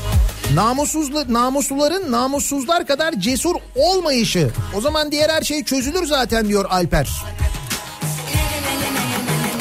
namussuzlu, 0.53 1.33
namusluların 1.33 2.11
namussuzlar 2.11 2.87
kadar 2.87 3.13
cesur 3.13 3.55
olmayışı. 3.75 4.51
O 4.77 4.81
zaman 4.81 5.11
diğer 5.11 5.29
her 5.29 5.41
şey 5.41 5.63
çözülür 5.63 6.05
zaten 6.05 6.47
diyor 6.47 6.65
Alper. 6.69 7.09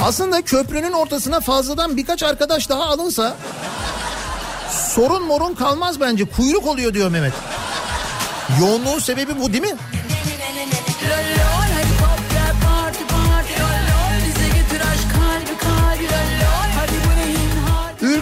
Aslında 0.02 0.42
köprünün 0.42 0.92
ortasına 0.92 1.40
fazladan 1.40 1.96
birkaç 1.96 2.22
arkadaş 2.22 2.68
daha 2.68 2.84
alınsa 2.84 3.36
sorun 4.94 5.22
morun 5.22 5.54
kalmaz 5.54 6.00
bence. 6.00 6.24
Kuyruk 6.24 6.66
oluyor 6.66 6.94
diyor 6.94 7.10
Mehmet. 7.10 7.32
Yoğunluğun 8.60 8.98
sebebi 8.98 9.40
bu 9.40 9.52
değil 9.52 9.62
mi? 9.62 9.76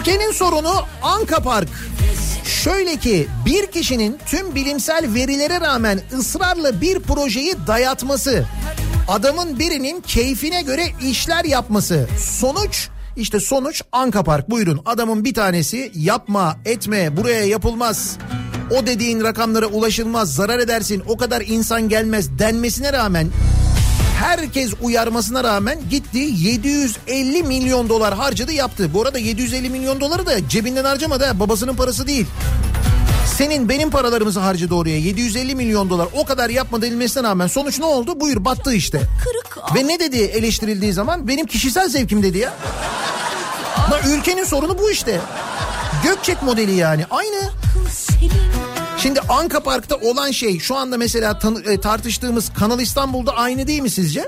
Ülkenin 0.07 0.31
sorunu 0.31 0.73
Anka 1.03 1.39
Park. 1.39 1.69
Şöyle 2.45 2.95
ki 2.95 3.27
bir 3.45 3.67
kişinin 3.67 4.17
tüm 4.25 4.55
bilimsel 4.55 5.13
verilere 5.13 5.61
rağmen 5.61 6.01
ısrarla 6.17 6.81
bir 6.81 6.99
projeyi 6.99 7.55
dayatması, 7.67 8.45
adamın 9.07 9.59
birinin 9.59 10.01
keyfine 10.01 10.61
göre 10.61 10.83
işler 11.03 11.45
yapması. 11.45 12.07
Sonuç 12.19 12.89
işte 13.15 13.39
sonuç 13.39 13.81
Anka 13.91 14.23
Park. 14.23 14.49
Buyurun 14.49 14.81
adamın 14.85 15.23
bir 15.23 15.33
tanesi 15.33 15.91
yapma 15.95 16.57
etme 16.65 17.17
buraya 17.17 17.45
yapılmaz. 17.45 18.17
O 18.71 18.85
dediğin 18.87 19.23
rakamlara 19.23 19.65
ulaşılmaz 19.65 20.35
zarar 20.35 20.59
edersin 20.59 21.03
o 21.07 21.17
kadar 21.17 21.41
insan 21.41 21.89
gelmez 21.89 22.39
denmesine 22.39 22.93
rağmen 22.93 23.27
herkes 24.19 24.73
uyarmasına 24.81 25.43
rağmen 25.43 25.79
gitti 25.89 26.17
750 26.17 27.43
milyon 27.43 27.89
dolar 27.89 28.13
harcadı 28.13 28.51
yaptı. 28.51 28.93
Bu 28.93 29.01
arada 29.01 29.19
750 29.19 29.69
milyon 29.69 29.99
doları 29.99 30.25
da 30.25 30.49
cebinden 30.49 30.83
harcamadı 30.83 31.25
ha, 31.25 31.39
babasının 31.39 31.75
parası 31.75 32.07
değil. 32.07 32.25
Senin 33.37 33.69
benim 33.69 33.89
paralarımızı 33.89 34.39
harcadı 34.39 34.75
oraya 34.75 34.97
750 34.97 35.55
milyon 35.55 35.89
dolar 35.89 36.07
o 36.13 36.25
kadar 36.25 36.49
yapma 36.49 36.81
denilmesine 36.81 37.23
rağmen 37.23 37.47
sonuç 37.47 37.79
ne 37.79 37.85
oldu? 37.85 38.19
Buyur 38.19 38.45
battı 38.45 38.73
işte. 38.73 39.01
Kırık 39.23 39.75
Ve 39.75 39.87
ne 39.87 39.99
dedi 39.99 40.17
eleştirildiği 40.17 40.93
zaman 40.93 41.27
benim 41.27 41.45
kişisel 41.45 41.89
zevkim 41.89 42.23
dedi 42.23 42.37
ya. 42.37 42.53
La 43.91 43.99
ülkenin 44.09 44.43
sorunu 44.43 44.77
bu 44.79 44.91
işte. 44.91 45.21
Gökçek 46.03 46.43
modeli 46.43 46.75
yani 46.75 47.05
aynı. 47.09 47.51
senin 47.91 48.86
Şimdi 48.97 49.19
Anka 49.29 49.59
Park'ta 49.59 49.95
olan 49.95 50.31
şey 50.31 50.59
şu 50.59 50.75
anda 50.75 50.97
mesela 50.97 51.39
tanı- 51.39 51.71
e, 51.71 51.79
tartıştığımız 51.81 52.51
Kanal 52.59 52.79
İstanbul'da 52.79 53.31
aynı 53.31 53.67
değil 53.67 53.81
mi 53.81 53.89
sizce? 53.89 54.27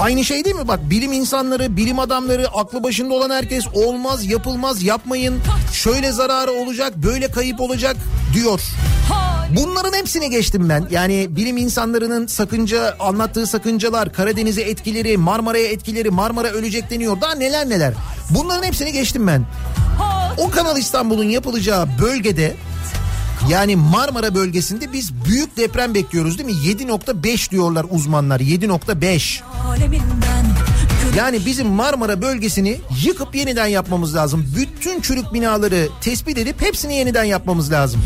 Aynı 0.00 0.24
şey 0.24 0.44
değil 0.44 0.56
mi? 0.56 0.68
Bak 0.68 0.80
bilim 0.90 1.12
insanları, 1.12 1.76
bilim 1.76 1.98
adamları, 1.98 2.48
aklı 2.48 2.82
başında 2.82 3.14
olan 3.14 3.30
herkes 3.30 3.64
olmaz, 3.74 4.24
yapılmaz, 4.24 4.82
yapmayın. 4.82 5.38
Şöyle 5.72 6.12
zararı 6.12 6.52
olacak, 6.52 6.96
böyle 6.96 7.30
kayıp 7.30 7.60
olacak 7.60 7.96
diyor. 8.34 8.60
Bunların 9.56 9.92
hepsini 9.98 10.30
geçtim 10.30 10.68
ben. 10.68 10.86
Yani 10.90 11.26
bilim 11.30 11.56
insanlarının 11.56 12.26
sakınca 12.26 12.96
anlattığı 13.00 13.46
sakıncalar, 13.46 14.12
Karadeniz'e 14.12 14.62
etkileri, 14.62 15.16
Marmara'ya 15.16 15.66
etkileri, 15.66 16.10
Marmara 16.10 16.48
ölecek 16.48 16.90
deniyor. 16.90 17.20
Daha 17.20 17.34
neler 17.34 17.68
neler. 17.68 17.94
Bunların 18.30 18.62
hepsini 18.62 18.92
geçtim 18.92 19.26
ben. 19.26 19.42
O 20.38 20.50
Kanal 20.50 20.78
İstanbul'un 20.78 21.24
yapılacağı 21.28 21.86
bölgede 22.02 22.56
yani 23.48 23.76
Marmara 23.76 24.34
bölgesinde 24.34 24.92
biz 24.92 25.24
büyük 25.24 25.56
deprem 25.56 25.94
bekliyoruz 25.94 26.38
değil 26.38 26.48
mi? 26.48 26.52
7.5 26.52 27.50
diyorlar 27.50 27.86
uzmanlar 27.90 28.40
7.5. 28.40 29.40
aleminden 29.68 30.46
Yani 31.16 31.46
bizim 31.46 31.66
Marmara 31.66 32.22
bölgesini 32.22 32.80
yıkıp 33.04 33.34
yeniden 33.34 33.66
yapmamız 33.66 34.14
lazım. 34.14 34.46
Bütün 34.56 35.00
çürük 35.00 35.32
binaları 35.32 35.88
tespit 36.00 36.38
edip 36.38 36.62
hepsini 36.62 36.96
yeniden 36.96 37.24
yapmamız 37.24 37.72
lazım. 37.72 38.02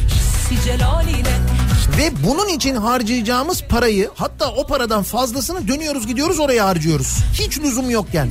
Ve 1.99 2.11
bunun 2.29 2.49
için 2.49 2.77
harcayacağımız 2.77 3.63
parayı 3.63 4.11
hatta 4.15 4.51
o 4.53 4.67
paradan 4.67 5.03
fazlasını 5.03 5.69
dönüyoruz 5.69 6.07
gidiyoruz 6.07 6.41
oraya 6.41 6.67
harcıyoruz. 6.67 7.19
Hiç 7.35 7.59
lüzum 7.59 7.91
yokken. 7.91 8.31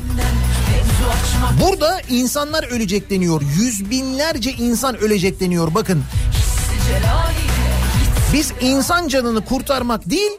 Burada 1.62 2.02
insanlar 2.10 2.64
ölecek 2.64 3.10
deniyor. 3.10 3.42
Yüz 3.58 3.90
binlerce 3.90 4.52
insan 4.52 4.98
ölecek 4.98 5.40
deniyor 5.40 5.74
bakın. 5.76 6.04
Biz 8.34 8.54
insan 8.62 9.08
canını 9.08 9.46
kurtarmak 9.46 10.10
değil 10.10 10.32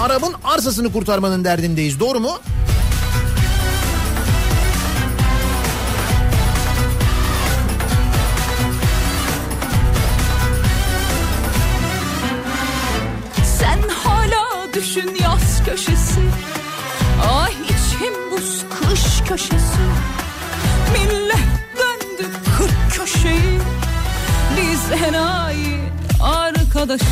Arap'ın 0.00 0.34
arsasını 0.44 0.92
kurtarmanın 0.92 1.44
derdindeyiz. 1.44 2.00
Doğru 2.00 2.20
mu? 2.20 2.38
Sen 13.58 13.88
hala 13.88 14.72
düşün 14.74 15.16
yaz 15.22 15.64
köşesi 15.66 16.20
Ay 17.32 17.52
içim 17.52 18.14
buz 18.30 18.64
kış 18.80 19.28
köşesi 19.28 19.84
Millet 20.92 21.48
döndü 21.78 22.30
kırk 22.58 22.92
köşeyi 22.92 23.58
Biz 24.56 25.02
enayi 25.08 25.80
arkadaşım 26.20 27.08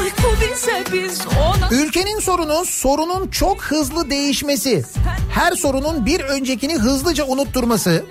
Uyku 0.00 0.28
bize 0.40 0.84
biz 0.92 1.20
ona 1.26 1.68
Ülkenin 1.70 2.20
sorunu 2.20 2.64
sorunun 2.64 3.28
çok 3.28 3.62
hızlı 3.62 4.10
değişmesi. 4.10 4.84
Her 5.30 5.52
sorunun 5.52 6.06
bir 6.06 6.20
öncekini 6.20 6.78
hızlıca 6.78 7.24
unutturması. 7.24 8.04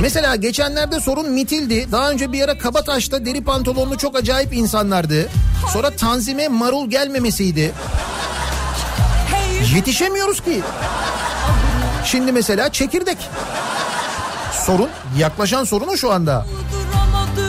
Mesela 0.00 0.36
geçenlerde 0.36 1.00
sorun 1.00 1.30
mitildi. 1.30 1.92
Daha 1.92 2.10
önce 2.10 2.32
bir 2.32 2.42
ara 2.42 2.58
Kabataş'ta 2.58 3.24
deri 3.26 3.44
pantolonlu 3.44 3.98
çok 3.98 4.16
acayip 4.16 4.54
insanlardı. 4.54 5.28
Sonra 5.72 5.90
tanzime 5.90 6.48
marul 6.48 6.90
gelmemesiydi. 6.90 7.72
Yetişemiyoruz 9.74 10.40
ki. 10.40 10.60
Şimdi 12.04 12.32
mesela 12.32 12.72
çekirdek. 12.72 13.18
Sorun 14.66 14.88
yaklaşan 15.18 15.64
sorunu 15.64 15.96
şu 15.96 16.12
anda. 16.12 16.46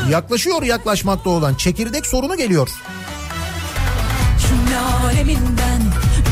Yaklaşıyor 0.10 0.64
yaklaşmakta 0.64 1.30
olan. 1.30 1.54
Çekirdek 1.54 2.06
sorunu 2.06 2.38
geliyor. 2.38 2.70
Cümle 4.48 4.80
aleminden 4.80 5.82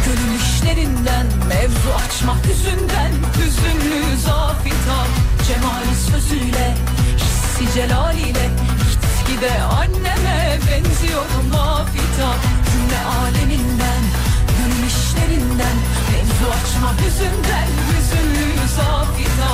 Gönül 0.05 0.39
işlerinden 0.41 1.25
Mevzu 1.47 1.89
açmak 2.05 2.45
yüzünden 2.45 3.11
Hüzünlü 3.37 4.17
zafita 4.17 4.99
Cemali 5.47 5.95
sözüyle 6.11 6.75
Hissi 7.17 7.73
celaliyle 7.73 8.49
Gitgide 8.91 9.61
anneme 9.61 10.59
benziyorum 10.67 11.47
mafita 11.51 12.31
Cümle 12.71 13.01
aleminden 13.19 14.01
Gönül 14.57 14.87
işlerinden 14.87 15.77
Mevzu 16.11 16.45
açmak 16.57 17.05
yüzünden 17.05 17.67
Hüzünlü 17.87 18.67
zafita. 18.75 19.51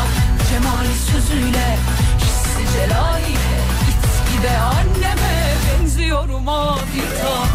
Cemali 0.49 0.95
sözüyle 1.11 1.77
Hissi 2.19 2.73
celaliyle 2.73 3.46
Gitgide 4.37 4.57
anneme 4.57 5.53
benziyorum 5.81 6.43
mafita 6.43 7.47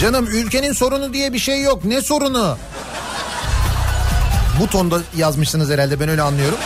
Canım 0.00 0.26
ülkenin 0.26 0.72
sorunu 0.72 1.12
diye 1.12 1.32
bir 1.32 1.38
şey 1.38 1.62
yok. 1.62 1.84
Ne 1.84 2.02
sorunu? 2.02 2.56
Bu 4.60 4.66
tonda 4.66 5.00
yazmışsınız 5.16 5.70
herhalde 5.70 6.00
ben 6.00 6.08
öyle 6.08 6.22
anlıyorum. 6.22 6.58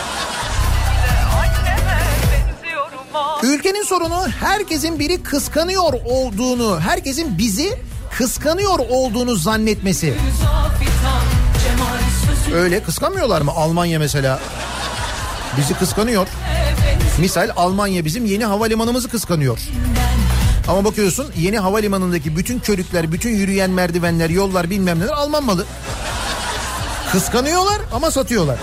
Ülkenin 3.43 3.83
sorunu 3.83 4.27
herkesin 4.39 4.99
biri 4.99 5.23
kıskanıyor 5.23 5.93
olduğunu, 6.05 6.79
herkesin 6.79 7.37
bizi 7.37 7.79
kıskanıyor 8.17 8.79
olduğunu 8.89 9.35
zannetmesi. 9.35 10.13
Öyle 12.55 12.83
kıskanmıyorlar 12.83 13.41
mı? 13.41 13.51
Almanya 13.51 13.99
mesela 13.99 14.39
bizi 15.57 15.73
kıskanıyor. 15.73 16.27
Misal 17.19 17.49
Almanya 17.55 18.05
bizim 18.05 18.25
yeni 18.25 18.45
havalimanımızı 18.45 19.09
kıskanıyor. 19.09 19.59
Ama 20.67 20.85
bakıyorsun 20.85 21.31
yeni 21.37 21.59
havalimanındaki 21.59 22.37
bütün 22.37 22.59
körükler, 22.59 23.11
bütün 23.11 23.29
yürüyen 23.35 23.69
merdivenler, 23.69 24.29
yollar 24.29 24.69
bilmem 24.69 24.99
neler 24.99 25.11
Alman 25.13 25.43
malı. 25.43 25.65
Kıskanıyorlar 27.11 27.81
ama 27.93 28.11
satıyorlar. 28.11 28.57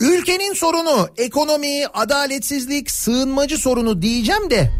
Ülkenin 0.00 0.54
sorunu 0.54 1.08
ekonomi, 1.16 1.86
adaletsizlik, 1.94 2.90
sığınmacı 2.90 3.58
sorunu 3.58 4.02
diyeceğim 4.02 4.50
de 4.50 4.70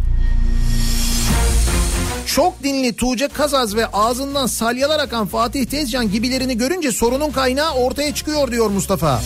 çok 2.35 2.63
dinli 2.63 2.97
Tuğçe 2.97 3.29
Kazaz 3.29 3.77
ve 3.77 3.87
ağzından 3.87 4.47
salyalar 4.47 5.01
akan 5.01 5.27
Fatih 5.27 5.67
Tezcan 5.67 6.11
gibilerini 6.11 6.59
görünce 6.59 6.93
sorunun 6.93 7.31
kaynağı 7.31 7.75
ortaya 7.75 8.15
çıkıyor 8.15 8.51
diyor 8.51 8.71
Mustafa. 8.71 9.23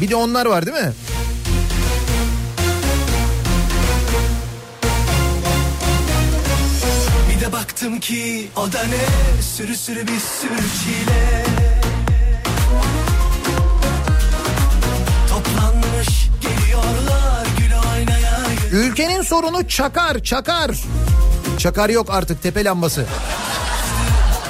Bir 0.00 0.10
de 0.10 0.16
onlar 0.16 0.46
var 0.46 0.66
değil 0.66 0.76
mi? 0.76 0.92
Bir 7.30 7.40
de 7.40 7.52
baktım 7.52 8.00
ki 8.00 8.48
o 8.56 8.72
da 8.72 8.82
ne 8.82 9.42
Sürü 9.42 9.76
sürü 9.76 10.00
bir 10.02 10.20
sürü 10.40 10.68
çile 10.82 11.44
Toplanmış 15.28 16.28
geliyorlar 16.40 17.46
gül 17.58 17.72
oynaya 17.92 18.40
Ülkenin 18.72 19.22
sorunu 19.22 19.68
çakar 19.68 20.22
çakar. 20.22 20.70
Çakar 21.58 21.88
yok 21.90 22.10
artık 22.10 22.42
tepe 22.42 22.64
lambası. 22.64 23.06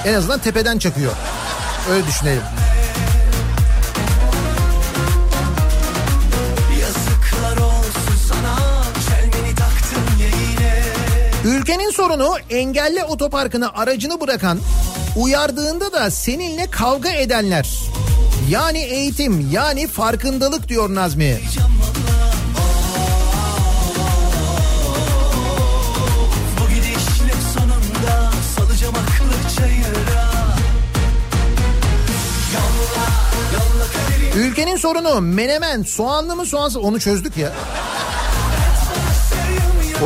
En 0.04 0.14
azından 0.14 0.38
tepeden 0.38 0.78
çakıyor. 0.78 1.12
Öyle 1.90 2.06
düşünelim. 2.06 2.42
Ülkenin 11.44 11.90
sorunu 11.90 12.36
engelli 12.50 13.04
otoparkına 13.04 13.68
aracını 13.68 14.20
bırakan, 14.20 14.59
uyardığında 15.16 15.92
da 15.92 16.11
seninle 16.11 16.70
kavga 16.70 17.11
edenler. 17.11 17.78
Yani 18.50 18.78
eğitim, 18.78 19.50
yani 19.52 19.88
farkındalık 19.88 20.68
diyor 20.68 20.94
Nazmi. 20.94 21.40
Bu 21.77 21.77
Ülkenin 34.59 34.76
sorunu 34.76 35.20
menemen, 35.20 35.82
soğanlı 35.82 36.36
mı 36.36 36.46
soğansız 36.46 36.76
onu 36.76 37.00
çözdük 37.00 37.36
ya. 37.36 37.52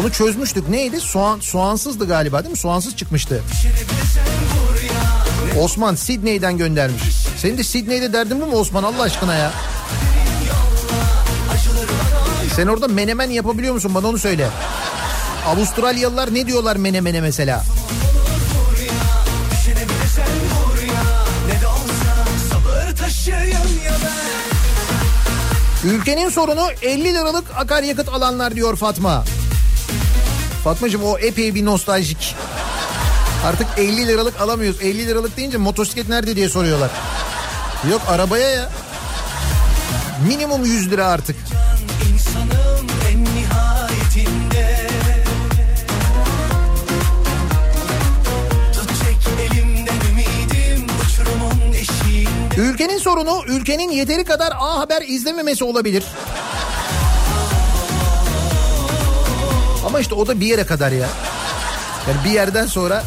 Onu 0.00 0.12
çözmüştük. 0.12 0.68
Neydi? 0.68 1.00
Soğan 1.00 1.40
soğansızdı 1.40 2.09
galiba 2.09 2.38
değil 2.44 2.50
mi? 2.50 2.57
Soğansız 2.57 2.96
çıkmıştı. 2.96 3.42
Osman 5.61 5.94
Sidney'den 5.94 6.59
göndermiş. 6.59 7.03
Senin 7.36 7.59
de 7.59 7.64
Sidney'de 7.64 8.12
derdin 8.12 8.40
bu 8.40 8.46
mu 8.46 8.57
Osman 8.57 8.82
Allah 8.82 9.03
aşkına 9.03 9.34
ya? 9.34 9.53
Sen 12.57 12.66
orada 12.66 12.88
menemen 12.88 13.30
yapabiliyor 13.30 13.74
musun? 13.74 13.94
Bana 13.94 14.09
onu 14.09 14.18
söyle. 14.18 14.48
Avustralyalılar 15.46 16.34
ne 16.34 16.46
diyorlar 16.46 16.76
menemene 16.76 17.20
mesela? 17.20 17.64
Düşene 17.64 18.11
Ülkenin 25.85 26.28
sorunu 26.28 26.68
50 26.83 27.05
liralık 27.05 27.45
akaryakıt 27.57 28.09
alanlar 28.09 28.55
diyor 28.55 28.76
Fatma. 28.76 29.24
Fatmacığım 30.64 31.05
o 31.05 31.18
epey 31.18 31.55
bir 31.55 31.64
nostaljik. 31.64 32.35
Artık 33.47 33.66
50 33.76 34.07
liralık 34.07 34.41
alamıyoruz. 34.41 34.83
50 34.83 35.07
liralık 35.07 35.37
deyince 35.37 35.59
motosiklet 35.59 36.09
nerede 36.09 36.37
diye 36.37 36.49
soruyorlar. 36.49 36.91
Yok 37.91 38.03
arabaya 38.09 38.51
ya. 38.51 38.70
Minimum 40.28 40.64
100 40.64 40.91
lira 40.91 41.07
artık. 41.07 41.37
Ülkenin 52.83 52.99
sorunu 52.99 53.43
ülkenin 53.47 53.91
yeteri 53.91 54.24
kadar 54.24 54.53
A 54.59 54.78
Haber 54.78 55.03
izlememesi 55.03 55.64
olabilir. 55.64 56.05
Ama 59.87 60.01
işte 60.01 60.14
o 60.14 60.26
da 60.26 60.41
bir 60.41 60.47
yere 60.47 60.66
kadar 60.66 60.93
ya. 60.93 61.09
Yani 62.09 62.24
bir 62.24 62.30
yerden 62.30 62.66
sonra 62.66 63.05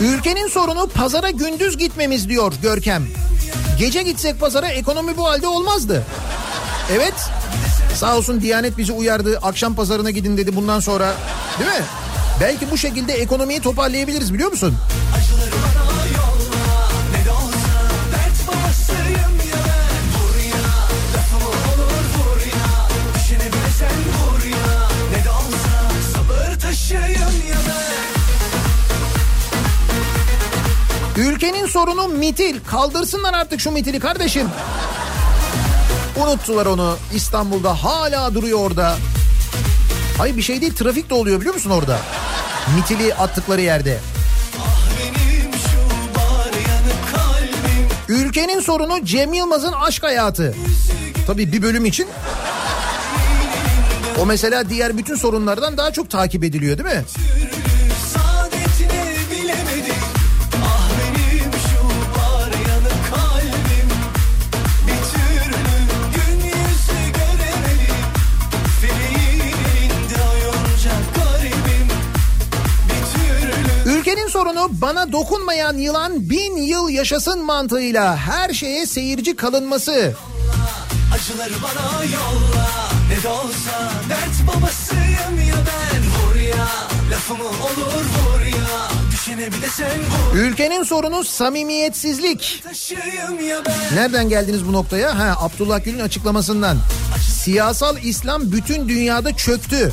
Ülkenin 0.00 0.48
sorunu 0.48 0.88
pazara 0.88 1.30
gündüz 1.30 1.76
gitmemiz 1.78 2.28
diyor 2.28 2.52
Görkem. 2.62 3.06
Gece 3.78 4.02
gitsek 4.02 4.40
pazara 4.40 4.68
ekonomi 4.68 5.16
bu 5.16 5.28
halde 5.28 5.46
olmazdı. 5.46 6.02
Evet. 6.92 7.14
Sağ 7.94 8.16
olsun 8.16 8.40
Diyanet 8.40 8.78
bizi 8.78 8.92
uyardı. 8.92 9.38
Akşam 9.42 9.74
pazarına 9.74 10.10
gidin 10.10 10.36
dedi 10.36 10.56
bundan 10.56 10.80
sonra. 10.80 11.14
Değil 11.58 11.70
mi? 11.70 11.84
Belki 12.40 12.70
bu 12.70 12.78
şekilde 12.78 13.12
ekonomiyi 13.12 13.60
toparlayabiliriz 13.60 14.34
biliyor 14.34 14.50
musun? 14.50 14.74
Ülkenin 31.46 31.66
sorunu 31.66 32.08
mitil. 32.08 32.60
Kaldırsınlar 32.66 33.34
artık 33.34 33.60
şu 33.60 33.70
mitili 33.70 34.00
kardeşim. 34.00 34.48
Unuttular 36.16 36.66
onu. 36.66 36.96
İstanbul'da 37.14 37.84
hala 37.84 38.34
duruyor 38.34 38.58
orada. 38.58 38.96
Hayır 40.18 40.36
bir 40.36 40.42
şey 40.42 40.60
değil 40.60 40.74
trafik 40.74 41.10
de 41.10 41.14
oluyor 41.14 41.40
biliyor 41.40 41.54
musun 41.54 41.70
orada? 41.70 41.98
Mitili 42.76 43.14
attıkları 43.14 43.60
yerde. 43.60 43.98
Ülkenin 48.08 48.60
sorunu 48.60 49.04
Cem 49.04 49.32
Yılmaz'ın 49.32 49.72
aşk 49.72 50.02
hayatı. 50.02 50.54
Tabii 51.26 51.52
bir 51.52 51.62
bölüm 51.62 51.84
için. 51.84 52.08
O 54.20 54.26
mesela 54.26 54.68
diğer 54.68 54.98
bütün 54.98 55.14
sorunlardan 55.14 55.76
daha 55.76 55.92
çok 55.92 56.10
takip 56.10 56.44
ediliyor 56.44 56.78
değil 56.78 56.96
mi? 56.96 57.04
Sorunu 74.36 74.68
bana 74.70 75.12
dokunmayan 75.12 75.76
yılan 75.76 76.30
bin 76.30 76.56
yıl 76.56 76.88
yaşasın 76.88 77.44
mantığıyla 77.44 78.16
her 78.16 78.54
şeye 78.54 78.86
seyirci 78.86 79.36
kalınması. 79.36 80.14
acıları 81.14 81.52
bana 81.62 82.04
yolla 82.04 82.68
Ne 83.10 83.22
de 83.22 83.28
olsa 83.28 83.92
dert 84.08 84.56
babasıyım 84.56 85.48
ya 85.48 85.54
ben 85.56 86.02
Vur 86.02 86.40
ya 86.40 86.68
lafımı 87.10 87.44
olur 87.44 88.04
vur 88.04 88.40
ya 88.40 88.88
Ülkenin 90.34 90.82
sorunu 90.82 91.24
samimiyetsizlik. 91.24 92.64
Nereden 93.94 94.28
geldiniz 94.28 94.66
bu 94.66 94.72
noktaya? 94.72 95.18
Ha 95.18 95.36
Abdullah 95.40 95.84
Gül'ün 95.84 96.00
açıklamasından. 96.00 96.78
Siyasal 97.44 97.96
İslam 98.02 98.52
bütün 98.52 98.88
dünyada 98.88 99.36
çöktü. 99.36 99.92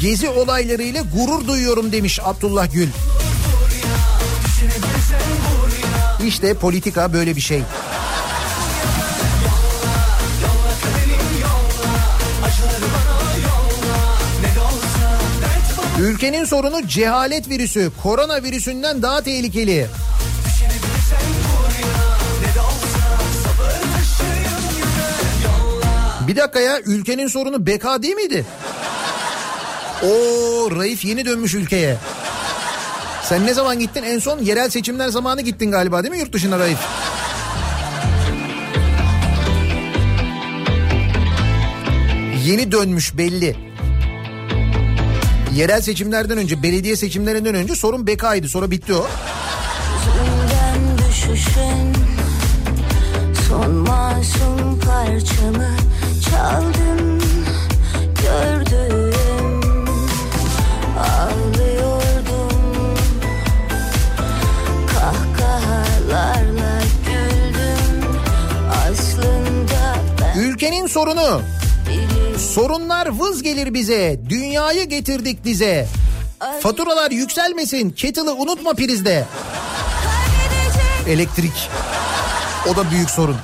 Gezi 0.00 0.28
olaylarıyla 0.28 1.02
gurur 1.16 1.46
duyuyorum 1.46 1.92
demiş 1.92 2.20
Abdullah 2.24 2.72
Gül. 2.72 2.88
İşte 6.26 6.54
politika 6.54 7.12
böyle 7.12 7.36
bir 7.36 7.40
şey. 7.40 7.62
Ülkenin 16.00 16.44
sorunu 16.44 16.88
cehalet 16.88 17.48
virüsü. 17.48 17.90
Korona 18.02 18.42
virüsünden 18.42 19.02
daha 19.02 19.22
tehlikeli. 19.22 19.86
Bir 26.28 26.36
dakika 26.36 26.60
ya 26.60 26.80
ülkenin 26.80 27.28
sorunu 27.28 27.66
beka 27.66 28.02
değil 28.02 28.14
miydi? 28.14 28.44
O 30.02 30.08
Raif 30.76 31.04
yeni 31.04 31.24
dönmüş 31.24 31.54
ülkeye. 31.54 31.96
Sen 33.28 33.46
ne 33.46 33.54
zaman 33.54 33.78
gittin? 33.78 34.02
En 34.02 34.18
son 34.18 34.38
yerel 34.38 34.70
seçimler 34.70 35.08
zamanı 35.08 35.40
gittin 35.40 35.70
galiba 35.70 36.02
değil 36.02 36.12
mi 36.12 36.18
yurt 36.18 36.32
dışına 36.32 36.58
Raif? 36.58 36.78
Yeni 42.44 42.72
dönmüş 42.72 43.16
belli. 43.16 43.56
Yerel 45.54 45.80
seçimlerden 45.80 46.38
önce, 46.38 46.62
belediye 46.62 46.96
seçimlerinden 46.96 47.54
önce 47.54 47.74
sorun 47.74 48.06
bekaydı. 48.06 48.48
Sonra 48.48 48.70
bitti 48.70 48.94
o. 48.94 49.06
Düşüşün 51.08 51.92
Son 53.48 53.74
masum 53.74 54.80
parçamı 54.80 55.76
çaldın 56.30 57.22
Gördüm 58.22 58.55
Ülkenin 70.86 71.04
sorunu. 71.04 71.42
Sorunlar 72.38 73.08
vız 73.08 73.42
gelir 73.42 73.74
bize. 73.74 74.20
Dünyayı 74.28 74.84
getirdik 74.84 75.44
dize. 75.44 75.86
Faturalar 76.60 77.10
yükselmesin. 77.10 77.90
Kettle'ı 77.90 78.34
unutma 78.34 78.74
prizde. 78.74 79.24
Elektrik. 81.08 81.70
O 82.72 82.76
da 82.76 82.90
büyük 82.90 83.10
sorun. 83.10 83.36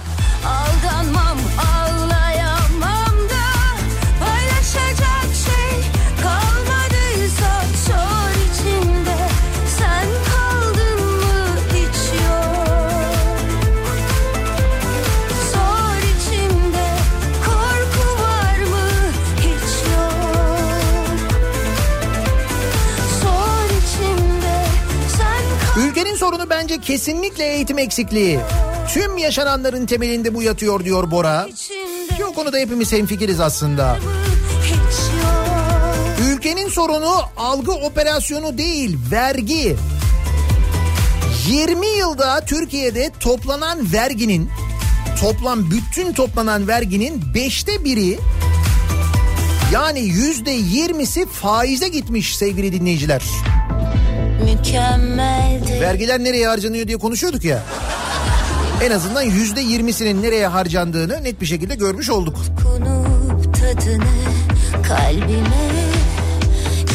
Kesinlikle 26.83 27.45
eğitim 27.45 27.79
eksikliği. 27.79 28.41
Tüm 28.95 29.19
yaşananların 29.19 29.87
temelinde 29.87 30.35
bu 30.35 30.43
yatıyor 30.43 30.85
diyor 30.85 31.11
Bora. 31.11 31.49
Ki 32.17 32.25
o 32.25 32.35
konuda 32.35 32.59
hepimiz 32.59 32.93
hemfikiriz 32.93 33.41
aslında. 33.41 33.99
Ülkenin 36.29 36.69
sorunu 36.69 37.21
algı 37.37 37.73
operasyonu 37.73 38.59
değil, 38.59 38.99
vergi. 39.11 39.77
20 41.49 41.87
yılda 41.87 42.41
Türkiye'de 42.41 43.11
toplanan 43.21 43.93
verginin 43.93 44.51
toplam 45.21 45.71
bütün 45.71 46.13
toplanan 46.13 46.69
verginin 46.69 47.23
beşte 47.35 47.85
biri 47.85 48.19
yani 49.73 50.01
yüzde 50.01 50.51
yirmisi 50.51 51.27
faize 51.27 51.89
gitmiş 51.89 52.37
sevgili 52.37 52.73
dinleyiciler. 52.73 53.23
Mükemmeldi 54.45 55.81
Vergiler 55.81 56.19
nereye 56.25 56.47
harcanıyor 56.49 56.87
diye 56.87 56.99
konuşuyorduk 56.99 57.45
ya. 57.45 57.63
En 58.83 58.91
azından 58.91 59.23
yüzde 59.23 59.61
yirmisinin 59.61 60.23
nereye 60.23 60.47
harcandığını 60.47 61.25
net 61.25 61.41
bir 61.41 61.47
şekilde 61.47 61.75
görmüş 61.75 62.11
olduk. 62.11 62.37
Konup 62.63 63.55
tadını 63.55 64.05
kalbime 64.89 65.73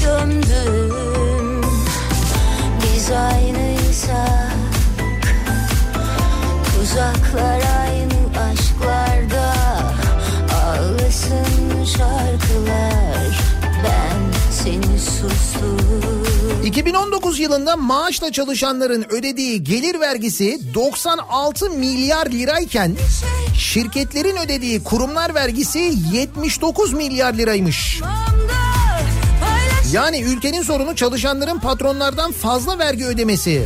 gömdüm 0.04 1.62
Biz 2.84 3.12
aynıysak 3.12 4.58
Tuzaklar 6.76 7.62
aynı 7.82 8.50
aşklarda 8.52 9.54
Ağlasın 10.66 11.86
şarkılar 11.86 13.40
Ben 13.84 14.17
2019 16.64 17.40
yılında 17.40 17.76
maaşla 17.76 18.32
çalışanların 18.32 19.06
ödediği 19.10 19.64
gelir 19.64 20.00
vergisi 20.00 20.60
96 20.74 21.70
milyar 21.70 22.26
lirayken 22.26 22.96
şirketlerin 23.58 24.38
ödediği 24.38 24.84
kurumlar 24.84 25.36
vergisi 25.36 25.94
79 26.14 26.94
milyar 26.94 27.34
liraymış. 27.34 28.02
Yani 29.94 30.22
ülkenin 30.22 30.62
sorunu 30.62 30.96
çalışanların 30.96 31.60
patronlardan 31.60 32.32
fazla 32.32 32.80
vergi 32.80 33.06
ödemesi. 33.06 33.66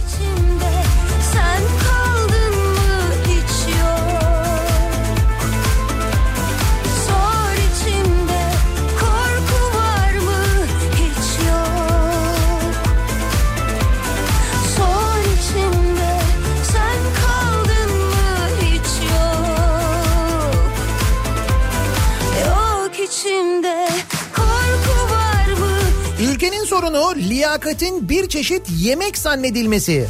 Sorunu 27.12 27.30
liyakatin 27.30 28.10
bir 28.10 28.30
çeşit 28.30 28.62
yemek 28.80 29.18
zannedilmesi. 29.18 30.08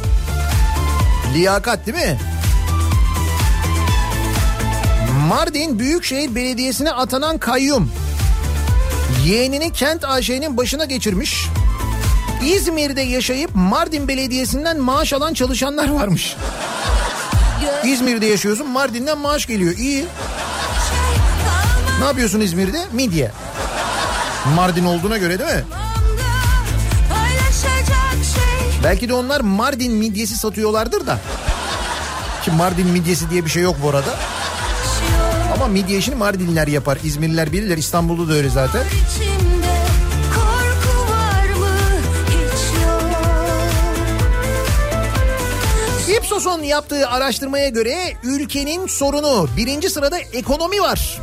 Liyakat 1.34 1.86
değil 1.86 1.96
mi? 1.98 2.18
Mardin 5.28 5.78
Büyükşehir 5.78 6.34
Belediyesi'ne 6.34 6.90
atanan 6.92 7.38
kayyum 7.38 7.92
yeğenini 9.24 9.72
Kent 9.72 10.04
AŞ'nin 10.04 10.56
başına 10.56 10.84
geçirmiş. 10.84 11.46
İzmir'de 12.44 13.00
yaşayıp 13.00 13.50
Mardin 13.54 14.08
Belediyesi'nden 14.08 14.80
maaş 14.80 15.12
alan 15.12 15.34
çalışanlar 15.34 15.90
varmış. 15.90 16.36
İzmir'de 17.84 18.26
yaşıyorsun 18.26 18.68
Mardin'den 18.68 19.18
maaş 19.18 19.46
geliyor. 19.46 19.76
İyi. 19.76 20.04
Ne 22.00 22.04
yapıyorsun 22.04 22.40
İzmir'de? 22.40 22.84
Midye. 22.92 23.30
Mardin 24.56 24.84
olduğuna 24.84 25.18
göre 25.18 25.38
değil 25.38 25.50
mi? 25.50 25.64
Belki 28.84 29.08
de 29.08 29.14
onlar 29.14 29.40
Mardin 29.40 29.92
midyesi 29.92 30.36
satıyorlardır 30.36 31.06
da. 31.06 31.18
Ki 32.44 32.50
Mardin 32.50 32.86
midyesi 32.86 33.30
diye 33.30 33.44
bir 33.44 33.50
şey 33.50 33.62
yok 33.62 33.76
bu 33.82 33.88
arada. 33.88 34.14
Ama 35.54 35.68
midye 35.68 35.98
işini 35.98 36.14
Mardinliler 36.14 36.66
yapar. 36.66 36.98
İzmirliler 37.04 37.52
bilirler. 37.52 37.76
İstanbul'da 37.76 38.32
da 38.32 38.36
öyle 38.36 38.48
zaten. 38.48 38.82
Ipsos'un 46.16 46.62
yaptığı 46.62 47.08
araştırmaya 47.08 47.68
göre 47.68 48.12
ülkenin 48.22 48.86
sorunu 48.86 49.48
birinci 49.56 49.90
sırada 49.90 50.18
ekonomi 50.18 50.80
var. 50.80 51.20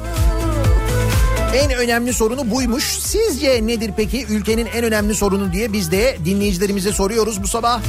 En 1.56 1.72
önemli 1.72 2.14
sorunu 2.14 2.52
buymuş. 2.52 2.84
Sizce 2.84 3.68
nedir 3.68 3.92
peki 3.98 4.26
ülkenin 4.30 4.66
en 4.66 4.84
önemli 4.84 5.16
sorunu 5.16 5.54
diye 5.54 5.74
biz 5.74 5.92
de 5.92 6.18
dinleyicilerimize 6.26 6.92
soruyoruz 6.92 7.44
bu 7.44 7.48
sabah. 7.48 7.82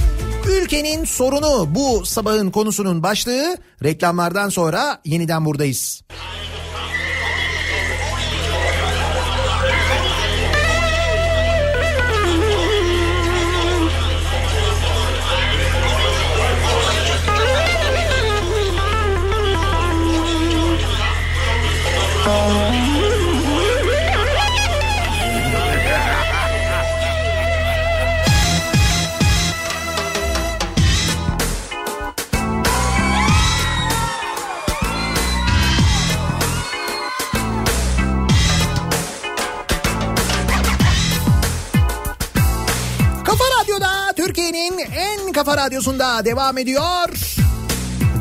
Ülkenin 0.51 1.05
sorunu 1.05 1.75
bu 1.75 2.07
sabahın 2.07 2.51
konusunun 2.51 3.03
başlığı. 3.03 3.57
Reklamlardan 3.85 4.49
sonra 4.49 5.01
yeniden 5.05 5.45
buradayız. 5.45 6.03
Kafa 45.41 45.57
Radyosu'nda 45.57 46.25
devam 46.25 46.59
ediyor. 46.59 47.09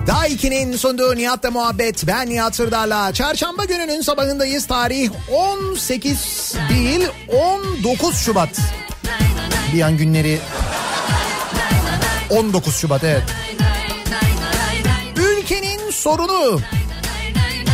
Daiki'nin 0.07 0.77
sunduğu 0.77 1.15
Nihat'la 1.15 1.51
muhabbet. 1.51 2.07
Ben 2.07 2.29
Nihat 2.29 2.55
Sırdar'la. 2.55 3.13
Çarşamba 3.13 3.65
gününün 3.65 4.01
sabahındayız. 4.01 4.67
Tarih 4.67 5.11
18 5.31 6.55
değil 6.69 7.07
19 7.73 8.15
Şubat. 8.15 8.49
Bir 9.73 9.81
an 9.81 9.97
günleri 9.97 10.39
19 12.29 12.75
Şubat 12.75 13.03
evet. 13.03 13.23
Ülkenin 15.17 15.91
sorunu. 15.91 16.59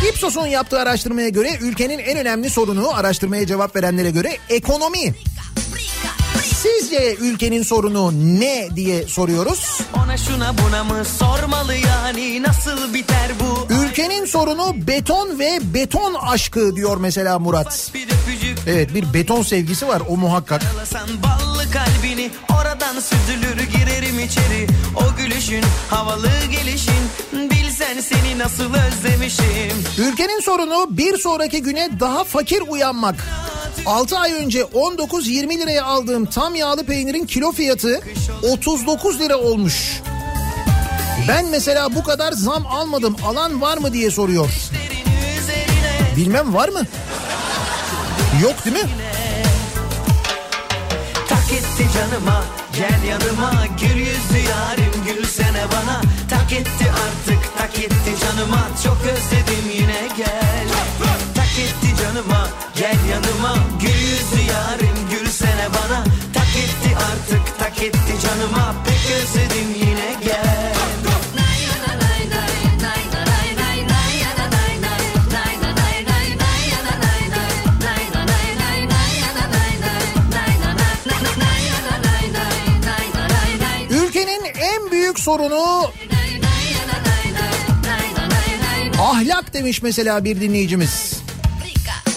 Ipsos'un 0.09 0.47
yaptığı 0.47 0.79
araştırmaya 0.79 1.29
göre 1.29 1.49
ülkenin 1.61 1.99
en 1.99 2.17
önemli 2.17 2.49
sorunu 2.49 2.95
araştırmaya 2.95 3.47
cevap 3.47 3.75
verenlere 3.75 4.11
göre 4.11 4.37
ekonomi. 4.49 5.13
Sizce 6.79 7.15
ülkenin 7.15 7.63
sorunu 7.63 8.11
ne 8.39 8.69
diye 8.75 9.07
soruyoruz. 9.07 9.81
Ona 10.03 10.17
şuna 10.17 10.53
buna 10.57 10.83
mı 10.83 11.05
sormalı 11.05 11.75
yani 11.75 12.43
nasıl 12.43 12.93
biter 12.93 13.31
bu? 13.39 13.73
Ülkenin 13.73 14.25
sorunu 14.25 14.87
beton 14.87 15.39
ve 15.39 15.59
beton 15.73 16.13
aşkı 16.13 16.75
diyor 16.75 16.97
mesela 16.97 17.39
Murat. 17.39 17.91
Evet 18.67 18.93
bir 18.93 19.13
beton 19.13 19.41
sevgisi 19.41 19.87
var 19.87 20.01
o 20.09 20.17
muhakkak. 20.17 20.61
Alasan 20.75 21.09
ballı 21.23 21.63
kalbini 21.71 22.31
oradan 22.49 22.99
süzülür 22.99 23.63
girerim 23.71 24.19
içeri 24.19 24.67
O 24.95 25.17
gülüşün 25.17 25.63
havalı 25.89 26.29
gelişin 26.51 27.49
bilsen 27.51 28.01
seni 28.01 28.39
nasıl 28.39 28.73
özlemişim 28.73 29.83
Ülkenin 29.97 30.39
sorunu 30.39 30.87
bir 30.89 31.17
sonraki 31.17 31.61
güne 31.61 31.89
daha 31.99 32.23
fakir 32.23 32.63
uyanmak. 32.67 33.15
6 33.85 34.17
ay 34.17 34.33
önce 34.33 34.61
19-20 34.61 35.57
liraya 35.59 35.85
aldığım 35.85 36.25
tam 36.25 36.55
yağlı 36.55 36.85
peynirin 36.85 37.25
kilo 37.25 37.51
fiyatı 37.51 38.01
39 38.43 39.19
lira 39.19 39.37
olmuş. 39.37 40.01
Ben 41.27 41.45
mesela 41.45 41.95
bu 41.95 42.03
kadar 42.03 42.31
zam 42.31 42.67
almadım 42.67 43.15
alan 43.25 43.61
var 43.61 43.77
mı 43.77 43.93
diye 43.93 44.11
soruyor. 44.11 44.49
Bilmem 46.15 46.53
var 46.53 46.69
mı? 46.69 46.81
Yok 48.43 48.65
değil 48.65 48.75
mi? 48.83 48.89
tak 51.29 51.53
etti 51.53 51.87
canıma 51.93 52.43
gel 52.75 53.03
yanıma 53.09 53.65
gül 53.81 53.95
yüzlü 53.99 54.49
yarim 54.49 54.93
gülsene 55.07 55.63
bana 55.71 56.01
Tak 56.29 56.53
etti 56.53 56.85
artık 56.91 57.57
tak 57.57 57.79
etti 57.79 58.11
canıma 58.21 58.67
çok 58.83 58.97
özledim 59.01 59.69
yine 59.73 60.07
gel 60.17 60.67
etti 61.59 62.03
canıma 62.03 62.49
gel 62.77 62.97
yanıma. 63.11 63.57
Gül 63.81 63.89
yüzlü 63.89 64.51
yarim 64.51 64.97
gülsene 65.11 65.67
bana. 65.69 66.03
Tak 66.33 66.47
etti 66.57 66.97
artık 66.97 67.59
tak 67.59 67.81
etti 67.83 68.13
canıma. 68.23 68.75
Pek 68.85 69.15
özledim 69.15 69.75
yine 69.79 70.15
gel. 70.23 70.75
Büyük 84.91 85.19
sorunu 85.19 85.91
ahlak 88.99 89.53
demiş 89.53 89.81
mesela 89.81 90.25
bir 90.25 90.41
dinleyicimiz. 90.41 91.24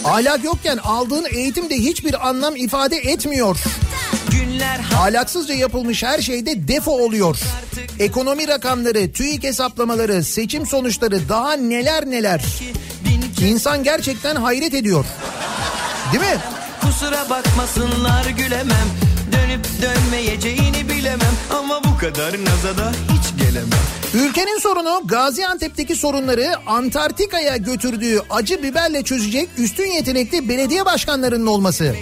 Ahlak 0.05 0.45
yokken 0.45 0.77
aldığın 0.77 1.27
eğitim 1.33 1.71
de 1.71 1.77
hiçbir 1.77 2.29
anlam 2.29 2.57
ifade 2.57 2.97
etmiyor. 2.97 3.57
Ahlaksızca 4.97 5.55
yapılmış 5.55 6.03
her 6.03 6.19
şeyde 6.21 6.69
defo 6.69 6.91
oluyor. 6.91 7.39
Ekonomi 7.99 8.49
rakamları, 8.49 9.13
TÜİK 9.13 9.45
hesaplamaları, 9.45 10.25
seçim 10.25 10.67
sonuçları 10.67 11.29
daha 11.29 11.53
neler 11.53 12.07
neler. 12.11 12.45
İnsan 13.41 13.85
gerçekten 13.85 14.37
hayret 14.37 14.75
ediyor. 14.75 15.05
Değil 16.13 16.25
mi? 16.25 16.39
Kusura 16.81 17.31
bakmasınlar 17.31 18.25
gülemem 18.25 19.08
Dönüp 19.33 19.67
dönmeyeceğini 19.83 20.89
bilemem 20.89 21.35
Ama 21.59 21.85
bu 21.85 21.99
kadar 21.99 22.33
naza 22.33 22.79
da 22.79 22.93
hiç 22.93 23.45
gelemem 23.45 23.79
Ülkenin 24.15 24.59
sorunu 24.59 25.03
Gaziantep'teki 25.05 25.97
sorunları 25.97 26.55
Antarktika'ya 26.67 27.57
götürdüğü 27.57 28.21
acı 28.31 28.63
biberle 28.63 29.03
çözecek 29.03 29.49
üstün 29.59 29.87
yetenekli 29.87 30.49
belediye 30.49 30.85
başkanlarının 30.85 31.47
olması. 31.47 31.95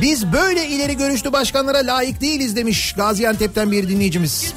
Biz 0.00 0.32
böyle 0.32 0.66
ileri 0.68 0.96
görüşlü 0.96 1.32
başkanlara 1.32 1.78
layık 1.78 2.20
değiliz 2.20 2.56
demiş 2.56 2.92
Gaziantep'ten 2.96 3.72
bir 3.72 3.88
dinleyicimiz. 3.88 4.52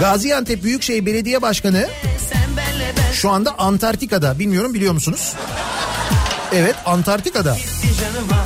Gaziantep 0.00 0.62
Büyükşehir 0.62 1.06
Belediye 1.06 1.42
Başkanı 1.42 1.88
şu 3.12 3.30
anda 3.30 3.58
Antarktika'da. 3.58 4.38
Bilmiyorum 4.38 4.74
biliyor 4.74 4.92
musunuz? 4.92 5.34
Evet 6.52 6.74
Antarktika'da. 6.86 7.56
canıma 8.00 8.44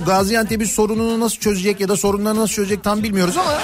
bu 0.00 0.04
Gaziantep'in 0.04 0.66
sorununu 0.66 1.20
nasıl 1.20 1.36
çözecek 1.36 1.80
ya 1.80 1.88
da 1.88 1.96
sorunlarını 1.96 2.40
nasıl 2.40 2.54
çözecek 2.54 2.84
tam 2.84 3.02
bilmiyoruz 3.02 3.36
ama 3.36 3.58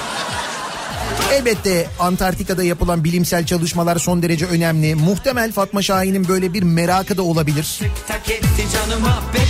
elbette 1.33 1.87
Antarktika'da 2.01 2.63
yapılan 2.63 3.05
bilimsel 3.05 3.47
çalışmalar 3.47 3.97
son 3.97 4.23
derece 4.23 4.47
önemli. 4.47 4.95
Muhtemel 4.95 5.53
Fatma 5.53 5.83
Şahin'in 5.83 6.29
böyle 6.29 6.55
bir 6.55 6.63
merakı 6.63 7.17
da 7.17 7.23
olabilir. 7.23 7.81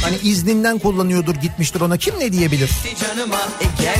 Hani 0.02 0.16
izninden 0.23 0.78
kullanıyordur 0.78 1.35
gitmiştir 1.35 1.81
ona 1.81 1.97
kim 1.97 2.19
ne 2.19 2.32
diyebilir. 2.32 2.70
gel 3.81 3.97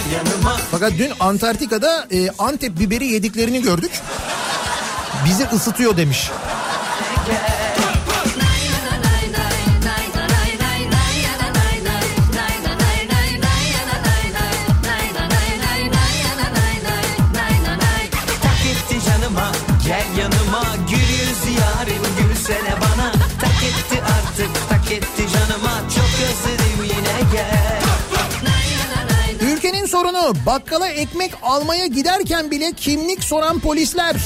Fakat 0.71 0.93
dün 0.99 1.13
Antarktika'da 1.21 2.07
e, 2.11 2.31
Antep 2.39 2.79
biberi 2.79 3.07
yediklerini 3.07 3.63
gördük. 3.63 3.91
Bizi 5.27 5.45
ısıtıyor 5.55 5.97
demiş. 5.97 6.31
Tak 7.27 7.54
sorunu 30.05 30.35
bakkala 30.47 30.89
ekmek 30.89 31.33
almaya 31.43 31.87
giderken 31.87 32.51
bile 32.51 32.73
kimlik 32.73 33.25
soran 33.25 33.59
polisler. 33.59 34.17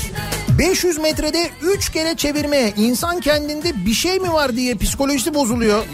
500 0.59 0.99
metrede 0.99 1.51
3 1.63 1.93
kere 1.93 2.17
çevirme 2.17 2.73
insan 2.77 3.21
kendinde 3.21 3.87
bir 3.87 3.95
şey 3.95 4.19
mi 4.19 4.33
var 4.33 4.57
diye 4.57 4.75
psikolojisi 4.75 5.35
bozuluyor. 5.35 5.85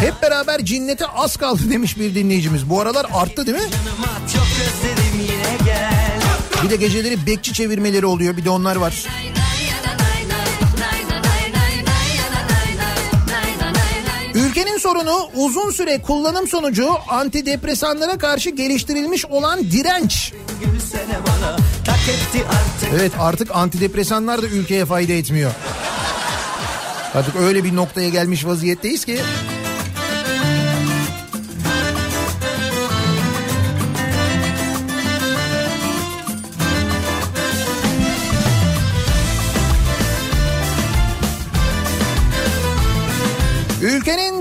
Hep 0.00 0.22
beraber 0.22 0.64
cinnete 0.64 1.06
az 1.06 1.36
kaldı 1.36 1.70
demiş 1.70 1.98
bir 1.98 2.14
dinleyicimiz. 2.14 2.70
Bu 2.70 2.80
aralar 2.80 3.06
arttı 3.14 3.46
değil 3.46 3.58
mi? 3.58 3.70
Bir 6.64 6.70
de 6.70 6.76
geceleri 6.76 7.26
bekçi 7.26 7.52
çevirmeleri 7.52 8.06
oluyor 8.06 8.36
bir 8.36 8.44
de 8.44 8.50
onlar 8.50 8.76
var. 8.76 9.06
Ülkenin 14.36 14.78
sorunu 14.78 15.28
uzun 15.34 15.70
süre 15.70 16.02
kullanım 16.02 16.48
sonucu 16.48 16.88
antidepresanlara 17.08 18.18
karşı 18.18 18.50
geliştirilmiş 18.50 19.26
olan 19.26 19.70
direnç. 19.70 20.32
Evet 22.94 23.12
artık 23.18 23.56
antidepresanlar 23.56 24.42
da 24.42 24.46
ülkeye 24.46 24.84
fayda 24.84 25.12
etmiyor. 25.12 25.50
Artık 27.14 27.36
öyle 27.36 27.64
bir 27.64 27.76
noktaya 27.76 28.08
gelmiş 28.08 28.46
vaziyetteyiz 28.46 29.04
ki. 29.04 29.20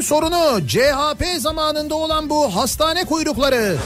Sorunu 0.06 0.68
CHP 0.68 1.26
zamanında 1.40 1.96
olan 1.96 2.30
bu 2.30 2.56
hastane 2.56 3.06
kuyrukları. 3.06 3.78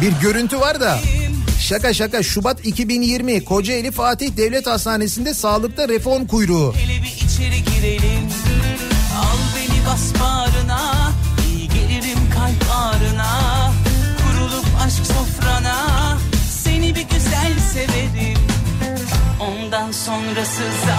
Bir 0.00 0.12
görüntü 0.12 0.60
var 0.60 0.80
da. 0.80 0.98
Şaka 1.60 1.94
şaka 1.94 2.22
Şubat 2.22 2.66
2020 2.66 3.44
Kocaeli 3.44 3.90
Fatih 3.90 4.36
Devlet 4.36 4.66
Hastanesi'nde 4.66 5.34
sağlıkta 5.34 5.88
reform 5.88 6.26
kuyruğu. 6.26 6.74
Hele 6.74 7.02
bir 7.02 7.26
içeri 7.26 7.64
girelim 7.64 8.28
Al 9.18 9.38
beni 9.56 9.86
bas 9.86 10.20
bağrına 10.20 11.12
İyi 11.48 11.68
gelirim 11.68 12.18
kalp 12.34 12.76
ağrına 12.76 13.72
Kurulup 14.22 14.66
aşk 14.86 15.06
sofrana 15.06 15.78
Seni 16.64 16.94
bir 16.94 17.02
güzel 17.02 17.52
severim 17.72 18.38
Ondan 19.40 19.92
sonrası 19.92 20.62
zaten 20.80 20.91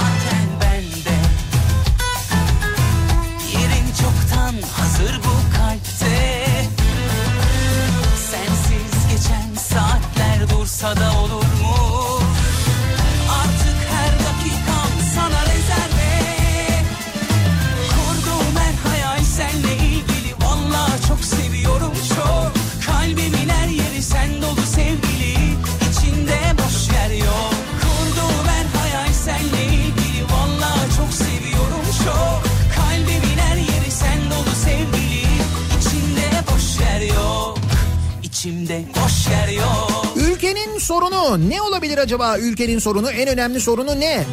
acaba 42.04 42.38
ülkenin 42.38 42.80
sorunu? 42.80 43.10
En 43.10 43.28
önemli 43.28 43.62
sorunu 43.62 44.00
ne? 44.00 44.24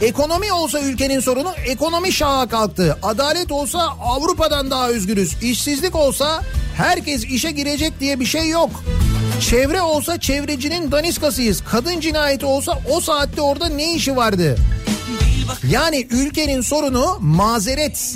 Ekonomi 0.00 0.52
olsa 0.52 0.80
ülkenin 0.80 1.20
sorunu 1.20 1.52
ekonomi 1.66 2.12
şaha 2.12 2.48
kalktı. 2.48 2.98
Adalet 3.02 3.52
olsa 3.52 3.78
Avrupa'dan 4.00 4.70
daha 4.70 4.88
özgürüz. 4.88 5.42
İşsizlik 5.42 5.96
olsa 5.96 6.42
herkes 6.76 7.24
işe 7.24 7.50
girecek 7.50 8.00
diye 8.00 8.20
bir 8.20 8.24
şey 8.26 8.48
yok. 8.48 8.70
Çevre 9.40 9.82
olsa 9.82 10.20
çevrecinin 10.20 10.92
daniskasıyız. 10.92 11.62
Kadın 11.70 12.00
cinayeti 12.00 12.46
olsa 12.46 12.78
o 12.90 13.00
saatte 13.00 13.40
orada 13.40 13.68
ne 13.68 13.94
işi 13.94 14.16
vardı? 14.16 14.56
Yani 15.70 16.06
ülkenin 16.10 16.60
sorunu 16.60 17.18
mazeret. 17.20 18.14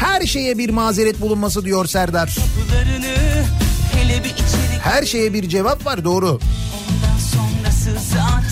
Her 0.00 0.26
şeye 0.26 0.58
bir 0.58 0.70
mazeret 0.70 1.20
bulunması 1.20 1.64
diyor 1.64 1.86
Serdar. 1.86 2.36
Her 4.82 5.04
şeye 5.04 5.32
bir 5.32 5.48
cevap 5.48 5.86
var 5.86 6.04
doğru. 6.04 6.40
ondan 7.66 8.45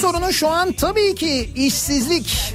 sorunu 0.00 0.32
şu 0.32 0.48
an 0.48 0.72
tabii 0.72 1.14
ki 1.14 1.50
işsizlik. 1.54 2.54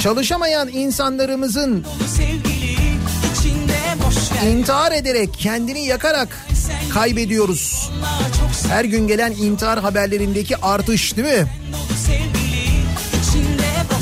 Çalışamayan 0.00 0.68
insanlarımızın 0.68 1.84
intihar 4.46 4.92
ederek 4.92 5.30
kendini 5.38 5.86
yakarak 5.86 6.46
kaybediyoruz. 6.94 7.90
Her 8.68 8.84
gün 8.84 9.06
gelen 9.08 9.32
intihar 9.32 9.80
haberlerindeki 9.80 10.56
artış 10.56 11.16
değil 11.16 11.28
mi? 11.28 11.46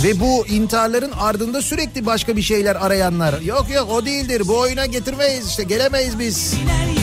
Ve 0.04 0.20
bu 0.20 0.46
intiharların 0.46 1.12
ardında 1.20 1.62
sürekli 1.62 2.06
başka 2.06 2.36
bir 2.36 2.42
şeyler 2.42 2.76
arayanlar. 2.76 3.40
Yok 3.40 3.66
yok 3.74 3.88
o 3.90 4.06
değildir 4.06 4.42
bu 4.48 4.58
oyuna 4.58 4.86
getirmeyiz 4.86 5.48
işte 5.48 5.62
gelemeyiz 5.62 6.18
biz. 6.18 6.54
her 6.54 6.97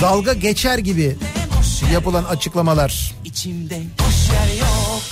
Dalga 0.00 0.32
geçer 0.32 0.78
gibi 0.78 1.16
yapılan 1.92 2.24
açıklamalar. 2.24 3.14
İçimde 3.24 3.82
boş 3.98 4.30
yer 4.32 4.60
yok 4.60 5.02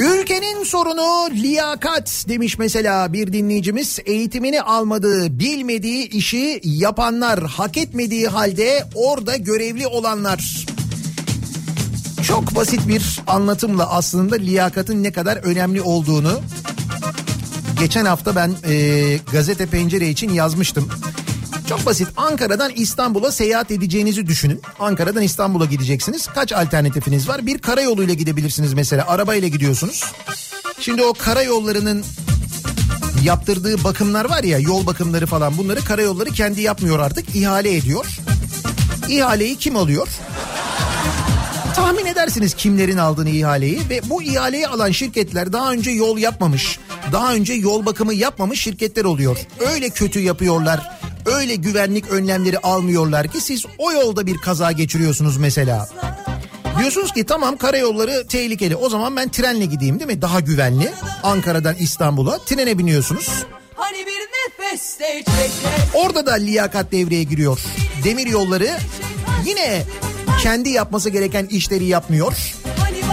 Ülkenin 0.00 0.64
sorunu 0.64 1.30
liyakat 1.30 2.24
demiş 2.28 2.58
mesela 2.58 3.12
bir 3.12 3.32
dinleyicimiz. 3.32 3.98
Eğitimini 4.04 4.62
almadığı, 4.62 5.38
bilmediği 5.38 6.08
işi 6.08 6.60
yapanlar, 6.64 7.40
hak 7.40 7.76
etmediği 7.76 8.26
halde 8.26 8.84
orada 8.94 9.36
görevli 9.36 9.86
olanlar. 9.86 10.66
Çok 12.22 12.54
basit 12.54 12.88
bir 12.88 13.20
anlatımla 13.26 13.90
aslında 13.90 14.36
liyakatın 14.36 15.02
ne 15.02 15.12
kadar 15.12 15.36
önemli 15.36 15.82
olduğunu 15.82 16.40
geçen 17.80 18.04
hafta 18.04 18.36
ben 18.36 18.54
e, 18.68 19.18
gazete 19.32 19.66
pencere 19.66 20.08
için 20.08 20.32
yazmıştım. 20.32 20.88
Çok 21.68 21.86
basit 21.86 22.08
Ankara'dan 22.16 22.72
İstanbul'a 22.76 23.32
seyahat 23.32 23.70
edeceğinizi 23.70 24.26
düşünün. 24.26 24.60
Ankara'dan 24.78 25.22
İstanbul'a 25.22 25.64
gideceksiniz. 25.64 26.26
Kaç 26.26 26.52
alternatifiniz 26.52 27.28
var? 27.28 27.46
Bir 27.46 27.58
karayoluyla 27.58 28.14
gidebilirsiniz 28.14 28.74
mesela. 28.74 29.08
Arabayla 29.08 29.48
gidiyorsunuz. 29.48 30.04
Şimdi 30.80 31.02
o 31.02 31.12
karayollarının 31.12 32.04
yaptırdığı 33.24 33.84
bakımlar 33.84 34.24
var 34.24 34.42
ya 34.44 34.58
yol 34.58 34.86
bakımları 34.86 35.26
falan 35.26 35.58
bunları 35.58 35.84
karayolları 35.84 36.30
kendi 36.30 36.60
yapmıyor 36.62 36.98
artık 36.98 37.36
ihale 37.36 37.76
ediyor. 37.76 38.06
İhaleyi 39.08 39.56
kim 39.56 39.76
alıyor? 39.76 40.08
Tahmin 41.78 42.06
edersiniz 42.06 42.54
kimlerin 42.54 42.98
aldığını 42.98 43.30
ihaleyi 43.30 43.80
ve 43.90 44.00
bu 44.04 44.22
ihaleyi 44.22 44.68
alan 44.68 44.90
şirketler 44.90 45.52
daha 45.52 45.72
önce 45.72 45.90
yol 45.90 46.18
yapmamış, 46.18 46.78
daha 47.12 47.34
önce 47.34 47.52
yol 47.52 47.86
bakımı 47.86 48.14
yapmamış 48.14 48.60
şirketler 48.60 49.04
oluyor. 49.04 49.38
Öyle 49.72 49.90
kötü 49.90 50.20
yapıyorlar, 50.20 50.98
öyle 51.26 51.54
güvenlik 51.54 52.10
önlemleri 52.10 52.58
almıyorlar 52.58 53.28
ki 53.28 53.40
siz 53.40 53.66
o 53.78 53.92
yolda 53.92 54.26
bir 54.26 54.36
kaza 54.36 54.72
geçiriyorsunuz 54.72 55.36
mesela. 55.36 55.88
Diyorsunuz 56.78 57.12
ki 57.12 57.26
tamam 57.26 57.56
karayolları 57.56 58.26
tehlikeli 58.28 58.76
o 58.76 58.88
zaman 58.88 59.16
ben 59.16 59.28
trenle 59.28 59.64
gideyim 59.64 59.98
değil 59.98 60.10
mi? 60.10 60.22
Daha 60.22 60.40
güvenli. 60.40 60.92
Ankara'dan 61.22 61.74
İstanbul'a 61.74 62.38
trene 62.38 62.78
biniyorsunuz. 62.78 63.28
Hani 63.74 63.98
Orada 65.94 66.26
da 66.26 66.32
liyakat 66.34 66.92
devreye 66.92 67.22
giriyor. 67.22 67.60
Demir 68.04 68.26
yolları 68.26 68.68
yine 69.46 69.84
kendi 70.42 70.68
yapması 70.68 71.10
gereken 71.10 71.46
işleri 71.46 71.84
yapmıyor. 71.84 72.54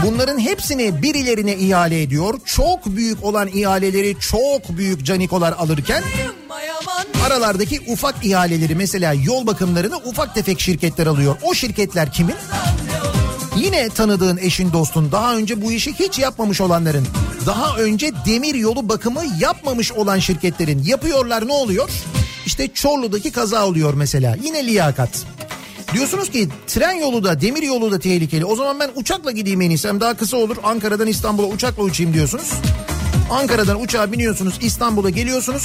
Bunların 0.06 0.40
hepsini 0.40 1.02
birilerine 1.02 1.56
ihale 1.56 2.02
ediyor. 2.02 2.40
Çok 2.46 2.86
büyük 2.86 3.24
olan 3.24 3.48
ihaleleri 3.48 4.16
çok 4.20 4.70
büyük 4.70 5.06
canikolar 5.06 5.52
alırken 5.52 6.04
aralardaki 7.26 7.82
ufak 7.88 8.26
ihaleleri 8.26 8.76
mesela 8.76 9.14
yol 9.14 9.48
bakımlarını 9.48 9.98
ufak 9.98 10.36
tefek 10.36 10.60
şirketler 10.60 11.08
alıyor. 11.08 11.36
O 11.44 11.54
şirketler 11.54 12.12
kimin? 12.12 12.36
Yine 13.58 13.90
tanıdığın 13.90 14.38
eşin 14.38 14.74
dostun 14.74 15.12
daha 15.12 15.36
önce 15.36 15.62
bu 15.62 15.72
işi 15.72 15.94
hiç 15.94 16.20
yapmamış 16.20 16.62
olanların 16.62 17.08
daha 17.46 17.78
önce 17.78 18.12
demir 18.26 18.56
yolu 18.56 18.90
bakımı 18.90 19.22
yapmamış 19.40 19.92
olan 19.92 20.20
şirketlerin 20.20 20.84
yapıyorlar 20.84 21.48
ne 21.48 21.54
oluyor? 21.54 21.90
İşte 22.46 22.68
Çorlu'daki 22.68 23.32
kaza 23.32 23.66
oluyor 23.66 23.94
mesela 23.94 24.38
yine 24.44 24.66
liyakat. 24.66 25.10
Diyorsunuz 25.96 26.32
ki 26.32 26.50
tren 26.68 26.94
yolu 26.94 27.24
da 27.24 27.42
demir 27.42 27.64
yolu 27.64 27.92
da 27.92 28.00
tehlikeli. 28.00 28.46
O 28.46 28.56
zaman 28.56 28.80
ben 28.80 28.90
uçakla 28.96 29.32
gideyim 29.32 29.62
en 29.62 29.70
iyisi. 29.70 29.88
Hem 29.88 30.00
daha 30.02 30.14
kısa 30.14 30.38
olur. 30.38 30.58
Ankara'dan 30.64 31.08
İstanbul'a 31.08 31.48
uçakla 31.48 31.84
uçayım 31.84 32.14
diyorsunuz. 32.14 32.52
Ankara'dan 33.32 33.82
uçağa 33.82 34.12
biniyorsunuz 34.12 34.54
İstanbul'a 34.62 35.10
geliyorsunuz. 35.10 35.64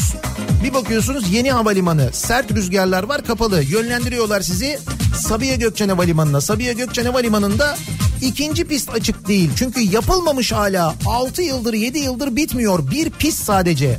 Bir 0.64 0.74
bakıyorsunuz 0.74 1.32
yeni 1.32 1.50
havalimanı 1.50 2.10
sert 2.12 2.52
rüzgarlar 2.52 3.02
var 3.02 3.24
kapalı. 3.24 3.62
Yönlendiriyorlar 3.62 4.40
sizi 4.40 4.78
Sabiha 5.18 5.54
Gökçen 5.54 5.88
Havalimanı'na. 5.88 6.40
Sabiha 6.40 6.72
Gökçen 6.72 7.04
Havalimanı'nda 7.04 7.76
ikinci 8.22 8.64
pist 8.64 8.90
açık 8.90 9.28
değil. 9.28 9.50
Çünkü 9.56 9.80
yapılmamış 9.80 10.52
hala 10.52 10.94
6 11.06 11.42
yıldır 11.42 11.74
7 11.74 11.98
yıldır 11.98 12.36
bitmiyor. 12.36 12.90
Bir 12.90 13.10
pist 13.10 13.44
sadece. 13.44 13.98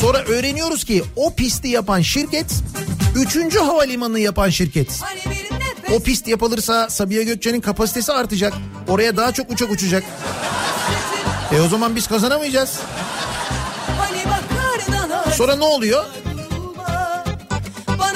Sonra 0.00 0.18
öğreniyoruz 0.18 0.84
ki 0.84 1.02
o 1.16 1.34
pisti 1.34 1.68
yapan 1.68 2.00
şirket 2.00 2.46
3. 3.14 3.56
havalimanını 3.56 4.20
yapan 4.20 4.48
şirket. 4.50 5.02
Hani 5.02 5.20
O 5.96 6.00
pist 6.02 6.28
yapılırsa 6.28 6.90
Sabiha 6.90 7.22
Gökçen'in 7.22 7.60
kapasitesi 7.60 8.12
artacak. 8.12 8.52
Oraya 8.88 9.16
daha 9.16 9.32
çok 9.32 9.50
uçak 9.50 9.70
uçacak. 9.70 10.04
E 11.52 11.60
o 11.60 11.68
zaman 11.68 11.96
biz 11.96 12.06
kazanamayacağız. 12.06 12.78
Hani 13.98 15.34
Sonra 15.34 15.56
ne 15.56 15.64
oluyor? 15.64 16.04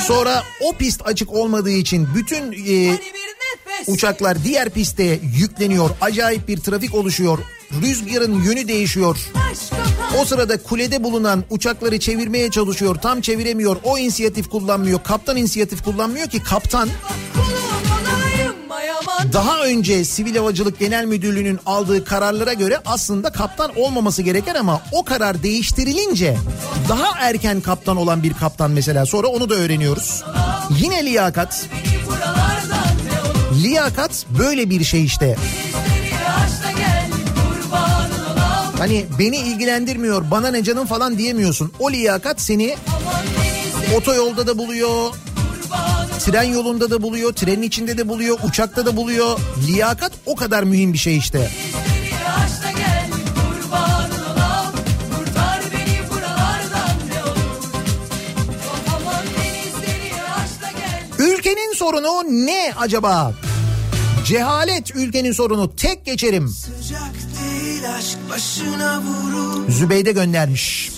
Sonra 0.00 0.42
o 0.60 0.72
pist 0.72 1.02
açık 1.06 1.32
olmadığı 1.32 1.70
için 1.70 2.08
bütün 2.14 2.52
e, 2.52 2.88
Hani 2.88 3.00
uçaklar 3.86 4.44
diğer 4.44 4.70
piste 4.70 5.20
yükleniyor. 5.38 5.90
Acayip 6.00 6.48
bir 6.48 6.60
trafik 6.60 6.94
oluşuyor. 6.94 7.38
Rüzgarın 7.82 8.42
yönü 8.42 8.68
değişiyor. 8.68 9.30
O 10.20 10.24
sırada 10.24 10.62
kulede 10.62 11.04
bulunan 11.04 11.44
uçakları 11.50 11.98
çevirmeye 11.98 12.50
çalışıyor. 12.50 12.94
Tam 12.94 13.20
çeviremiyor. 13.20 13.76
O 13.84 13.98
inisiyatif 13.98 14.50
kullanmıyor. 14.50 15.02
Kaptan 15.02 15.36
inisiyatif 15.36 15.84
kullanmıyor 15.84 16.28
ki 16.28 16.42
kaptan 16.42 16.88
daha 19.32 19.62
önce 19.62 20.04
Sivil 20.04 20.36
Havacılık 20.36 20.78
Genel 20.78 21.04
Müdürlüğü'nün 21.04 21.60
aldığı 21.66 22.04
kararlara 22.04 22.52
göre 22.52 22.78
aslında 22.86 23.32
kaptan 23.32 23.70
olmaması 23.76 24.22
gereken 24.22 24.54
ama 24.54 24.82
o 24.92 25.04
karar 25.04 25.42
değiştirilince 25.42 26.36
daha 26.88 27.18
erken 27.18 27.60
kaptan 27.60 27.96
olan 27.96 28.22
bir 28.22 28.34
kaptan 28.34 28.70
mesela 28.70 29.06
sonra 29.06 29.26
onu 29.26 29.50
da 29.50 29.54
öğreniyoruz. 29.54 30.24
Yine 30.78 31.04
liyakat. 31.04 31.66
Liyakat 33.62 34.26
böyle 34.38 34.70
bir 34.70 34.84
şey 34.84 35.04
işte. 35.04 35.36
Hani 38.84 39.06
beni 39.18 39.36
ilgilendirmiyor 39.36 40.30
bana 40.30 40.50
ne 40.50 40.64
canım 40.64 40.86
falan 40.86 41.18
diyemiyorsun. 41.18 41.72
O 41.78 41.90
liyakat 41.90 42.40
seni 42.40 42.76
otoyolda 43.96 44.46
da 44.46 44.58
buluyor. 44.58 45.14
Tren 46.18 46.42
yolunda 46.42 46.90
da 46.90 47.02
buluyor, 47.02 47.32
trenin 47.32 47.62
içinde 47.62 47.98
de 47.98 48.08
buluyor, 48.08 48.38
uçakta 48.44 48.86
da 48.86 48.96
buluyor. 48.96 49.40
Liyakat 49.66 50.12
o 50.26 50.36
kadar 50.36 50.62
mühim 50.62 50.92
bir 50.92 50.98
şey 50.98 51.16
işte. 51.16 51.50
Ülkenin 61.18 61.74
sorunu 61.74 62.22
ne 62.46 62.72
acaba? 62.76 63.32
Cehalet 64.26 64.96
ülkenin 64.96 65.32
sorunu. 65.32 65.76
Tek 65.76 66.04
geçerim. 66.04 66.48
Sıcak 66.48 67.13
Zübeyde 69.68 70.12
göndermiş. 70.12 70.92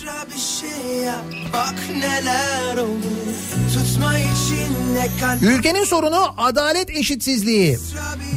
Şey 0.61 1.09
Ülkenin 5.43 5.85
sorunu 5.85 6.35
adalet 6.37 6.91
eşitsizliği. 6.91 7.79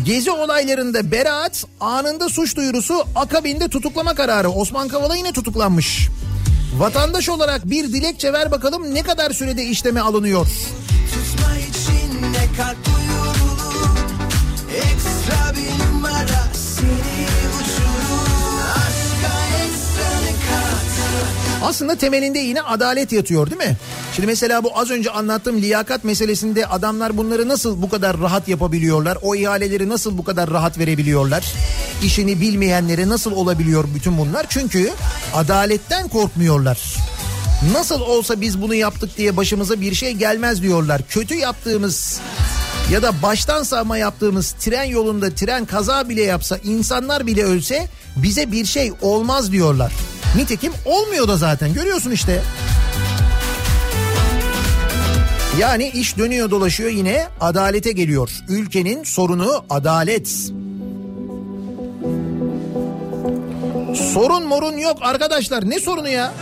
Gezi 0.05 0.31
olaylarında 0.31 1.11
beraat, 1.11 1.65
anında 1.79 2.29
suç 2.29 2.55
duyurusu, 2.55 3.05
akabinde 3.15 3.67
tutuklama 3.67 4.15
kararı. 4.15 4.49
Osman 4.49 4.87
Kavala 4.87 5.15
yine 5.15 5.31
tutuklanmış. 5.31 6.09
Vatandaş 6.77 7.29
olarak 7.29 7.69
bir 7.69 7.93
dilekçe 7.93 8.33
ver 8.33 8.51
bakalım 8.51 8.95
ne 8.95 9.03
kadar 9.03 9.31
sürede 9.31 9.63
işleme 9.63 9.99
alınıyor? 9.99 10.47
Tutma 11.13 11.55
içinde 11.57 12.45
kalp 12.57 12.77
uyurulur 12.87 13.89
Ekstra 14.75 15.53
bir 15.55 15.93
numara 15.93 16.49
Aslında 21.63 21.95
temelinde 21.95 22.39
yine 22.39 22.61
adalet 22.61 23.11
yatıyor 23.11 23.49
değil 23.49 23.69
mi? 23.69 23.77
Şimdi 24.15 24.27
mesela 24.27 24.63
bu 24.63 24.77
az 24.79 24.91
önce 24.91 25.11
anlattığım 25.11 25.61
liyakat 25.61 26.03
meselesinde 26.03 26.67
adamlar 26.67 27.17
bunları 27.17 27.47
nasıl 27.47 27.81
bu 27.81 27.89
kadar 27.89 28.19
rahat 28.19 28.47
yapabiliyorlar? 28.47 29.17
O 29.21 29.35
ihaleleri 29.35 29.89
nasıl 29.89 30.17
bu 30.17 30.23
kadar 30.23 30.49
rahat 30.49 30.77
verebiliyorlar? 30.77 31.53
İşini 32.03 32.41
bilmeyenlere 32.41 33.09
nasıl 33.09 33.31
olabiliyor 33.31 33.85
bütün 33.95 34.17
bunlar? 34.17 34.45
Çünkü 34.49 34.91
adaletten 35.33 36.07
korkmuyorlar. 36.07 36.95
Nasıl 37.73 38.01
olsa 38.01 38.41
biz 38.41 38.61
bunu 38.61 38.75
yaptık 38.75 39.17
diye 39.17 39.37
başımıza 39.37 39.81
bir 39.81 39.93
şey 39.93 40.13
gelmez 40.13 40.61
diyorlar. 40.61 41.01
Kötü 41.09 41.35
yaptığımız 41.35 42.19
ya 42.91 43.01
da 43.01 43.21
baştan 43.21 43.63
savma 43.63 43.97
yaptığımız 43.97 44.51
tren 44.51 44.83
yolunda 44.83 45.35
tren 45.35 45.65
kaza 45.65 46.09
bile 46.09 46.21
yapsa 46.21 46.57
insanlar 46.57 47.27
bile 47.27 47.43
ölse 47.43 47.87
bize 48.15 48.51
bir 48.51 48.65
şey 48.65 48.91
olmaz 49.01 49.51
diyorlar. 49.51 49.91
Nitekim 50.35 50.73
olmuyor 50.85 51.27
da 51.27 51.37
zaten 51.37 51.73
görüyorsun 51.73 52.11
işte. 52.11 52.41
Yani 55.59 55.89
iş 55.89 56.17
dönüyor 56.17 56.51
dolaşıyor 56.51 56.89
yine 56.89 57.27
adalete 57.41 57.91
geliyor. 57.91 58.29
Ülkenin 58.49 59.03
sorunu 59.03 59.65
adalet. 59.69 60.27
Sorun 64.13 64.47
morun 64.47 64.77
yok 64.77 64.97
arkadaşlar 65.01 65.69
ne 65.69 65.79
sorunu 65.79 66.09
ya? 66.09 66.33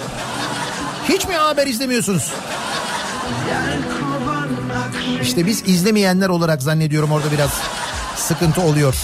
Hiç 1.10 1.28
mi 1.28 1.34
haber 1.34 1.68
izlemiyorsunuz? 1.68 2.32
İşte 5.22 5.46
biz 5.46 5.64
izlemeyenler 5.68 6.30
olarak 6.30 6.62
zannediyorum 6.62 7.12
orada 7.12 7.32
biraz 7.32 7.50
sıkıntı 8.16 8.62
oluyor. 8.62 8.96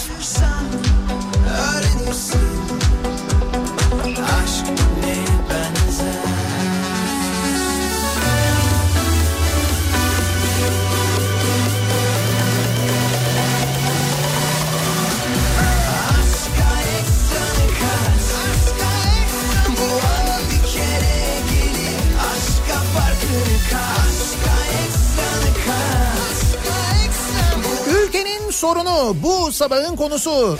Sorunu 28.64 29.16
bu 29.22 29.52
sabahın 29.52 29.96
konusu. 29.96 30.58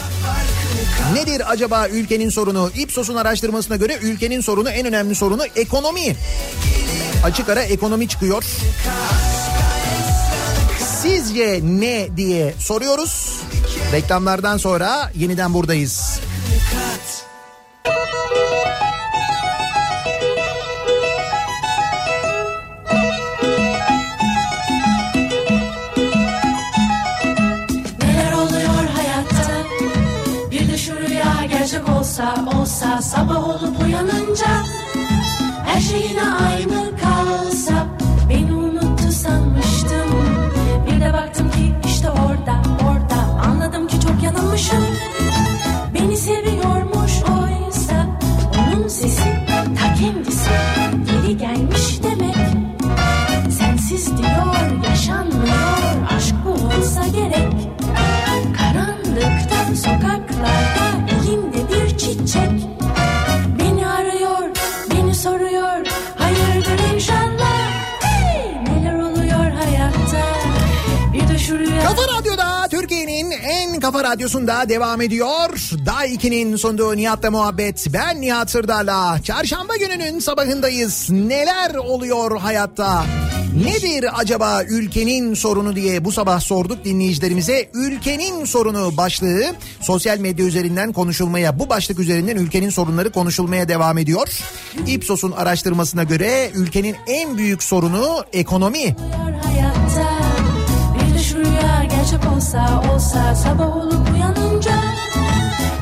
Nedir 1.15 1.53
acaba 1.53 1.89
ülkenin 1.89 2.31
sorunu? 2.31 2.71
Ipsos'un 2.77 3.15
araştırmasına 3.15 3.77
göre 3.77 3.99
ülkenin 4.03 4.41
sorunu 4.41 4.71
en 4.71 4.87
önemli 4.87 5.15
sorunu 5.15 5.43
ekonomi. 5.57 6.17
Açık 7.25 7.49
ara 7.49 7.63
ekonomi 7.63 8.09
çıkıyor. 8.09 8.45
Sizce 11.03 11.61
ne 11.63 12.17
diye 12.17 12.55
soruyoruz. 12.59 13.41
Reklamlardan 13.93 14.57
sonra 14.57 15.11
yeniden 15.15 15.55
buradayız. 15.55 16.21
Neler 16.51 17.34
Her 35.95 36.54
kafa 73.95 74.11
radyosunda 74.11 74.69
devam 74.69 75.01
ediyor. 75.01 75.71
Day 75.87 76.15
2'nin 76.15 76.57
sunduğu 76.57 76.97
Nihat'la 76.97 77.31
muhabbet. 77.31 77.87
Ben 77.93 78.21
Nihat 78.21 78.51
Sırdar'la. 78.51 79.19
Çarşamba 79.23 79.77
gününün 79.77 80.19
sabahındayız. 80.19 81.11
Neler 81.11 81.75
oluyor 81.75 82.39
hayatta? 82.41 83.05
Nedir 83.65 84.21
acaba 84.21 84.63
ülkenin 84.65 85.35
sorunu 85.35 85.77
diye 85.77 86.05
bu 86.05 86.13
sabah 86.13 86.41
sorduk 86.41 86.85
dinleyicilerimize. 86.85 87.69
Ülkenin 87.75 88.45
sorunu 88.45 88.97
başlığı 88.97 89.45
sosyal 89.81 90.19
medya 90.19 90.47
üzerinden 90.47 90.93
konuşulmaya, 90.93 91.59
bu 91.59 91.69
başlık 91.69 91.99
üzerinden 91.99 92.37
ülkenin 92.37 92.71
sorunları 92.71 93.11
konuşulmaya 93.11 93.69
devam 93.69 93.99
ediyor. 93.99 94.29
Ipsos'un 94.87 95.33
araştırmasına 95.33 96.03
göre 96.05 96.51
ülkenin 96.55 96.97
en 97.07 97.39
büyük 97.39 97.63
sorunu 97.63 98.25
ekonomi. 98.33 98.97
de 99.35 99.54
şu 99.54 99.54
gerçek 102.15 102.33
olsa 102.33 102.83
olsa 102.95 103.35
Sabah 103.35 103.77
olup 103.77 104.11
uyanınca 104.15 104.73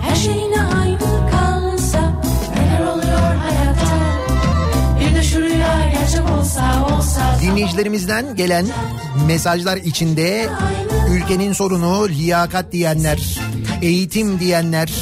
Her 0.01 0.17
şey 0.17 0.33
yine 0.33 0.63
aynı 0.63 0.99
kalsa 1.31 2.23
Neler 2.57 2.87
oluyor 2.87 3.37
hayatta 3.37 3.97
Bir 5.01 5.17
de 5.17 5.23
şu 5.23 5.41
rüya 5.41 5.91
gerçek 5.93 6.31
olsa 6.39 6.87
olsa 6.87 7.37
Dinleyicilerimizden 7.43 8.37
gelen 8.37 8.67
mesajlar 9.27 9.77
içinde 9.77 10.49
ülkenin 11.11 11.53
sorunu 11.53 12.09
liyakat 12.09 12.73
diyenler, 12.73 13.41
eğitim 13.83 14.41
diyenler, 14.41 14.93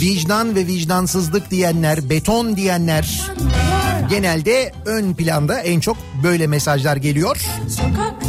vicdan 0.00 0.54
ve 0.54 0.66
vicdansızlık 0.66 1.50
diyenler, 1.50 2.10
beton 2.10 2.56
diyenler 2.56 3.22
genelde 4.10 4.72
ön 4.86 5.14
planda 5.14 5.60
en 5.60 5.80
çok 5.80 5.96
böyle 6.22 6.46
mesajlar 6.46 6.96
geliyor. 6.96 7.36
Çiçek 7.68 8.25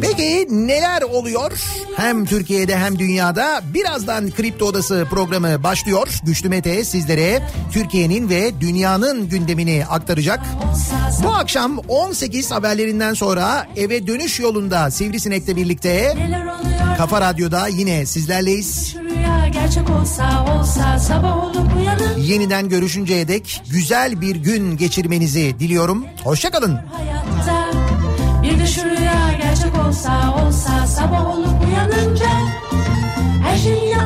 Peki 0.00 0.46
neler 0.50 1.02
oluyor? 1.02 1.52
Hem 1.96 2.24
Türkiye'de 2.24 2.78
hem 2.78 2.98
dünyada 2.98 3.60
birazdan 3.74 4.30
Kripto 4.30 4.64
Odası 4.64 5.06
programı 5.10 5.62
başlıyor. 5.62 6.08
Güçlü 6.22 6.48
Mete 6.48 6.84
sizlere 6.84 7.42
Türkiye'nin 7.72 8.28
ve 8.28 8.60
dünyanın 8.60 9.28
gündemini 9.28 9.84
aktaracak. 9.90 10.40
Bu 11.24 11.28
akşam 11.28 11.78
18 11.78 12.50
haberlerinden 12.50 13.14
sonra 13.14 13.66
eve 13.76 14.06
dönüş 14.06 14.40
yolunda 14.40 14.90
Sivrisinek'le 14.90 15.56
birlikte 15.56 16.16
Kafa 16.98 17.20
Radyo'da 17.20 17.68
yine 17.68 18.06
sizlerleyiz. 18.06 18.96
Olsa 20.00 20.46
olsa 20.58 20.98
Yeniden 22.18 22.68
görüşünceye 22.68 23.28
dek 23.28 23.62
güzel 23.70 24.20
bir 24.20 24.36
gün 24.36 24.76
geçirmenizi 24.76 25.56
diliyorum. 25.60 26.04
Hoşçakalın. 26.24 26.74
hayatta 26.74 27.77
Bir 28.58 28.62
de 28.62 28.66
şu 28.66 28.84
rüya 28.84 29.32
gerçek 29.42 29.86
olsa 29.86 30.34
olsa 30.44 30.86
Sabah 30.86 31.26
olup 31.26 31.66
uyanınca 31.66 32.26
Her 33.42 33.56
şey 33.58 33.72
yine 33.72 34.02